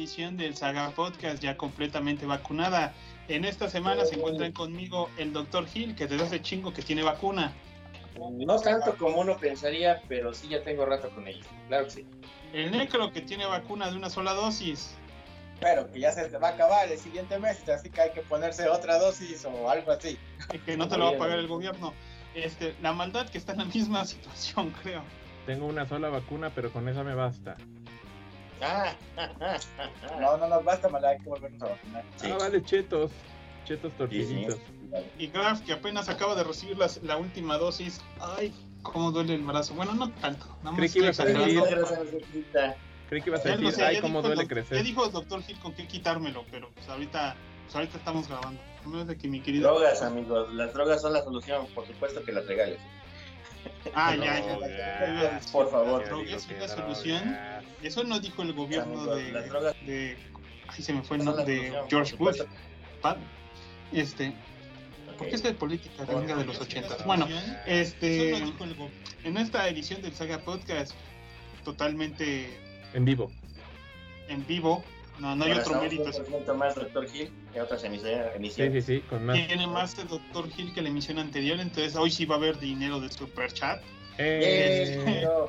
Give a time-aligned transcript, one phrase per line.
[0.00, 2.94] edición del Saga Podcast ya completamente vacunada.
[3.28, 7.02] En esta semana se encuentran conmigo el doctor Gil, que desde hace chingo que tiene
[7.02, 7.52] vacuna.
[8.18, 11.44] No tanto como uno pensaría, pero sí ya tengo rato con ella.
[11.68, 12.06] Claro que sí.
[12.54, 14.96] El Necro, que tiene vacuna de una sola dosis.
[15.60, 18.22] Pero que ya se te va a acabar el siguiente mes, así que hay que
[18.22, 20.18] ponerse otra dosis o algo así.
[20.52, 21.92] Y que no te lo va a pagar el gobierno.
[22.34, 25.02] Este, la maldad que está en la misma situación, creo.
[25.44, 27.56] Tengo una sola vacuna, pero con esa me basta.
[28.62, 28.94] Ah,
[30.20, 32.04] No, no nos basta, mal hay que volvernos a vacunar.
[32.16, 32.28] Sí.
[32.30, 33.10] Ah, vale, chetos.
[33.64, 34.58] Chetos tortillitos.
[35.18, 38.00] Y Graf, que apenas acaba de recibir las- la última dosis.
[38.20, 38.52] Ay,
[38.82, 39.74] cómo duele el brazo.
[39.74, 40.46] Bueno, no tanto.
[40.76, 41.62] Creí que ibas a decir-.
[43.08, 44.78] Creí que ibas a no decir, sé, ay, cómo duele crecer.
[44.78, 48.60] Ya dijo el doctor Gil con qué quitármelo, pero pues ahorita, pues ahorita estamos grabando.
[48.84, 49.70] A menos de que mi querido.
[49.70, 50.52] Drogas, amigos.
[50.54, 51.66] Las drogas son la solución.
[51.74, 52.78] Por supuesto que las regales.
[53.94, 54.58] Ah, No, ya, ya.
[55.22, 55.40] ya.
[55.52, 56.04] Por favor.
[56.06, 56.72] Drogas una drogas.
[56.72, 57.36] solución.
[57.82, 59.32] Eso no dijo el gobierno de,
[59.86, 60.16] de.
[60.68, 62.40] Ay, se me fue el nombre de George Bush.
[63.02, 63.16] Pa-
[63.92, 64.32] Este,
[65.18, 66.98] ¿por qué es de política gringa de los 80?
[67.06, 67.26] Bueno,
[67.66, 68.36] este,
[69.24, 70.92] en esta edición del Saga Podcast,
[71.64, 72.58] totalmente
[72.94, 73.30] En vivo.
[74.28, 74.84] en vivo,
[75.18, 76.04] no, no hay Ahora otro mérito.
[76.04, 78.54] poquito más Doctor Gil que otras emisiones.
[78.54, 79.36] Sí, sí, sí, con más.
[79.46, 80.50] Tiene más el Dr.
[80.52, 83.80] Gil que la emisión anterior, entonces hoy sí va a haber dinero de super chat.
[84.18, 85.48] Eh, Eh, no.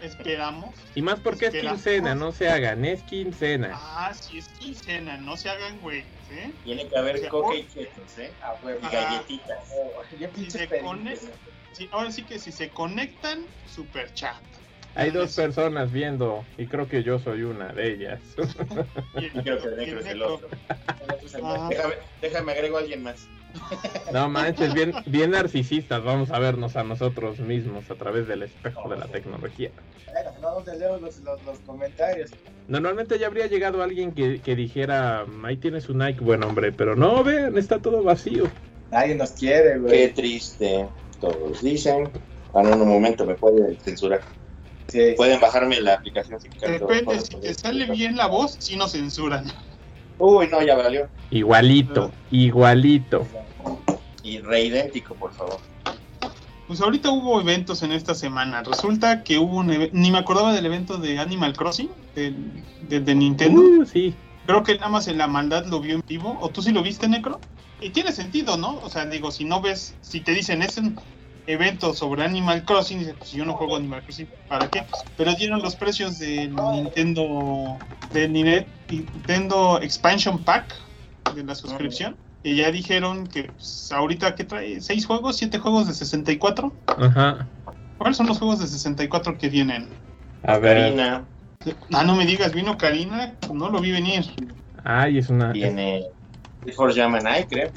[0.00, 0.74] Esperamos.
[0.94, 3.70] Y más porque es quincena, no se hagan, es quincena.
[3.74, 6.52] Ah, si es quincena, no se hagan güey, ¿eh?
[6.64, 8.30] Tiene que haber O sea, coca y chetos, ¿eh?
[8.42, 8.80] Ah, huevo.
[8.86, 9.58] Y galletitas.
[9.72, 10.02] Oh,
[10.36, 10.86] Si se pedidos.
[10.88, 11.26] conecta-
[11.72, 14.36] Sí, ahora sí que si se conectan, super chat.
[14.94, 18.20] Hay dos personas viendo y creo que yo soy una de ellas.
[19.16, 20.48] Y creo que el negro es el otro.
[21.42, 21.66] Ah.
[21.70, 23.28] Déjame, déjame agrego a alguien más.
[24.12, 28.88] No manches, bien, bien narcisistas, vamos a vernos a nosotros mismos a través del espejo
[28.88, 29.70] de la tecnología.
[30.12, 32.30] Bueno, no, ¿dónde leo los, los, los comentarios?
[32.68, 36.96] Normalmente ya habría llegado alguien que, que dijera, ahí tienes un Nike, buen hombre, pero
[36.96, 38.44] no, vean, está todo vacío.
[38.90, 40.12] Nadie nos quiere, Qué güey.
[40.14, 40.86] triste.
[41.20, 42.08] Todos dicen.
[42.54, 44.20] Ah, no, en un momento me pueden censurar.
[44.88, 45.12] Sí.
[45.16, 46.80] Pueden bajarme la aplicación si quieren.
[46.80, 49.44] Depende, si te sale bien la voz, si nos censuran.
[50.18, 51.08] Uy, no, ya valió.
[51.30, 53.26] Igualito, igualito.
[54.22, 55.58] Y reidéntico, por favor.
[56.66, 58.62] Pues ahorita hubo eventos en esta semana.
[58.62, 63.60] Resulta que hubo un evento, ni me acordaba del evento de Animal Crossing, de Nintendo.
[63.60, 64.14] Uh, sí.
[64.46, 66.36] Creo que nada más en la maldad lo vio en vivo.
[66.40, 67.40] ¿O tú sí lo viste, Necro?
[67.80, 68.80] Y tiene sentido, ¿no?
[68.82, 70.98] O sea, digo, si no ves, si te dicen es un
[71.46, 74.84] evento sobre Animal Crossing, dices, pues yo no juego Animal Crossing, ¿para qué?
[75.16, 77.78] Pero dieron los precios del Nintendo,
[78.12, 80.74] del Nintendo Expansion Pack
[81.34, 82.16] de la suscripción.
[82.42, 86.72] Y ya dijeron que pues, ahorita que trae seis juegos, siete juegos de 64.
[86.86, 87.46] Ajá.
[87.98, 89.88] ¿Cuáles son los juegos de 64 que vienen?
[90.44, 90.76] A ver.
[90.94, 91.24] Karina
[91.92, 94.24] Ah, no me digas, vino Karina, no lo vi venir.
[94.84, 95.52] Ay, es una.
[95.52, 96.04] tiene.
[96.64, 97.70] Before Gemini, creo.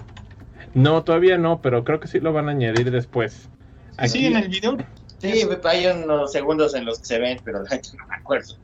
[0.75, 3.49] No, todavía no, pero creo que sí lo van a añadir después.
[3.97, 4.77] Aquí Aquí- en el video.
[5.17, 8.55] Sí, hay unos segundos en los que se ven, pero la gente no me acuerdo.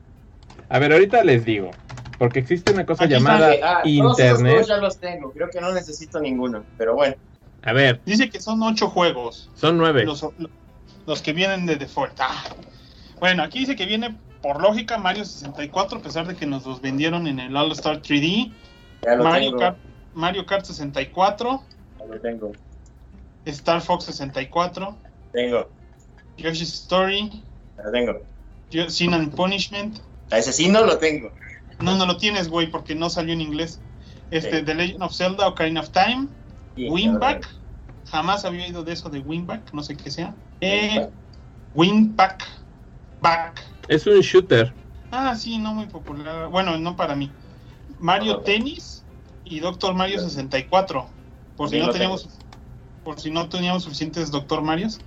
[0.68, 1.70] A ver, ahorita les digo.
[2.18, 4.52] Porque existe una cosa Aquí llamada Ah, todos esos Internet.
[4.52, 5.32] juegos ya los tengo.
[5.32, 6.64] Creo que no necesito ninguno.
[6.76, 7.14] Pero bueno.
[7.62, 9.50] A ver, Dice que son ocho juegos.
[9.54, 10.04] son nueve.
[10.04, 10.26] Los,
[11.06, 12.18] los que vienen de default.
[12.20, 12.44] Ah.
[13.20, 16.80] Bueno, aquí dice que viene por lógica Mario 64, a pesar de que nos los
[16.80, 18.52] vendieron en el All Star 3D.
[19.02, 19.58] Ya lo Mario tengo.
[19.60, 19.78] Kart,
[20.14, 21.62] Mario Kart 64,
[21.98, 22.52] Ya lo tengo.
[23.44, 24.96] Star Fox 64,
[25.32, 25.68] Tengo.
[26.36, 27.42] Yoshi's Story,
[27.76, 28.20] Ya lo tengo.
[28.88, 29.98] Sin and Punishment.
[30.30, 31.30] A ese sí no lo tengo.
[31.80, 33.80] No, no lo tienes, güey, porque no salió en inglés.
[34.30, 34.64] Este, Sí.
[34.64, 36.28] The Legend of Zelda, Ocarina of Time,
[36.76, 37.48] Sí, Winback.
[38.10, 40.34] Jamás había oído de eso de Winback, no sé qué sea.
[40.60, 41.08] Eh,
[41.74, 42.46] Winback.
[43.20, 43.62] Back.
[43.88, 44.72] Es un shooter.
[45.10, 46.48] Ah, sí, no muy popular.
[46.48, 47.30] Bueno, no para mí.
[47.98, 48.40] Mario No.
[48.40, 49.04] Tennis
[49.44, 51.08] y Doctor Mario 64.
[51.56, 52.28] Por si no teníamos
[53.08, 55.00] por si no teníamos suficientes Doctor Marios.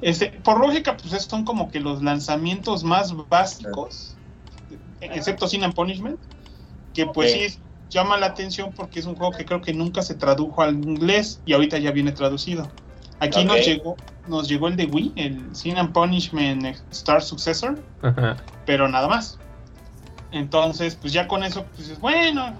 [0.00, 4.15] Este, por lógica, pues estos son como que los lanzamientos más básicos,
[5.12, 6.18] excepto Sin and Punishment,
[6.94, 10.14] que pues sí llama la atención porque es un juego que creo que nunca se
[10.14, 12.70] tradujo al inglés y ahorita ya viene traducido.
[13.20, 13.46] Aquí Ok.
[13.46, 18.36] nos llegó nos llegó el de Wii, el Sin and Punishment Star Successor, Ajá.
[18.64, 19.38] pero nada más.
[20.32, 22.52] Entonces, pues ya con eso, pues bueno,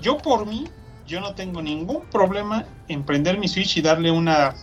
[0.00, 0.68] yo por mí,
[1.06, 4.54] yo no tengo ningún problema en prender mi Switch y darle una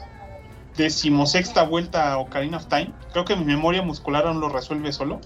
[0.77, 2.91] decimosexta vuelta a Ocarina of Time.
[3.11, 5.19] Creo que mi memoria muscular aún lo resuelve solo.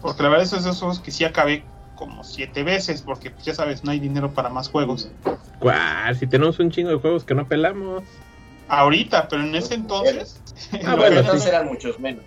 [0.00, 1.64] Porque la verdad es esos juegos que sí acabé
[1.94, 5.08] como siete veces, porque pues, ya sabes, no hay dinero para más juegos.
[5.60, 8.02] Guau, si tenemos un chingo de juegos que no pelamos.
[8.68, 10.40] Ahorita, pero en ese entonces...
[10.84, 12.24] Ah, bueno, entonces eran muchos menos.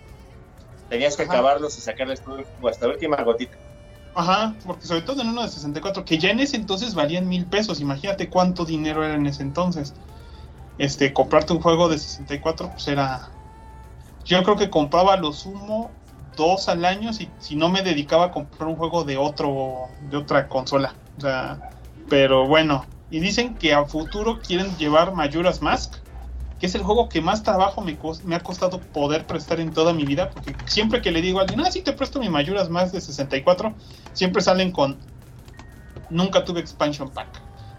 [0.90, 1.34] Tenías que Ajá.
[1.34, 2.38] acabarlos y sacarles todo
[2.70, 3.58] hasta la última gotita.
[4.14, 7.46] Ajá, porque sobre todo en uno de 64, que ya en ese entonces valían mil
[7.46, 7.82] pesos.
[7.82, 9.94] Imagínate cuánto dinero era en ese entonces.
[10.78, 13.30] Este, comprarte un juego de 64, pues era.
[14.26, 15.92] Yo creo que compraba lo sumo
[16.36, 20.18] dos al año si, si no me dedicaba a comprar un juego de otro, de
[20.18, 20.96] otra consola.
[21.18, 21.60] O sea,
[22.10, 22.86] pero bueno.
[23.12, 25.94] Y dicen que a futuro quieren llevar Majora's Mask,
[26.60, 29.94] que es el juego que más trabajo me, me ha costado poder prestar en toda
[29.94, 32.70] mi vida, porque siempre que le digo a alguien, ah, sí te presto mi Majora's
[32.70, 33.74] Mask de 64,
[34.14, 34.98] siempre salen con
[36.10, 37.28] nunca tuve expansion pack.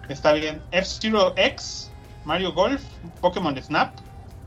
[0.09, 0.63] Está bien.
[0.71, 1.91] F-Zero X,
[2.25, 2.83] Mario Golf,
[3.21, 3.97] Pokémon Snap,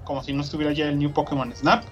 [0.05, 1.83] como si no estuviera ya el New Pokémon Snap,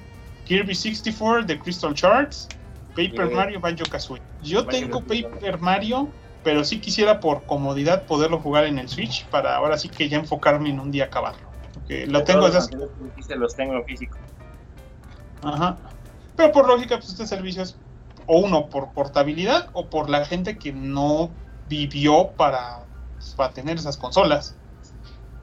[0.48, 2.48] Kirby 64 de Crystal Shards,
[2.96, 3.36] Paper Bien.
[3.36, 4.22] Mario Banjo Kazooie.
[4.42, 5.00] Yo Banjo tengo.
[5.02, 6.10] Paper Mario,
[6.44, 10.18] pero sí quisiera por comodidad poderlo jugar en el Switch para ahora sí que ya
[10.18, 11.48] enfocarme en un día acabarlo.
[11.74, 12.90] Porque lo tengo desde los
[13.20, 14.18] hace- los tengo en físico.
[15.44, 15.78] Ajá.
[16.36, 17.76] Pero por lógica, pues este servicio es
[18.26, 21.30] o uno por portabilidad o por la gente que no
[21.70, 22.80] vivió para,
[23.16, 24.56] pues, para tener esas consolas.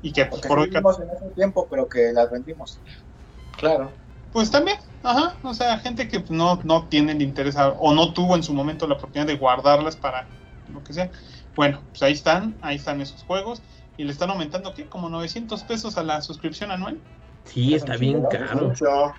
[0.02, 2.78] Y que pues, por vimos en ese tiempo, pero que las vendimos.
[3.56, 3.90] Claro.
[4.32, 8.12] pues también, ajá, o sea, gente que no, no tiene el interés a- o no
[8.12, 10.26] tuvo en su momento la oportunidad de guardarlas para
[10.72, 11.10] lo que sea.
[11.54, 13.62] Bueno, pues ahí están, ahí están esos juegos.
[13.96, 14.88] Y le están aumentando, ¿qué?
[14.88, 17.00] Como 900 pesos a la suscripción anual.
[17.44, 18.68] Sí, está bien caro.
[18.68, 19.14] Mucho.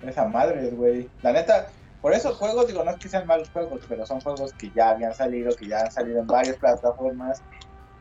[0.00, 1.08] Esa madre, güey.
[1.22, 1.68] La neta,
[2.00, 4.90] por esos juegos, digo, no es que sean malos juegos, pero son juegos que ya
[4.90, 7.40] habían salido, que ya han salido en varias plataformas,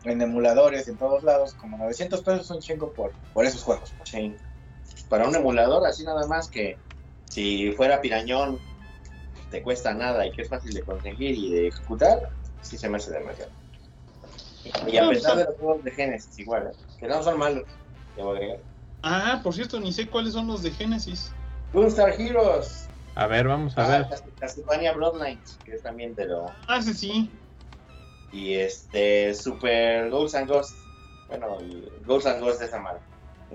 [0.03, 1.53] en emuladores, en todos lados.
[1.53, 3.93] Como 900 pesos es un chingo por, por esos juegos.
[4.05, 4.35] Sí.
[5.11, 6.77] Para un emulador, así nada más que
[7.25, 8.61] si fuera pirañón,
[9.49, 12.17] te cuesta nada y que es fácil de conseguir y de ejecutar,
[12.61, 13.51] sí se me hace demasiado.
[14.87, 16.77] Y a pesar de los juegos de Genesis, igual, ¿eh?
[16.97, 17.65] que no son malos,
[18.15, 18.59] debo agregar.
[19.03, 21.33] Ah, por cierto, ni sé cuáles son los de Genesis.
[21.73, 24.07] Gunstar Heroes, A ver, vamos a ah, ver.
[24.07, 26.45] Cas- Castlevania Bloodlines, que es también de lo.
[26.69, 27.29] Ah, ese sí.
[28.31, 30.77] Y este, Super Ghosts and Ghosts.
[31.27, 32.79] Bueno, y Ghosts and Ghosts de esa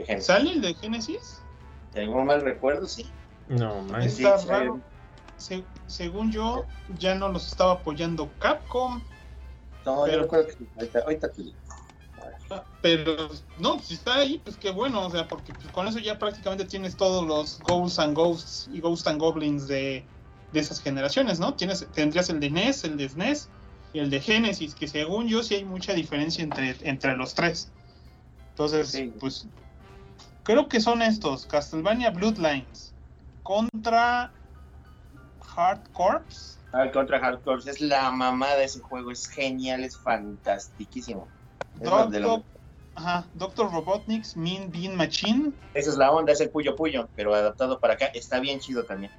[0.04, 0.26] Genesis.
[0.26, 1.45] ¿Sale el de Genesis?
[1.96, 3.10] Si algún mal recuerdo, sí.
[3.48, 4.02] No, man.
[4.02, 4.80] Sí, Está sí, raro.
[5.38, 6.66] Se- según yo,
[6.98, 9.02] ya no los estaba apoyando Capcom,
[9.86, 10.66] No, Pero- yo recuerdo que sí.
[10.76, 11.56] Ahorita, ahorita te digo.
[12.82, 13.28] pero
[13.58, 16.64] no, si está ahí, pues qué bueno, o sea, porque pues, con eso ya prácticamente
[16.64, 20.04] tienes todos los Ghosts and Ghosts y Ghosts and Goblins de,
[20.52, 21.54] de esas generaciones, ¿no?
[21.54, 23.48] Tienes, tendrías el de NES, el de SNES
[23.92, 27.70] y el de Genesis, que según yo sí hay mucha diferencia entre, entre los tres.
[28.50, 29.12] Entonces, Sí.
[29.18, 29.46] pues
[30.46, 32.94] creo que son estos, Castlevania Bloodlines
[33.42, 34.32] contra
[35.56, 36.58] Hard Corps.
[36.72, 41.28] Ah, contra Hardcore es la mamá de ese juego, es genial, es fantastiquísimo.
[41.80, 41.90] Es
[42.20, 42.44] lo-
[42.94, 47.34] ajá, Doctor Robotnik's Mean Bean Machine, Esa es la onda, es el Puyo Puyo, pero
[47.34, 49.10] adaptado para acá, está bien chido también.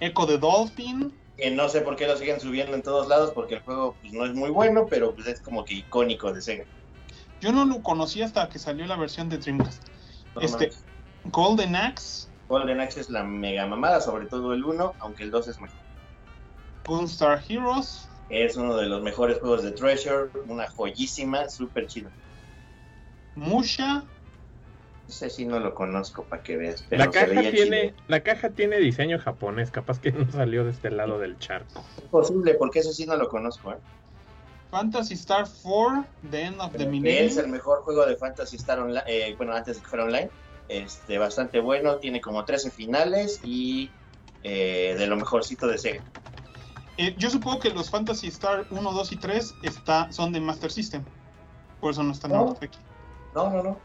[0.00, 3.54] Echo the Dolphin, Que no sé por qué lo siguen subiendo en todos lados, porque
[3.56, 6.64] el juego pues, no es muy bueno, pero pues, es como que icónico de Sega.
[7.40, 9.82] yo no lo conocí hasta que salió la versión de Dreamcast.
[10.38, 10.70] No Este-.
[11.24, 15.48] Golden Axe, Golden Axe es la mega mamada, sobre todo el 1, aunque el 2
[15.48, 15.78] es mejor.
[16.86, 22.10] Gunstar Heroes, Es uno de los mejores juegos de Treasure, una joyísima, súper chido.
[23.34, 24.04] Musha,
[25.06, 27.96] No sé si no lo conozco para que veas, pero La caja tiene, chido.
[28.08, 31.82] la caja tiene diseño japonés, capaz que no salió de este lado del charco.
[31.96, 33.78] Es posible, porque eso sí no lo conozco, ¿eh?
[34.70, 37.38] Fantasy Star 4, The End of the que es Millennium.
[37.38, 40.30] el mejor juego de Fantasy Star Online, eh, bueno, antes de que fuera online.
[40.68, 43.90] Este, bastante bueno, tiene como 13 finales y
[44.42, 46.02] eh, de lo mejorcito de Sega.
[46.98, 50.70] Eh, yo supongo que los Fantasy Star 1, 2 y 3 está, son de Master
[50.70, 51.02] System.
[51.80, 52.56] Por eso no están No.
[52.60, 52.78] aquí.
[53.34, 53.78] No, no, no.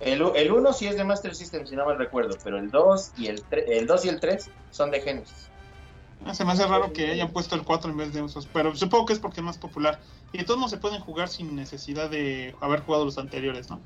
[0.00, 3.12] El, el 1 sí es de Master System, si no mal recuerdo, pero el 2
[3.18, 5.48] y el, el 2 y el 3 son de Genesis.
[6.24, 8.74] Ah, se me hace raro que hayan puesto el 4 en vez de esos, pero
[8.76, 10.00] supongo que es porque es más popular.
[10.32, 13.82] Y de todos modos se pueden jugar sin necesidad de haber jugado los anteriores, ¿no?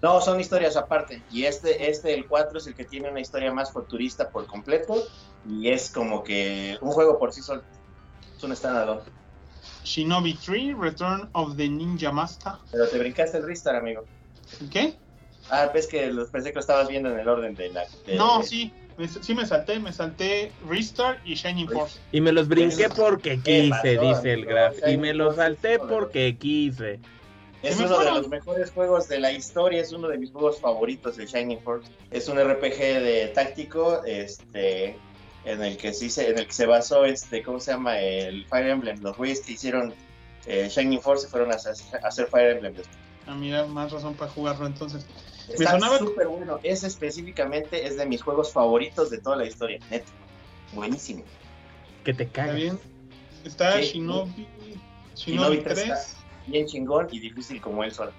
[0.00, 1.24] No, son historias aparte.
[1.30, 4.94] Y este, este, el 4, es el que tiene una historia más futurista por completo.
[5.44, 7.62] Y es como que un juego por sí solo.
[8.36, 9.02] Es un standalone.
[9.84, 12.52] Shinobi 3, Return of the Ninja Master.
[12.70, 14.04] Pero te brincaste el Ristar, amigo.
[14.70, 14.98] ¿Qué?
[15.50, 17.84] Ah, ves que los pensé que lo estabas viendo en el orden de la.
[18.06, 18.72] de- No, sí,
[19.08, 21.98] sí me salté, me salté Restart y Shining Force.
[22.12, 24.44] Y me los brinqué porque ¿qué quise, pasó, dice el?
[24.46, 24.74] Graf.
[24.88, 27.00] Y me los salté porque quise.
[27.62, 31.16] Es uno de los mejores juegos de la historia, es uno de mis juegos favoritos,
[31.18, 31.88] el Shining Force.
[32.10, 34.96] Es un RPG de táctico, este,
[35.44, 38.00] en el que sí se, en el que se basó, este, ¿cómo se llama?
[38.00, 39.00] El Fire Emblem.
[39.00, 39.94] Los güeyes que hicieron
[40.46, 42.74] eh, Shining Force se fueron a, hacer- a hacer Fire Emblem.
[43.28, 45.06] Ah, mira, más razón para jugarlo entonces.
[45.54, 46.58] Está sonaba- súper bueno.
[46.62, 50.10] Ese específicamente es de mis juegos favoritos de toda la historia, neto.
[50.72, 51.24] Buenísimo.
[52.04, 52.56] Que te Está cagas.
[52.56, 52.78] bien.
[53.44, 53.92] Está Sí.
[53.94, 54.46] Shinobi, Shinobi
[55.16, 55.88] Shinobi 3 3.
[55.88, 56.16] está
[56.46, 58.12] bien chingón y difícil como él solo.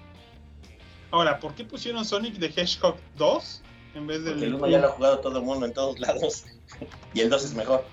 [1.10, 3.62] Ahora, ¿por qué pusieron Sonic the Hedgehog 2
[3.94, 5.98] en vez del Porque el 1 ya lo ha jugado todo el mundo en todos
[6.00, 6.44] lados.
[7.14, 7.84] y el 2 es mejor.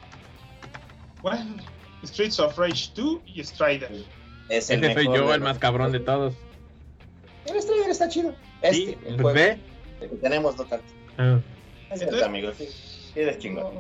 [1.22, 1.58] Bueno,
[2.04, 3.92] Streets of Rage 2 y Strider.
[4.50, 6.34] Es el Ese soy mejor yo, el más cabrón de todos.
[7.46, 8.34] El Strider está chido.
[8.62, 9.60] Este, Sí, el pues juego, ve.
[10.02, 10.86] el que tenemos no tanto.
[11.18, 11.40] Ah,
[11.90, 12.66] Es Entonces- el amigo, sí.
[12.68, 13.74] Sí, eres chingón.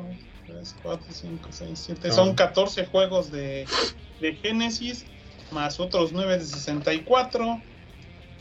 [0.48, 2.08] 3, 4, 5, 6, 7.
[2.10, 2.14] No.
[2.14, 3.66] Son 14 juegos de,
[4.20, 5.06] de Genesis,
[5.52, 7.62] más otros 9 de 64.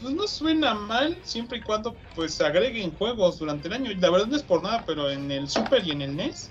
[0.02, 3.90] Pues no suena mal, siempre y cuando pues agreguen juegos durante el año.
[4.00, 6.50] La verdad no es por nada, pero en el Super y en el NES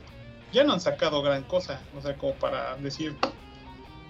[0.53, 1.81] ya no han sacado gran cosa.
[1.97, 3.15] O sea, como para decir.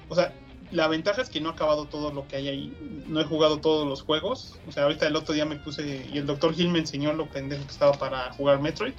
[0.09, 0.33] O sea,
[0.71, 3.03] la ventaja es que no he acabado todo lo que hay ahí.
[3.07, 4.57] No he jugado todos los juegos.
[4.67, 6.53] O sea, ahorita el otro día me puse y el Dr.
[6.55, 8.93] Hill me enseñó lo pendejo que estaba para jugar Metroid.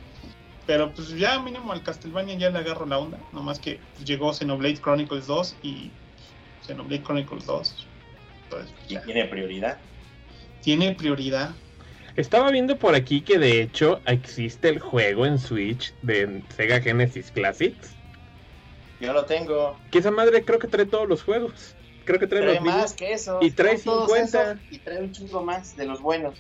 [0.67, 3.19] Pero pues ya mínimo al Castlevania ya le agarro la onda.
[3.33, 5.91] Nomás que pues, llegó Xenoblade Chronicles 2 y
[6.57, 7.87] pues, Xenoblade Chronicles 2.
[8.45, 9.79] Entonces, Y ya, tiene prioridad.
[10.63, 11.55] tiene prioridad.
[12.17, 17.31] Estaba viendo por aquí que de hecho existe el juego en Switch de Sega Genesis
[17.31, 17.95] Classics.
[19.01, 19.79] Yo lo tengo.
[19.91, 21.75] Que esa madre creo que trae todos los juegos.
[22.05, 22.81] Creo que trae, Trae los mismos.
[22.83, 23.39] más que eso.
[23.41, 24.53] Y trae Son todos 50.
[24.53, 26.35] esos, Y trae un chingo más de los buenos.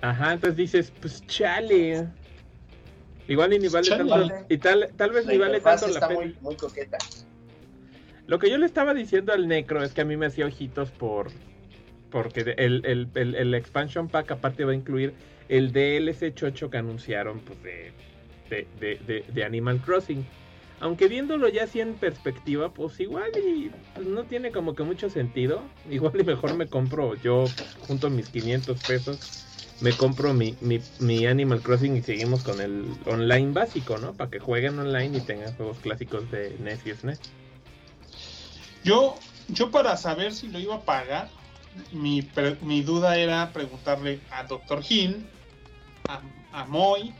[0.00, 2.06] Ajá, entonces dices, pues chale.
[3.26, 4.08] Igual y ni vale Chale.
[4.10, 4.34] tanto.
[4.48, 6.20] Y tal, tal vez La ni vale tanto la pena.
[6.20, 6.98] muy, muy coqueta.
[8.26, 10.90] Lo que yo le estaba diciendo al Necro es que a mí me hacía ojitos
[10.90, 11.30] por.
[12.10, 15.14] Porque el, el, el, el expansion pack aparte va a incluir
[15.48, 17.92] el DLC chocho que anunciaron pues de,
[18.50, 20.24] de, de, de- de Animal Crossing.
[20.84, 25.08] Aunque viéndolo ya así en perspectiva, pues igual y pues, no tiene como que mucho
[25.08, 25.62] sentido.
[25.90, 27.48] Igual y mejor me compro yo
[27.86, 29.18] junto a mis 500 pesos.
[29.80, 30.54] Me compro mi,
[31.00, 34.12] mi, Animal Crossing y seguimos con el online básico, ¿no?
[34.12, 37.16] Para que jueguen online y tengan juegos clásicos de NES y E.
[38.84, 41.30] Yo, yo para saber si lo iba a pagar,
[41.92, 44.82] mi, pre- mi duda era preguntarle a Dr.
[44.86, 45.24] Hill,
[46.08, 46.20] a,
[46.52, 47.14] a Moy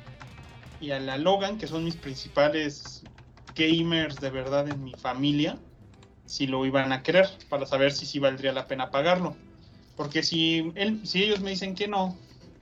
[0.82, 3.03] y a la Logan, que son mis principales
[3.54, 5.58] gamers de verdad en mi familia,
[6.26, 9.36] si lo iban a querer, para saber si sí valdría la pena pagarlo.
[9.96, 12.18] Porque si, él, si ellos me dicen que no,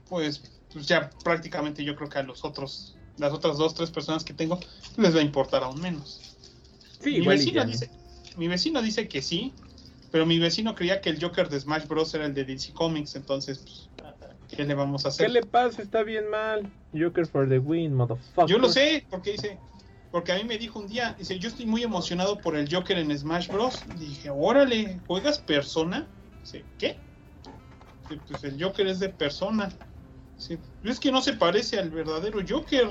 [0.07, 4.23] pues, pues ya prácticamente yo creo que a los otros, las otras dos, tres personas
[4.23, 4.59] que tengo,
[4.97, 6.33] les va a importar aún menos
[7.03, 7.89] Sí, mi vecino dice,
[8.37, 9.53] mi vecino dice que sí,
[10.11, 13.15] pero mi vecino creía que el Joker de Smash Bros era el de DC Comics,
[13.15, 13.89] entonces pues,
[14.55, 15.31] ¿qué le vamos a ¿Qué hacer?
[15.31, 15.81] le pasa?
[15.81, 16.71] Está bien mal.
[16.93, 18.47] Joker for the win, motherfucker.
[18.47, 19.59] Yo lo sé, porque dice,
[20.13, 22.99] porque a mí me dijo un día, dice, yo estoy muy emocionado por el Joker
[22.99, 23.83] en Smash Bros.
[23.97, 26.07] Dije, órale, ¿juegas persona?
[26.41, 26.99] Dice, ¿qué?
[28.03, 29.69] Dice, pues el Joker es de persona.
[30.37, 32.89] Dice, es que no se parece al verdadero Joker.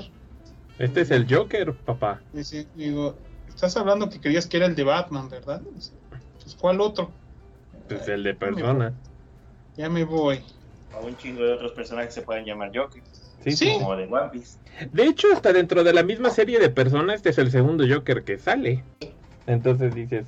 [0.77, 2.21] Este es el Joker, papá.
[2.33, 5.61] Dice, digo, estás hablando que creías que era el de Batman, ¿verdad?
[5.73, 5.93] Dice,
[6.41, 7.09] pues ¿cuál otro?
[7.87, 8.93] Pues el de persona.
[9.77, 10.41] Ya me voy.
[10.93, 13.01] O un chingo de otros personajes que se pueden llamar Joker.
[13.43, 13.73] Sí, Sí.
[13.79, 14.57] Como de One Piece.
[14.91, 18.23] De hecho, hasta dentro de la misma serie de personas, este es el segundo Joker
[18.23, 18.83] que sale.
[19.47, 20.25] Entonces dices,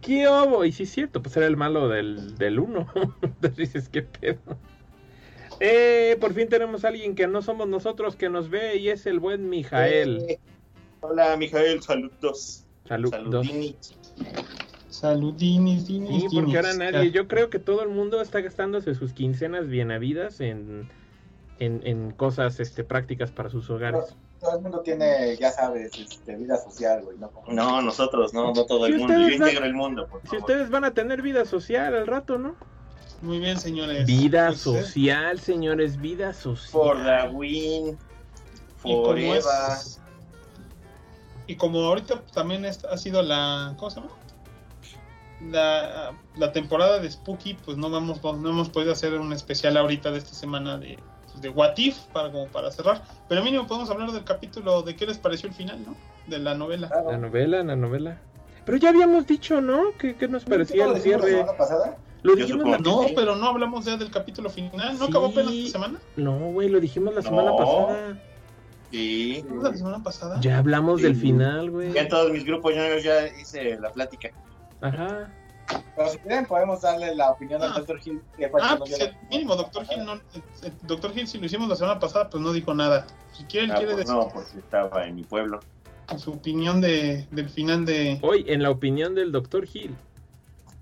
[0.00, 0.64] ¿qué hubo?
[0.64, 2.88] Y sí es cierto, pues era el malo del, del uno.
[3.22, 4.58] Entonces dices, ¿qué pedo?
[5.60, 9.06] Eh, por fin tenemos a alguien que no somos nosotros que nos ve y es
[9.06, 10.24] el buen Mijael.
[10.28, 10.38] Eh,
[11.00, 12.64] hola, Mijael, saludos.
[12.86, 13.10] Salud.
[13.10, 13.76] Saludini.
[14.88, 19.12] Saludinis, dinis, Sí, porque ahora nadie, yo creo que todo el mundo está gastándose sus
[19.12, 20.88] quincenas bien habidas en,
[21.58, 24.14] en, en cosas este, prácticas para sus hogares.
[24.40, 27.16] Todo el mundo tiene, ya sabes, este, vida social, güey.
[27.48, 29.14] No, nosotros, no, no todo Si el mundo.
[29.14, 32.38] Yo van- integro el mundo, por Si ustedes van a tener vida social al rato,
[32.38, 32.54] ¿no?
[33.20, 34.06] Muy bien, señores.
[34.06, 36.70] Vida Pues, eh, social, señores, vida social.
[36.70, 37.98] For the win.
[38.84, 40.00] y es-
[41.48, 44.12] y como ahorita también ha sido la ¿cómo se llama?
[45.50, 50.10] La, la temporada de Spooky, pues no vamos, no hemos podido hacer un especial ahorita
[50.10, 50.98] de esta semana de,
[51.40, 53.02] de What If para como para cerrar.
[53.28, 55.94] Pero mínimo podemos hablar del capítulo de qué les pareció el final, ¿no?
[56.26, 56.88] De la novela.
[56.88, 57.10] Claro.
[57.12, 58.18] La novela, la novela.
[58.64, 59.92] Pero ya habíamos dicho, ¿no?
[59.98, 61.30] ¿Qué, qué nos parecía ¿No lo el la cierre?
[61.30, 61.96] semana pasada?
[62.22, 62.78] Lo dijimos la...
[62.78, 64.98] No, pero no hablamos ya del capítulo final.
[64.98, 65.10] ¿No Sí.
[65.10, 65.98] acabó apenas esta semana?
[66.16, 67.56] No, güey, lo dijimos la semana No.
[67.56, 68.18] pasada.
[68.90, 69.44] Sí.
[69.48, 70.40] ¿No la semana pasada?
[70.40, 71.06] Ya hablamos Sí.
[71.06, 71.92] del final, güey.
[71.92, 74.30] Ya en todos mis grupos yo ya hice la plática.
[74.80, 75.30] Ajá.
[75.96, 77.78] Pero si quieren, podemos darle la opinión al Ah.
[77.80, 78.00] Dr.
[78.04, 78.22] Hill.
[78.36, 80.22] Que fue Ah, que pues el la- mínimo, Doctor Hill, no, el-
[80.62, 81.12] el Dr.
[81.16, 83.06] Hill, si lo hicimos la semana pasada, pues no dijo nada.
[83.32, 85.60] Si quiere, él Ah, quiere pues decir no, porque estaba en mi pueblo.
[86.16, 88.18] su opinión de, del final de...
[88.22, 89.68] Hoy, en la opinión del Dr.
[89.70, 89.94] Hill.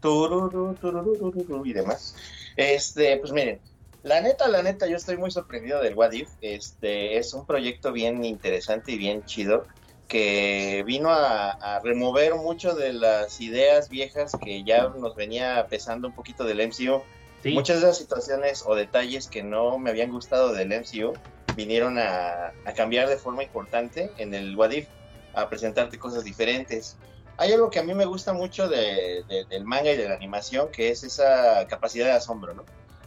[0.01, 2.15] Tururú, tururú, tururú, y demás.
[2.57, 3.59] Este, pues miren,
[4.05, 6.29] la neta, la neta, yo estoy muy sorprendido del What If.
[6.41, 9.65] Este, es un proyecto bien interesante y bien chido.
[10.09, 16.09] Que vino a, a remover mucho de las ideas viejas que ya nos venía pesando
[16.09, 17.03] un poquito del MCU.
[17.43, 17.53] Sí.
[17.53, 21.13] Muchas de las situaciones o detalles que no me habían gustado del MCU
[21.57, 24.89] vinieron a, a cambiar de forma importante en el What If,
[25.35, 26.97] a presentarte cosas diferentes.
[27.39, 30.15] Hay algo que a mí me gusta mucho de- de- del manga y de la
[30.15, 32.65] animación, que es esa capacidad de asombro, ¿no?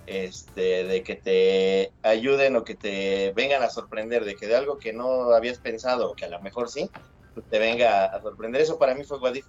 [0.10, 4.80] Este, de que te ayuden o que te vengan a sorprender, de que de algo
[4.80, 6.90] que no habías pensado, que a lo mejor sí,
[7.36, 8.60] pues, te venga a sorprender.
[8.60, 9.46] Eso para mí fue What If.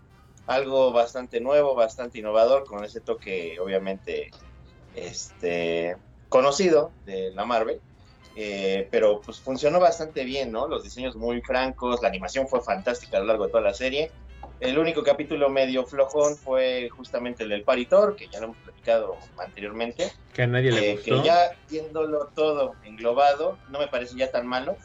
[0.46, 4.30] Algo bastante nuevo, bastante innovador, con ese toque, obviamente,
[4.94, 5.96] este,
[6.28, 7.80] conocido de la Marvel.
[8.36, 10.68] Eh, pero pues funcionó bastante bien, ¿no?
[10.68, 14.10] Los diseños muy francos, la animación fue fantástica a lo largo de toda la serie.
[14.60, 19.18] El único capítulo medio flojón fue justamente el del Paritor, que ya lo hemos platicado
[19.38, 21.22] anteriormente, Que a nadie le eh, gustó.
[21.22, 24.76] que ya viéndolo todo englobado, no me parece ya tan malo,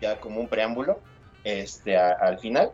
[0.00, 1.00] ya como un preámbulo
[1.42, 2.72] este, a- al final.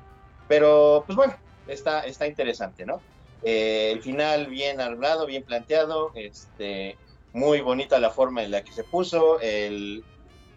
[0.49, 3.03] Pero pues bueno, está, está interesante, ¿no?
[3.43, 6.99] Eh, el final bien armado, bien planteado, este,
[7.33, 10.05] muy bonita la forma en la que se puso, el,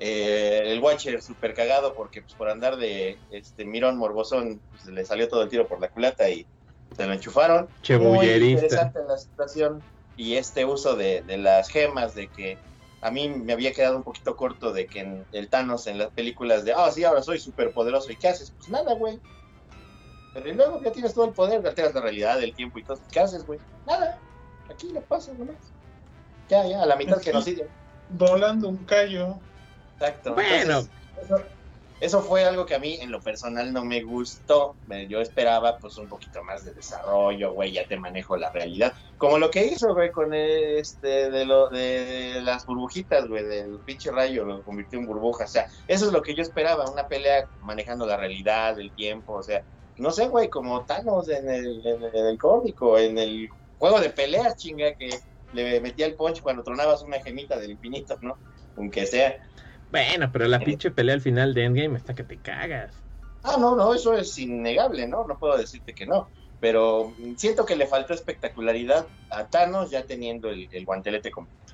[0.03, 5.05] eh, el Watcher super cagado porque pues por andar de este Mirón Morbosón pues, le
[5.05, 6.48] salió todo el tiro por la culata y
[6.98, 7.70] se lo enchufaron.
[8.00, 9.84] Muy interesante la situación
[10.17, 12.58] y este uso de, de las gemas, de que
[13.01, 16.10] a mí me había quedado un poquito corto de que en el Thanos en las
[16.10, 18.51] películas de, ah, sí, ahora soy súper poderoso, ¿y qué haces?
[18.58, 19.20] Pues nada, güey.
[20.34, 23.00] Pero y luego ya tienes todo el poder, alteras la realidad, el tiempo y todo.
[23.12, 23.60] ¿Qué haces, güey?
[23.86, 24.17] Nada.
[24.67, 25.58] Aquí le pasa nomás.
[26.50, 27.67] Ya, ya, a la mitad genocidio.
[28.10, 29.39] Volando un callo.
[30.01, 30.34] Exacto.
[30.34, 30.88] Bueno.
[31.22, 31.48] Entonces,
[32.01, 34.75] eso, fue algo que a mí en lo personal no me gustó.
[35.08, 38.93] Yo esperaba pues un poquito más de desarrollo, güey, ya te manejo la realidad.
[39.19, 44.10] Como lo que hizo, güey, con este de lo de las burbujitas, güey, del pinche
[44.10, 47.47] rayo lo convirtió en burbuja, o sea, eso es lo que yo esperaba, una pelea
[47.60, 49.63] manejando la realidad, el tiempo, o sea,
[49.97, 53.47] no sé, güey, como Thanos en el, en en el cómico, en el
[53.78, 55.12] juego de peleas, chinga, que
[55.54, 58.39] le metía el punch cuando tronabas una gemita del infinito, ¿no?
[58.75, 59.36] Aunque sea.
[59.91, 63.06] Bueno, pero la pinche pelea al final de Endgame está que te cagas.
[63.43, 65.25] Ah, no, no, eso es innegable, ¿no?
[65.27, 66.32] No puedo decirte que no.
[66.60, 71.73] Pero siento que le faltó espectacularidad a Thanos ya teniendo el, el guantelete completo.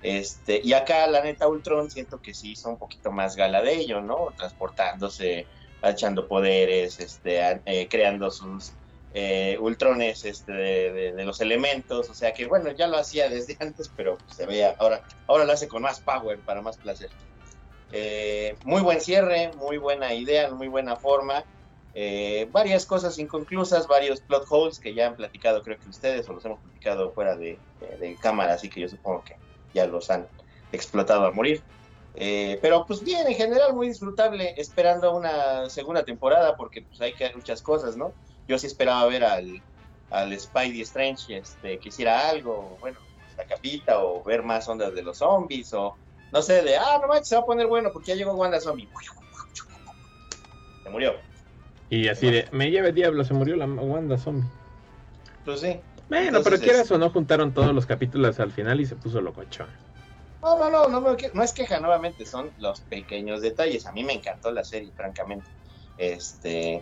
[0.00, 3.74] Este, y acá, la neta, Ultron siento que sí hizo un poquito más gala de
[3.76, 4.32] ello, ¿no?
[4.36, 5.48] Transportándose,
[5.82, 8.78] echando poderes, este, a- eh, creando sus
[9.10, 12.08] eh, Ultrones este, de, de- de los elementos.
[12.10, 15.52] O sea que, bueno, ya lo hacía desde antes, pero se veía, ahora, ahora lo
[15.52, 17.10] hace con más power, para más placer.
[17.90, 21.44] Eh, muy buen cierre, muy buena idea, muy buena forma.
[21.92, 26.32] Eh, varias cosas inconclusas, varios plot holes que ya han platicado, creo que ustedes, o
[26.34, 29.34] los hemos platicado fuera de, de- de cámara, así que yo supongo que
[29.72, 30.28] ya los han
[30.70, 31.64] explotado a morir.
[32.14, 37.14] Eh, pero pues bien, en general muy disfrutable, esperando una segunda temporada, porque pues hay
[37.14, 38.16] que hacer muchas cosas, ¿no?
[38.46, 39.64] Yo sí esperaba ver al,
[40.10, 43.00] al Spidey Strange este, que hiciera algo, bueno,
[43.36, 45.98] la capita, o ver más ondas de los zombies, o
[46.32, 48.60] no sé, de, ah, no manches, se va a poner bueno porque ya llegó Wanda
[48.60, 48.88] Zombie.
[50.82, 51.14] Se murió.
[51.90, 54.48] Y así de, me lleve diablo, se murió la Wanda Zombie.
[55.44, 55.80] Pues sí.
[56.08, 58.96] Bueno, Entonces, pero quieras es- o no, juntaron todos los capítulos al final y se
[58.96, 59.68] puso locochón.
[60.42, 63.86] No, no, no, no, no es queja, nuevamente, son los pequeños detalles.
[63.86, 65.46] A mí me encantó la serie, francamente.
[65.98, 66.80] Este,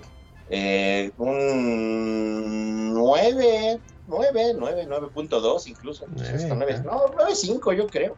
[0.51, 6.05] eh, un 9, 9, 9, 9.2 incluso.
[6.09, 6.83] Nueve, Esto nueve- ah.
[6.85, 8.17] no, 9.5 yo creo.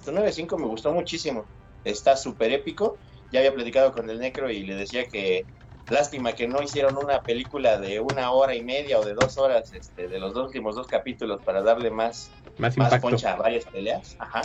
[0.00, 1.44] Esto 9.5 me gustó muchísimo.
[1.84, 2.96] Está súper épico.
[3.30, 5.44] Ya había platicado con el Necro y le decía que
[5.90, 9.72] lástima que no hicieron una película de una hora y media o de dos horas
[9.72, 13.66] este, de los dos últimos dos capítulos para darle más Más más poncha a varias
[13.66, 14.16] peleas.
[14.18, 14.42] Ajá.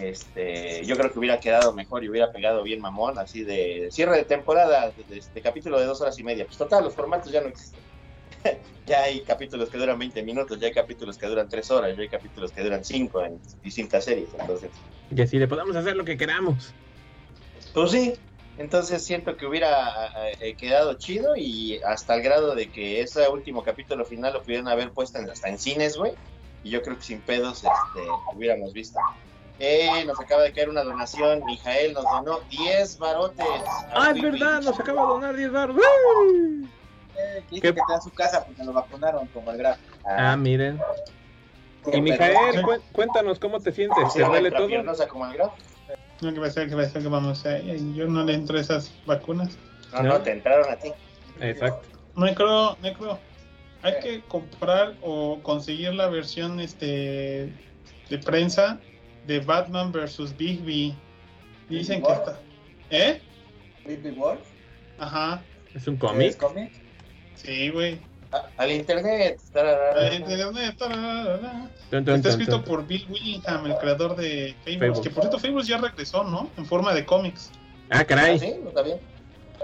[0.00, 4.16] Este, yo creo que hubiera quedado mejor y hubiera pegado bien mamón, así de cierre
[4.16, 6.46] de temporada, de, de este capítulo de dos horas y media.
[6.46, 7.80] Pues total, los formatos ya no existen.
[8.86, 12.02] ya hay capítulos que duran 20 minutos, ya hay capítulos que duran 3 horas, ya
[12.02, 14.28] hay capítulos que duran 5 en distintas series.
[14.38, 14.70] Entonces,
[15.14, 16.72] Y así le podemos hacer lo que queramos.
[17.72, 18.14] pues sí,
[18.58, 23.62] entonces siento que hubiera eh, quedado chido y hasta el grado de que ese último
[23.64, 26.12] capítulo final lo pudieran haber puesto en- hasta en cines, güey.
[26.62, 28.98] Y yo creo que sin pedos este, hubiéramos visto.
[29.58, 31.42] Eh, nos acaba de caer una donación.
[31.44, 33.46] Mijael nos donó 10 barotes.
[33.92, 35.76] Ah, es verdad, nos acaba de donar 10 baros.
[37.16, 39.78] Eh, que que está en su casa porque lo vacunaron como el graf.
[40.04, 40.80] Ah, miren.
[41.92, 44.12] Y Mijael, cu- cuéntanos cómo te sientes.
[44.14, 44.66] ¿Te duele todo?
[44.66, 45.52] piernosa como el graf.
[46.22, 47.58] No, que va a ser, que va a ser que vamos a...
[47.58, 49.56] Yo no le entro a esas vacunas.
[49.92, 50.08] No, ¿No?
[50.10, 50.92] no, te entraron a ti.
[51.40, 51.86] Exacto.
[52.16, 53.18] Necro, Necro,
[53.82, 57.52] hay que comprar o conseguir la versión este
[58.08, 58.78] de prensa
[59.26, 60.36] de Batman vs.
[60.36, 60.96] Bigby.
[61.68, 62.38] Dicen que está...
[62.90, 63.20] ¿Eh?
[63.84, 64.40] Baby Wolf.
[64.98, 65.42] Ajá.
[65.74, 66.72] ¿Es un ¿Es cómic?
[67.36, 67.98] Sí, güey.
[68.56, 69.38] Al internet.
[69.54, 71.70] En internet, tararara.
[71.90, 74.98] Está escrito por Bill Willingham, el creador de Fables.
[75.00, 76.50] Que por cierto, Fables ya regresó, ¿no?
[76.56, 77.50] En forma de cómics.
[77.90, 78.38] Ah, Ah, caray.
[78.38, 78.98] sí, no está bien.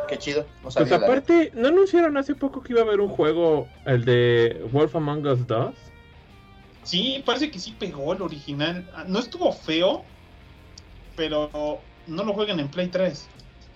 [0.09, 0.43] Qué chido.
[0.43, 4.05] No Pues sabía, aparte, ¿no anunciaron hace poco que iba a haber un juego, el
[4.05, 5.75] de Wolf Among Us 2?
[6.85, 8.89] Sí, parece que sí pegó el original.
[8.95, 10.05] Ah, No estuvo feo,
[11.17, 13.27] pero no lo jueguen en Play 3.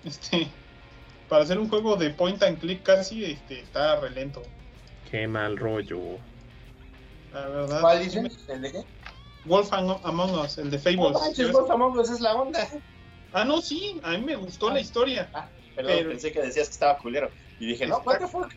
[0.05, 0.47] Este,
[1.29, 4.41] para hacer un juego de point and click casi, este, está relento.
[5.09, 5.99] Qué mal rollo.
[7.33, 7.81] La verdad.
[7.81, 8.31] ¿Cuál dicen?
[8.47, 8.83] ¿El de qué?
[9.45, 11.21] Wolf Am- Among Us, el de No Fables.
[11.21, 12.67] manches, Wolf Among Us es la onda.
[13.33, 15.29] ah, no, sí, a mí me gustó la historia.
[15.75, 17.29] Perdón, Pero- pensé que decías que estaba culero.
[17.59, 18.51] Y dije, no, what the fuck.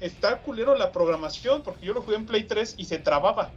[0.00, 3.52] Está culero la programación porque yo lo jugué en Play 3 y se trababa.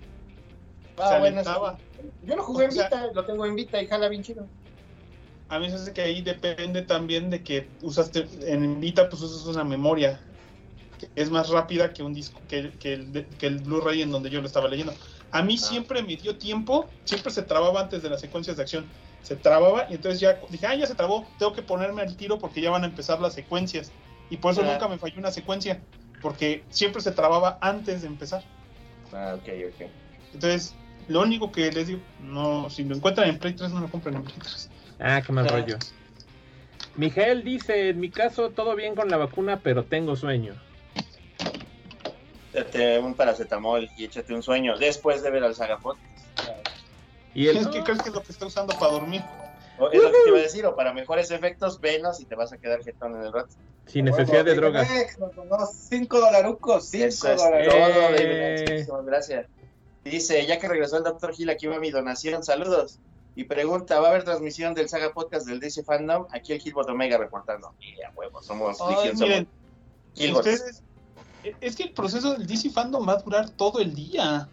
[0.98, 1.78] Ah, se bueno, alentaba.
[2.24, 4.46] Yo lo jugué en sea- Vita, lo tengo en Vita y jala bien chido.
[5.50, 9.46] A mí se hace que ahí depende también de que usaste en Vita, pues usas
[9.48, 10.20] una memoria
[11.00, 14.30] que es más rápida que un disco, que, que el, que el Blu-ray en donde
[14.30, 14.94] yo lo estaba leyendo.
[15.32, 15.58] A mí Ah.
[15.70, 18.86] siempre me dio tiempo, siempre se trababa antes de las secuencias de acción.
[19.24, 22.40] Se trababa y entonces ya dije, ah, ya se trabó, tengo que ponerme al tiro
[22.40, 23.92] porque ya van a empezar las secuencias.
[24.30, 24.72] Y por eso Ah.
[24.74, 25.82] nunca me falló una secuencia,
[26.22, 28.44] porque siempre se trababa antes de empezar.
[29.14, 29.90] Ah, ok, ok.
[30.34, 30.74] Entonces,
[31.08, 34.16] lo único que les digo, no, si lo encuentran en Play 3, no lo compren
[34.16, 34.70] en Play 3.
[35.00, 35.78] Ah, qué mal rollo.
[36.96, 40.56] Miguel dice, en mi caso todo bien con la vacuna, pero tengo sueño.
[42.54, 45.98] Échate un paracetamol y échate un sueño después de ver al Sagapot.
[47.36, 47.58] Y el...
[47.58, 49.22] Es que crees que es lo que está usando para dormir.
[49.78, 52.34] O Es lo que te iba a decir, o para mejores efectos, venos y te
[52.34, 53.50] vas a quedar jetón en el rato.
[53.86, 54.90] Sin necesidad de drogas.
[55.20, 57.94] No, cinco dolarucos, cinco Eso es dolarucos.
[57.94, 58.88] todo, Eh.
[59.06, 59.46] Gracias.
[60.04, 63.00] Dice, ya que regresó el doctor Gil, aquí va mi donación, saludos.
[63.38, 66.26] Y pregunta, ¿va a haber transmisión del Saga Podcast del DC Fandom?
[66.32, 67.72] Aquí el Gilbot Omega reportando.
[67.80, 69.48] Y a huevo, somos Ay, somos miren,
[70.16, 70.48] Gilbots.
[70.48, 70.84] ustedes,
[71.62, 74.50] es que el proceso del DC Fandom va a durar todo el día,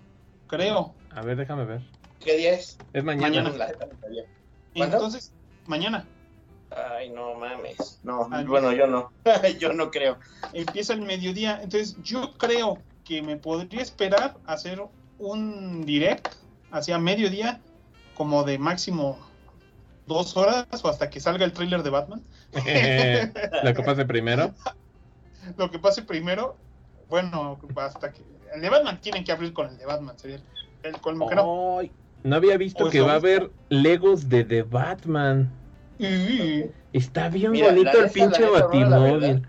[0.49, 0.93] creo.
[1.13, 1.81] A ver, déjame ver.
[2.21, 2.77] ¿Qué día es?
[2.93, 3.43] Es mañana.
[3.43, 3.73] Mañana.
[4.75, 5.33] Entonces,
[5.67, 6.07] mañana
[6.71, 8.01] Ay, no mames.
[8.03, 9.11] No, Ay, bueno, yo no.
[9.59, 10.19] yo no creo.
[10.53, 11.59] empieza el mediodía.
[11.63, 14.83] Entonces, yo creo que me podría esperar hacer
[15.19, 16.35] un direct
[16.71, 17.63] hacia mediodía,
[18.15, 19.19] como de máximo
[20.07, 22.23] dos horas o hasta que salga el tráiler de Batman.
[23.65, 24.55] Lo que pase primero.
[25.57, 26.57] Lo que pase primero,
[27.09, 28.23] bueno, hasta que
[28.55, 30.41] el de Batman tienen que abrir con el de Batman, sería
[30.83, 31.81] el colmo que no.
[32.23, 35.51] No había visto O que va a haber Legos de The Batman.
[35.99, 39.47] Y- Está bien Mira, bonito el pinche batimóvil.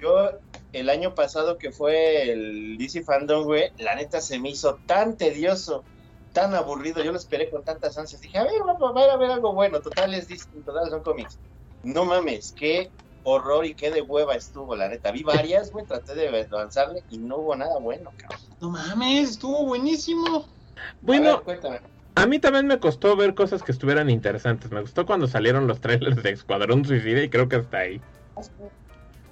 [0.00, 0.32] Yo,
[0.72, 5.16] el año pasado que fue el DC Fandom, güey, la neta se me hizo tan
[5.16, 5.84] tedioso,
[6.32, 7.02] tan aburrido.
[7.02, 8.20] Yo lo esperé con tantas ansias.
[8.20, 9.80] Dije, a ver, vamos a ver, a ver algo bueno.
[9.80, 11.38] Total es DC, total son cómics.
[11.82, 12.90] No mames, qué
[13.24, 15.10] horror y qué de hueva estuvo, la neta.
[15.12, 18.40] Vi varias, güey, traté de avanzarle y no hubo nada bueno, cabrón.
[18.60, 20.38] No mames, estuvo buenísimo.
[20.38, 21.80] A Bueno, ver, cuéntame.
[22.14, 24.70] a mí también me costó ver cosas que estuvieran interesantes.
[24.70, 28.00] Me gustó cuando salieron los trailers de Escuadrón Suicida y creo que hasta ahí.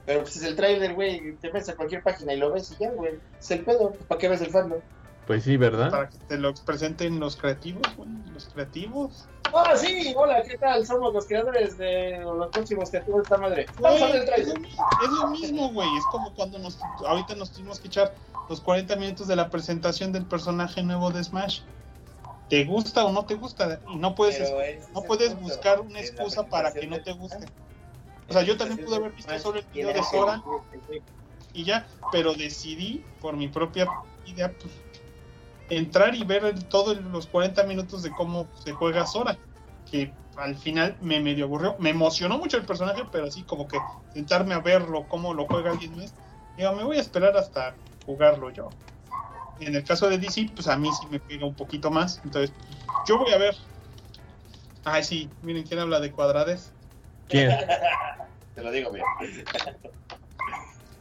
[0.04, 2.76] Pero pues es el trailer, güey, te metes a cualquier página y lo ves y
[2.85, 3.14] ya, güey.
[3.40, 4.80] Es el pedo, ¿para qué ves el fandom?
[5.26, 5.90] Pues sí, ¿verdad?
[5.90, 9.26] Para que te lo presenten los creativos, güey, los creativos.
[9.52, 10.86] Ah, sí, hola, ¿qué tal?
[10.86, 13.66] Somos los creadores de los próximos creativos de esta madre.
[13.78, 15.88] Güey, Vamos a ver el es, lo, mi- es lo mismo, güey.
[15.96, 18.14] Es como cuando nos ahorita nos tuvimos que echar
[18.48, 21.62] los 40 minutos de la presentación del personaje nuevo de Smash.
[22.48, 23.80] ¿Te gusta o no te gusta?
[23.88, 24.38] Y no puedes,
[24.94, 27.40] no puedes punto, buscar una excusa para que no te guste.
[27.40, 27.50] del-
[28.28, 30.40] O sea, yo también pude haber visto solo el video de Sora
[31.52, 33.88] y ya, pero decidí por mi propia
[34.26, 34.72] idea pues,
[35.68, 39.37] entrar y ver todos los 40 minutos de cómo se juega Sora,
[39.90, 43.79] que al final me medio aburrió, me emocionó mucho el personaje, pero así como que
[44.12, 46.14] sentarme a verlo, cómo lo juega alguien más,
[46.57, 47.74] digo, me voy a esperar hasta
[48.05, 48.68] jugarlo yo.
[49.61, 52.55] En el caso de DC, pues a mí sí me pega un poquito más, entonces
[53.07, 53.57] yo voy a ver.
[54.85, 56.72] Ay, sí, miren quién habla de cuadrades.
[57.29, 57.50] ¿Quién?
[58.55, 59.05] Te lo digo, mira.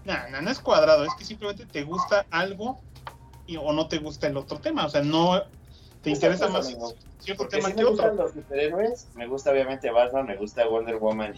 [0.06, 2.80] No, no, no es cuadrado, es que simplemente te gusta algo
[3.46, 4.86] y, o no te gusta el otro tema.
[4.86, 5.42] O sea, no
[6.02, 6.94] te interesa más amigo.
[7.20, 8.24] cierto tema sí que me gustan otro.
[8.24, 11.36] los superhéroes, me gusta obviamente Batman, me gusta Wonder Woman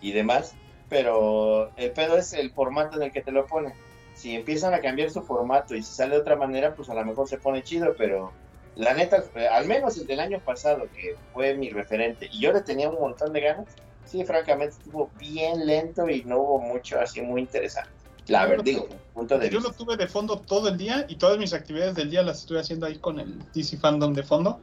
[0.00, 0.54] y, y demás,
[0.88, 3.72] pero el pedo es el formato en el que te lo ponen.
[4.14, 7.04] Si empiezan a cambiar su formato y si sale de otra manera, pues a lo
[7.04, 8.32] mejor se pone chido, pero
[8.76, 12.52] la neta, eh, al menos el del año pasado, que fue mi referente, y yo
[12.52, 13.66] le tenía un montón de ganas,
[14.04, 17.90] sí, francamente estuvo bien lento y no hubo mucho así muy interesante.
[18.28, 19.70] La verdad, digo, punto de Yo vista.
[19.70, 22.60] lo tuve de fondo todo el día y todas mis actividades del día las estuve
[22.60, 24.60] haciendo ahí con el DC Fandom de fondo.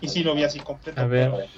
[0.00, 1.00] Y sí lo vi así completo.
[1.00, 1.48] A ver.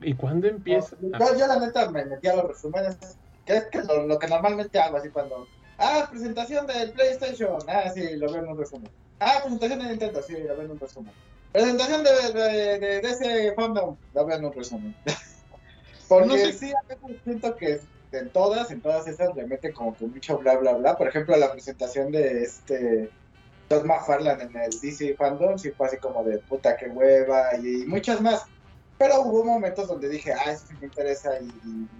[0.00, 0.96] ¿Y cuándo empieza?
[1.00, 2.96] Yo, yo la neta me metí a los resúmenes
[3.44, 5.46] que es que lo, lo que normalmente hago, así cuando,
[5.78, 8.90] ah, presentación del PlayStation, ah, sí, lo veo en un resumen.
[9.18, 11.12] Ah, presentación de Nintendo, sí, lo veo en un resumen.
[11.52, 14.94] Presentación de, de, de, de ese fandom, lo veo en un resumen.
[16.08, 16.52] Porque No sé.
[16.52, 17.80] sí, a veces siento que
[18.12, 20.96] en todas, en todas esas le meten como que mucho bla bla bla.
[20.96, 23.10] Por ejemplo, la presentación de este
[23.68, 27.86] Todd McFarlane en el DC Fandom, sí fue así como de puta que hueva y,
[27.86, 28.44] muchas más.
[28.98, 31.48] Pero hubo momentos donde dije, ah, eso sí me interesa y,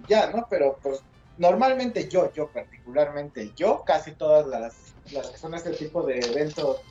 [0.07, 0.45] ya, ¿no?
[0.49, 1.01] Pero pues
[1.37, 4.75] normalmente yo, yo particularmente, yo, casi todas las,
[5.11, 6.81] las que son este tipo de eventos,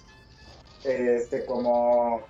[0.83, 2.22] este, como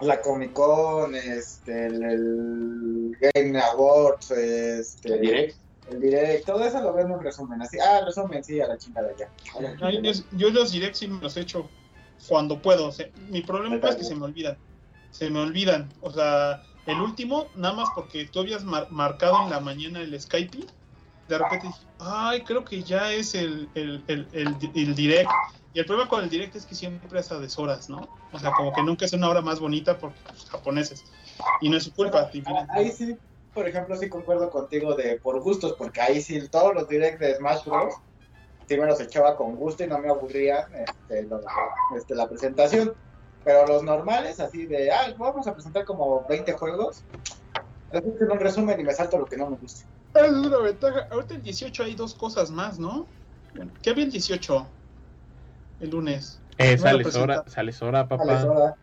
[0.00, 5.56] la Comic Con, este, el, Game Awards, este, ¿El direct?
[5.90, 9.10] El direct, todo eso lo veo en resumen, así, ah, resumen, sí, a la chingada
[9.16, 9.28] ya.
[10.02, 11.68] Es- yo los direct sí me los echo
[12.28, 12.88] cuando puedo.
[12.88, 14.56] o sea, mi problema es que se me olvidan.
[15.10, 15.88] Se me olvidan.
[16.00, 20.18] O sea, el último, nada más porque tú habías mar- marcado en la mañana el
[20.20, 20.58] Skype.
[21.28, 25.30] De repente dije, ay, creo que ya es el, el, el, el, direct.
[25.72, 28.08] Y el problema con el direct es que siempre es a deshoras, ¿no?
[28.32, 31.04] O sea, como que nunca es una hora más bonita porque los japoneses.
[31.60, 32.30] Y no es su culpa.
[32.70, 33.16] Ahí sí,
[33.52, 37.34] por ejemplo, sí concuerdo contigo de por gustos, porque ahí sí todos los directs de
[37.36, 37.94] Smash Bros.
[38.68, 41.44] sí me los echaba con gusto y no me aburrían este, los-
[41.96, 42.94] este, la presentación.
[43.42, 47.02] Pero los normales, así de, ah, vamos a presentar como 20 juegos,
[47.90, 49.86] les en un resumen y me salto lo que no me gusta.
[50.14, 51.08] Es una ventaja.
[51.10, 53.08] Ahorita el 18 hay dos cosas más, ¿no?
[53.82, 54.70] ¿Qué había el 18?
[55.80, 56.40] El lunes.
[56.58, 58.42] Eh, No sales hora, sales hora, papá.
[58.42, 58.76] soda.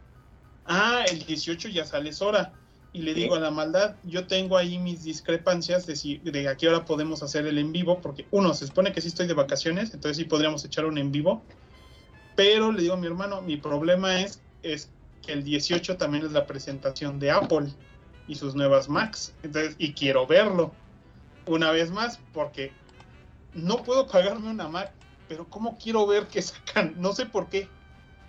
[0.65, 2.53] Ah, el 18 ya sale Sora.
[2.93, 6.56] Y le digo a la maldad, yo tengo ahí mis discrepancias de, si, de a
[6.56, 9.34] qué hora podemos hacer el en vivo, porque uno, se supone que sí estoy de
[9.34, 11.43] vacaciones, entonces sí podríamos echar un en vivo.
[12.36, 14.89] Pero le digo a mi hermano, mi problema es, es
[15.21, 17.67] que el 18 también es la presentación de Apple
[18.28, 19.34] y sus nuevas Macs.
[19.43, 20.71] Entonces, y quiero verlo
[21.45, 22.71] una vez más, porque
[23.54, 24.91] no puedo pagarme una Mac,
[25.28, 26.95] pero ¿cómo quiero ver qué sacan?
[26.97, 27.67] No sé por qué.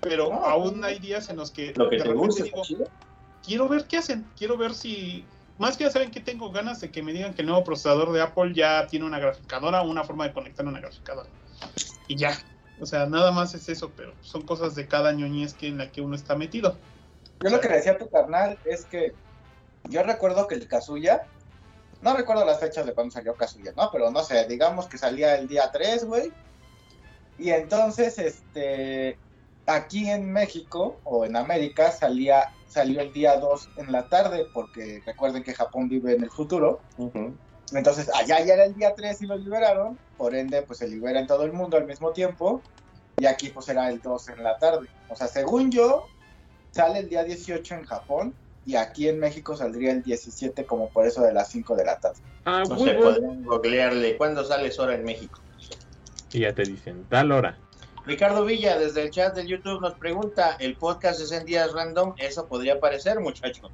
[0.01, 2.63] Pero No, aún hay días en los que Lo que de te gusta, digo.
[3.45, 5.25] Quiero ver qué hacen, quiero ver si,
[5.59, 8.13] más que ya saben que tengo ganas de que me digan que el nuevo procesador
[8.13, 11.29] de Apple ya tiene una graficadora, una forma de conectar una graficadora.
[12.07, 12.39] Y ya,
[12.81, 15.91] o sea, nada más es eso, pero son cosas de cada ñoñez que en la
[15.91, 16.77] que uno está metido.
[17.43, 19.15] Yo lo que decía tu carnal es que
[19.85, 21.23] yo recuerdo que el Kazuya,
[22.03, 23.91] no recuerdo las fechas de cuando salió Kazuya, ¿no?
[23.93, 26.33] Pero no sé, digamos que salía el día 3, güey.
[27.39, 29.19] Y entonces, este,
[29.69, 35.03] aquí en México o en América salía, salió el día 2 en la tarde, porque
[35.07, 36.81] recuerden que Japón vive en el futuro.
[37.73, 41.21] Entonces, allá ya era el día 3 y lo liberaron, por ende, pues se libera
[41.21, 42.63] en todo el mundo al mismo tiempo,
[43.19, 44.89] y aquí pues era el 2 en la tarde.
[45.09, 46.07] O sea, según yo,
[46.71, 51.07] sale el día 18 en Japón, y aquí en México saldría el 17 como por
[51.07, 52.19] eso de las 5 de la tarde.
[52.45, 53.11] Ah, No muy sé, bueno.
[53.11, 54.17] podemos googlearle.
[54.17, 55.41] ¿Cuándo sale Sora en México?
[56.33, 57.59] Y ya te dicen, tal hora.
[58.09, 62.15] Ricardo Villa, desde el chat del YouTube, nos pregunta: ¿el podcast es en días random?
[62.17, 63.71] Eso podría parecer, muchacho.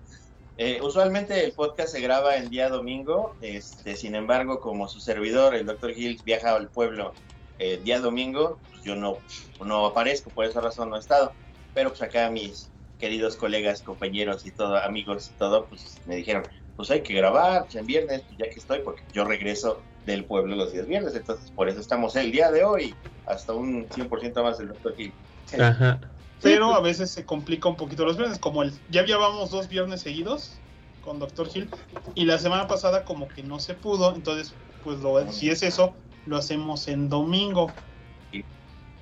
[0.57, 5.55] Eh, usualmente el podcast se graba el día domingo, este, sin embargo, como su servidor,
[5.55, 5.93] el Dr.
[5.93, 7.15] Hills, viaja al pueblo
[7.61, 9.19] el día domingo, pues yo no,
[9.61, 11.33] no aparezco, por esa razón no he estado.
[11.73, 16.43] Pero pues acá mis queridos colegas, compañeros y todo, amigos y todo, pues me dijeron,
[16.75, 20.25] pues hay que grabar pues, en viernes, pues, ya que estoy, porque yo regreso del
[20.25, 22.95] pueblo los días viernes, entonces por eso estamos el día de hoy,
[23.27, 24.73] hasta un 100% más del.
[24.97, 25.13] Sí.
[25.61, 26.01] Ajá.
[26.43, 30.03] Pero a veces se complica un poquito los viernes, como el, ya llevábamos dos viernes
[30.03, 30.59] seguidos
[31.03, 31.49] con Dr.
[31.55, 31.71] Hill,
[32.15, 35.95] y la semana pasada como que no se pudo, entonces, pues lo, si es eso,
[36.27, 37.73] lo hacemos en domingo.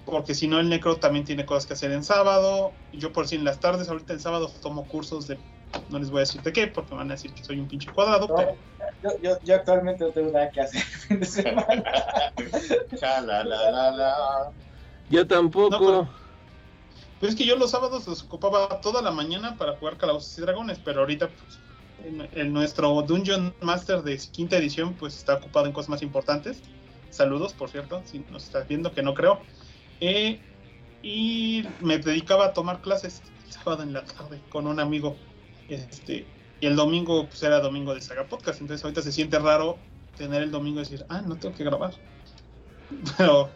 [0.04, 2.72] Porque si no, el necro también tiene cosas que hacer en sábado.
[2.92, 5.38] Yo por si en las tardes, ahorita en sábado tomo cursos de...
[5.90, 7.68] No les voy a decir de qué, porque me van a decir que soy un
[7.68, 8.26] pinche cuadrado.
[8.26, 8.56] No, pero-
[9.02, 11.84] yo, yo, yo actualmente no tengo nada que hacer el fin de semana.
[12.98, 14.50] Cha, la, la, la, la.
[15.10, 15.70] Yo tampoco.
[15.70, 16.08] No, pero-
[17.20, 20.40] Pues es que yo los sábados los ocupaba toda la mañana para jugar Calabozos y
[20.40, 21.58] Dragones, pero ahorita pues,
[22.04, 26.60] en, en nuestro Dungeon Master de quinta edición pues está ocupado en cosas más importantes.
[27.10, 29.40] Saludos, por cierto, si nos estás viendo, que no creo.
[30.00, 30.40] Eh,
[31.02, 35.16] y me dedicaba a tomar clases el sábado en la tarde con un amigo.
[35.68, 36.26] Este,
[36.62, 39.78] y el domingo pues era domingo de Saga Podcast, entonces ahorita se siente raro
[40.16, 41.92] tener el domingo y decir, ah, no tengo que grabar.
[43.18, 43.50] Pero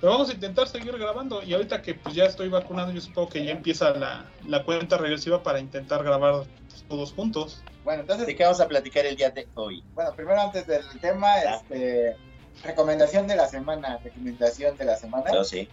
[0.00, 1.42] pero vamos a intentar seguir grabando.
[1.42, 4.96] Y ahorita que pues ya estoy vacunado, yo supongo que ya empieza la, la cuenta
[4.96, 7.62] regresiva para intentar grabar pues, todos juntos.
[7.84, 9.84] Bueno, entonces, ¿De qué vamos a platicar el día de hoy?
[9.94, 12.16] bueno, primero antes del tema, este,
[12.64, 15.30] recomendación de la semana, recomendación de la semana.
[15.34, 15.68] Yo sí.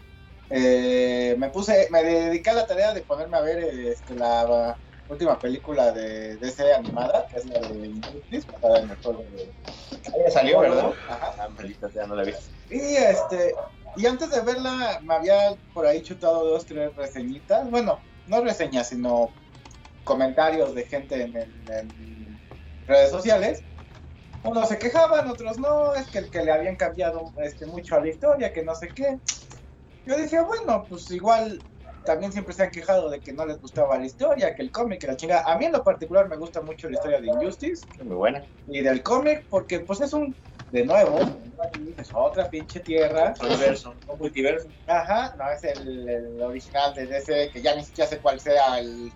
[0.49, 4.77] Eh, me puse, me dediqué a la tarea de ponerme a ver este, la,
[5.10, 9.52] última película de DC animada, que es la de Injustice, basada en el juego de...
[10.26, 10.93] Ya salió, ¿verdad?
[11.08, 11.34] Ajá.
[11.39, 12.34] Ah, sea, no la vi.
[12.70, 13.54] Y este,
[13.96, 17.70] y antes de verla, me había por ahí chutado dos, tres reseñitas.
[17.70, 19.32] Bueno, no reseñas, sino
[20.04, 22.39] comentarios de gente en, el- en
[22.86, 23.63] redes sociales.
[24.43, 28.02] Unos se quejaban, otros no, es que el que le habían cambiado este, mucho a
[28.02, 29.17] la historia, que no sé qué.
[30.06, 31.62] Yo dije, bueno, pues igual
[32.08, 35.02] también siempre se han quejado de que no les gustaba la historia, que el cómic,
[35.02, 35.43] que la chingada.
[35.46, 38.43] A mí en lo particular me gusta mucho la historia de Injustice Muy buena.
[38.70, 40.34] y del cómic, porque pues es un,
[40.72, 41.20] de nuevo,
[41.98, 43.34] es otra pinche tierra.
[43.41, 44.70] Universo, un multiverso.
[44.88, 48.80] Ajá, no es el, el original de DC, que ya ni siquiera sé cuál sea
[48.80, 49.12] el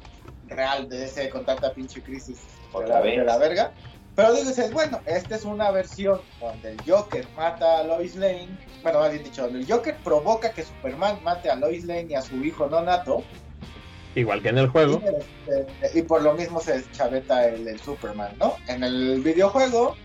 [0.47, 2.39] real de DC con tanta pinche crisis
[2.73, 3.17] de Otra la, vez.
[3.19, 3.71] de la verga.
[4.17, 8.49] Pero dices, bueno, esta es una versión donde el Joker mata a Lois Lane.
[8.83, 12.21] Bueno, más bien dicho, el Joker provoca que Superman mate a Lois Lane y a
[12.21, 13.23] su hijo no nato.
[14.15, 15.01] Igual que en el juego.
[15.01, 18.55] Y, este, y por lo mismo se deschaveta el, el Superman, ¿no?
[18.67, 19.95] En el videojuego,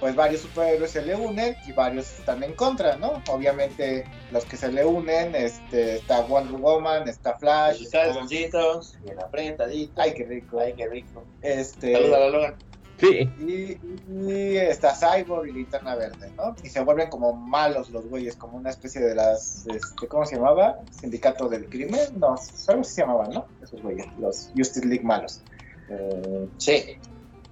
[0.00, 3.22] pues varios superhéroes se le unen y varios están en contra, ¿no?
[3.28, 9.20] Obviamente los que se le unen, este, está Wonder Woman, está Flash, Está calzoncitos, bien
[9.20, 10.00] apretadito.
[10.00, 11.22] ay qué rico, Ay, qué rico.
[11.42, 12.54] este, Saluda a la Logan.
[13.02, 13.28] Sí.
[13.40, 13.80] y,
[14.12, 16.54] y está Cyborg y Linterna Verde, ¿no?
[16.62, 20.36] Y se vuelven como malos los güeyes, como una especie de las, este, ¿cómo se
[20.36, 20.78] llamaba?
[20.92, 22.36] Sindicato del crimen, no,
[22.68, 23.46] algo se llamaban, ¿no?
[23.60, 25.42] Esos güeyes, los Justice League malos.
[25.88, 26.96] Eh, sí.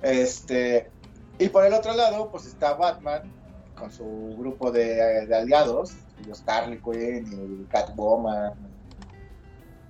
[0.02, 0.88] Este,
[1.40, 3.22] y por el otro lado, pues está Batman
[3.74, 5.94] con su grupo de, de aliados,
[6.28, 8.52] los Harley Quinn y Catwoman.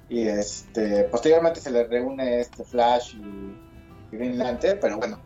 [0.08, 5.20] Y este, posteriormente se le reúne este Flash y Green Lantern, pero bueno,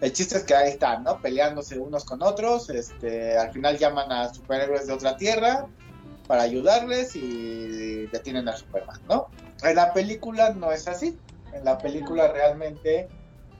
[0.00, 1.20] el chiste es que ahí están, ¿no?
[1.20, 5.66] Peleándose unos con otros, este, al final llaman a superhéroes de otra tierra
[6.26, 9.28] para ayudarles y detienen a Superman, ¿no?
[9.62, 11.18] En la película no es así,
[11.52, 13.08] en la película realmente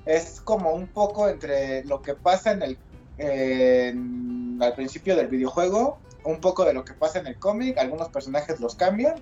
[0.04, 2.78] es como un poco entre lo que pasa en el
[3.18, 8.60] al principio del videojuego, un poco de lo que pasa en el cómic, algunos personajes
[8.60, 9.14] los cambian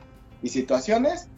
[0.42, 1.28] y situaciones,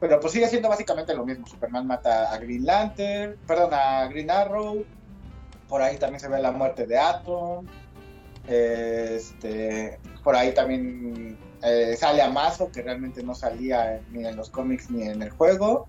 [0.00, 1.46] pero pues sigue siendo básicamente lo mismo.
[1.46, 4.84] Superman mata a Green Lantern, perdón, a Green Arrow,
[5.68, 7.66] por ahí también se ve la muerte de Atom,
[8.46, 14.90] este, por ahí también eh, sale Amazo, que realmente no salía ni en los cómics
[14.90, 15.86] ni en el juego,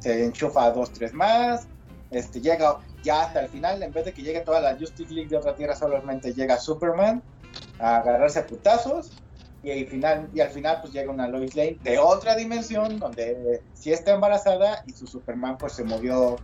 [0.00, 1.66] se enchufa a dos, tres más,
[2.10, 5.28] este, llega ya hasta el final, en vez de que llegue toda la Justice League
[5.28, 7.22] de otra tierra, solamente llega Superman
[7.78, 9.12] a agarrarse a putazos.
[9.64, 14.82] Y al final, pues llega una Lois Lane de otra dimensión donde sí está embarazada
[14.88, 16.36] y su Superman pues se movió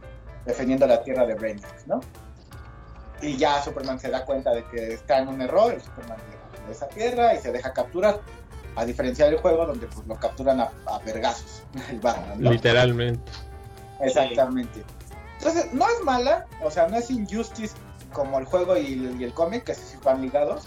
[0.47, 2.01] defendiendo la tierra de Brainiac, ¿no?
[3.21, 6.19] Y ya Superman se da cuenta de que está en un error, el Superman
[6.67, 8.21] de esa tierra y se deja capturar.
[8.77, 12.51] A diferencia del juego donde pues lo capturan a, a vergazos, el Batman, ¿no?
[12.53, 13.33] Literalmente.
[14.01, 14.85] Exactamente.
[15.39, 17.75] Entonces, no es mala, o sea, no es Injustice
[18.13, 20.65] como el juego y el, y el cómic, que sí van ligados,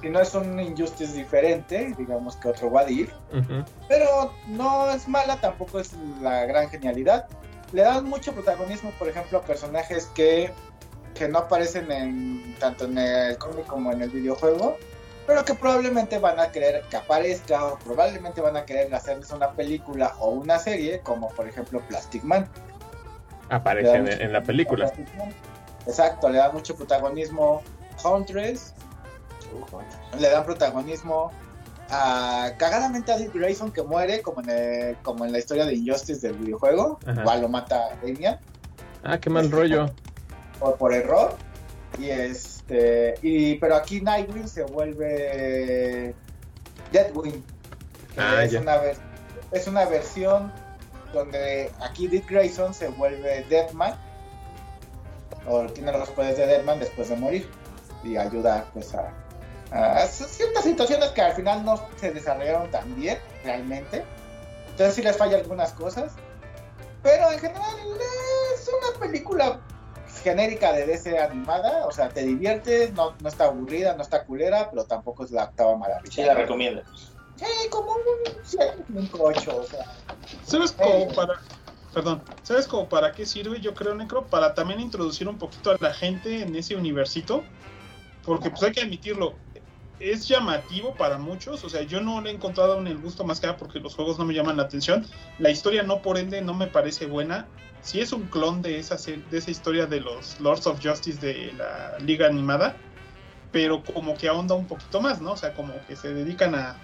[0.00, 3.64] sino es un Injustice diferente, digamos que otro If, Ujú.
[3.88, 7.26] pero no es mala, tampoco es la gran genialidad.
[7.72, 10.52] Le dan mucho protagonismo, por ejemplo, a personajes que,
[11.16, 14.76] que no aparecen en, tanto en el cómic como en el videojuego,
[15.26, 19.50] pero que probablemente van a querer que aparezca o probablemente van a querer hacerles una
[19.52, 22.48] película o una serie, como por ejemplo Plastic Man.
[23.48, 24.92] Aparece en, en la película.
[25.86, 27.62] Exacto, le da mucho protagonismo
[28.04, 28.74] a Huntress,
[30.18, 31.30] le dan protagonismo
[31.90, 35.74] a cagadamente a Dick Grayson que muere como en, el- como en la historia de
[35.74, 37.20] Injustice del videojuego, Ajá.
[37.20, 38.38] igual lo mata Damian
[39.04, 39.86] Ah, qué mal rollo.
[40.58, 41.34] Por, por error.
[41.98, 46.14] Y este y pero aquí Nightwing se vuelve
[46.92, 47.44] Deadwing.
[48.16, 48.60] Ah, es, ya.
[48.60, 48.80] una
[49.52, 50.52] es una versión
[51.12, 53.94] donde aquí Dick Grayson se vuelve Deadman
[55.46, 57.48] o tiene los poderes de Deadman después de morir
[58.02, 59.12] y ayuda pues a,
[59.70, 64.04] a ciertas situaciones que al final no se desarrollaron tan bien realmente
[64.70, 66.12] entonces sí les falla algunas cosas
[67.02, 67.76] pero en general
[68.54, 69.60] es una película
[70.26, 74.68] genérica de DC animada, o sea, te diviertes, no, no está aburrida, no está culera,
[74.70, 76.12] pero tampoco es la octava maravilla.
[76.12, 76.82] Sí, la recomiendo.
[77.36, 78.00] Sí, como un
[78.42, 79.84] 7, un 8, o sea.
[80.44, 81.34] ¿Sabes cómo para,
[81.94, 83.60] perdón, ¿sabes cómo para qué sirve?
[83.60, 87.44] Yo creo, Necro, para también introducir un poquito a la gente en ese universito,
[88.24, 89.34] porque pues hay que admitirlo,
[90.00, 93.38] es llamativo para muchos, o sea, yo no le he encontrado en el gusto más
[93.38, 95.06] que nada porque los juegos no me llaman la atención,
[95.38, 97.46] la historia no por ende no me parece buena,
[97.82, 101.18] sí es un clon de esa, se- de esa historia de los Lords of Justice
[101.24, 102.76] de la liga animada,
[103.52, 105.32] pero como que ahonda un poquito más, ¿no?
[105.32, 106.76] O sea, como que se dedican a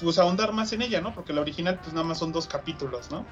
[0.00, 1.12] pues ahondar más en ella, ¿no?
[1.14, 3.24] Porque la original pues nada más son dos capítulos, ¿no?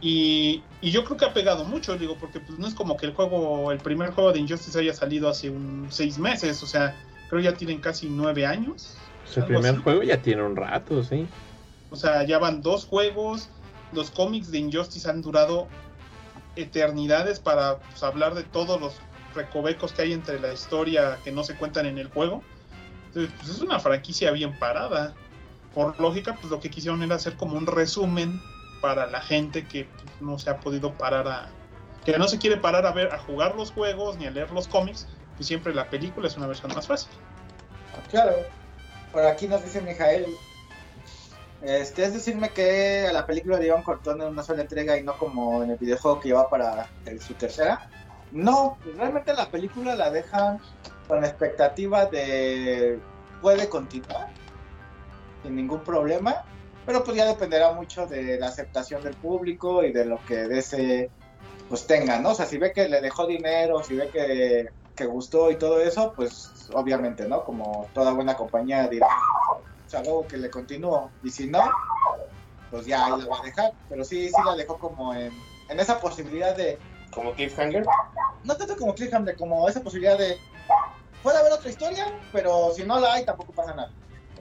[0.00, 3.06] Y, y yo creo que ha pegado mucho, digo, porque pues no es como que
[3.06, 6.94] el juego, el primer juego de Injustice haya salido hace un seis meses, o sea,
[7.30, 8.96] creo ya tienen casi nueve años.
[9.22, 9.82] Pues el primer así.
[9.82, 11.26] juego ya tiene un rato, sí.
[11.90, 13.48] O sea, ya van dos juegos.
[13.94, 15.68] Los cómics de Injustice han durado
[16.56, 18.94] eternidades para pues, hablar de todos los
[19.34, 22.42] recovecos que hay entre la historia que no se cuentan en el juego.
[23.06, 25.14] Entonces, pues, es una franquicia bien parada.
[25.74, 28.40] Por lógica, pues lo que quisieron era hacer como un resumen
[28.80, 31.48] para la gente que pues, no se ha podido parar a.
[32.04, 34.68] que no se quiere parar a ver, a jugar los juegos ni a leer los
[34.68, 35.08] cómics.
[35.36, 37.10] Pues siempre la película es una versión más fácil.
[38.10, 38.34] Claro.
[39.12, 40.26] Por aquí nos dice Mijael.
[41.64, 45.02] Este, es decirme que a la película le iban cortando en una sola entrega y
[45.02, 46.88] no como en el videojuego que lleva para
[47.20, 47.88] su tercera.
[48.32, 50.60] No, realmente la película la dejan
[51.08, 52.98] con expectativa de
[53.40, 54.28] puede continuar
[55.42, 56.44] sin ningún problema,
[56.84, 60.58] pero pues ya dependerá mucho de la aceptación del público y de lo que de
[60.58, 61.10] ese
[61.68, 62.30] pues tenga, ¿no?
[62.30, 65.80] O sea, si ve que le dejó dinero, si ve que, que gustó y todo
[65.80, 67.42] eso, pues obviamente, ¿no?
[67.44, 69.06] Como toda buena compañía dirá,
[69.86, 71.62] o sea, luego que le continúo, y si no,
[72.70, 75.32] pues ya ahí la va a dejar, pero sí, sí la dejó como en,
[75.68, 76.78] en esa posibilidad de,
[77.12, 77.84] Como Cliffhanger.
[78.44, 80.38] no tanto como cliffhanger, como esa posibilidad de,
[81.22, 83.90] puede haber otra historia, pero si no la hay tampoco pasa nada.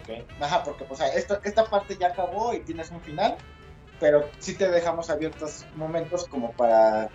[0.01, 0.25] Ok.
[0.41, 3.37] Ajá, porque pues, esto, esta parte ya acabó y tienes un final,
[3.99, 7.09] pero sí te dejamos abiertos momentos como para,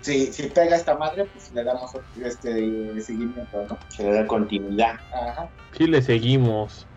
[0.00, 1.90] si, si pega esta madre, pues le damos
[2.22, 3.78] este seguimiento, ¿no?
[3.88, 4.94] Se le da continuidad.
[5.12, 6.87] Ajá, Sí le seguimos.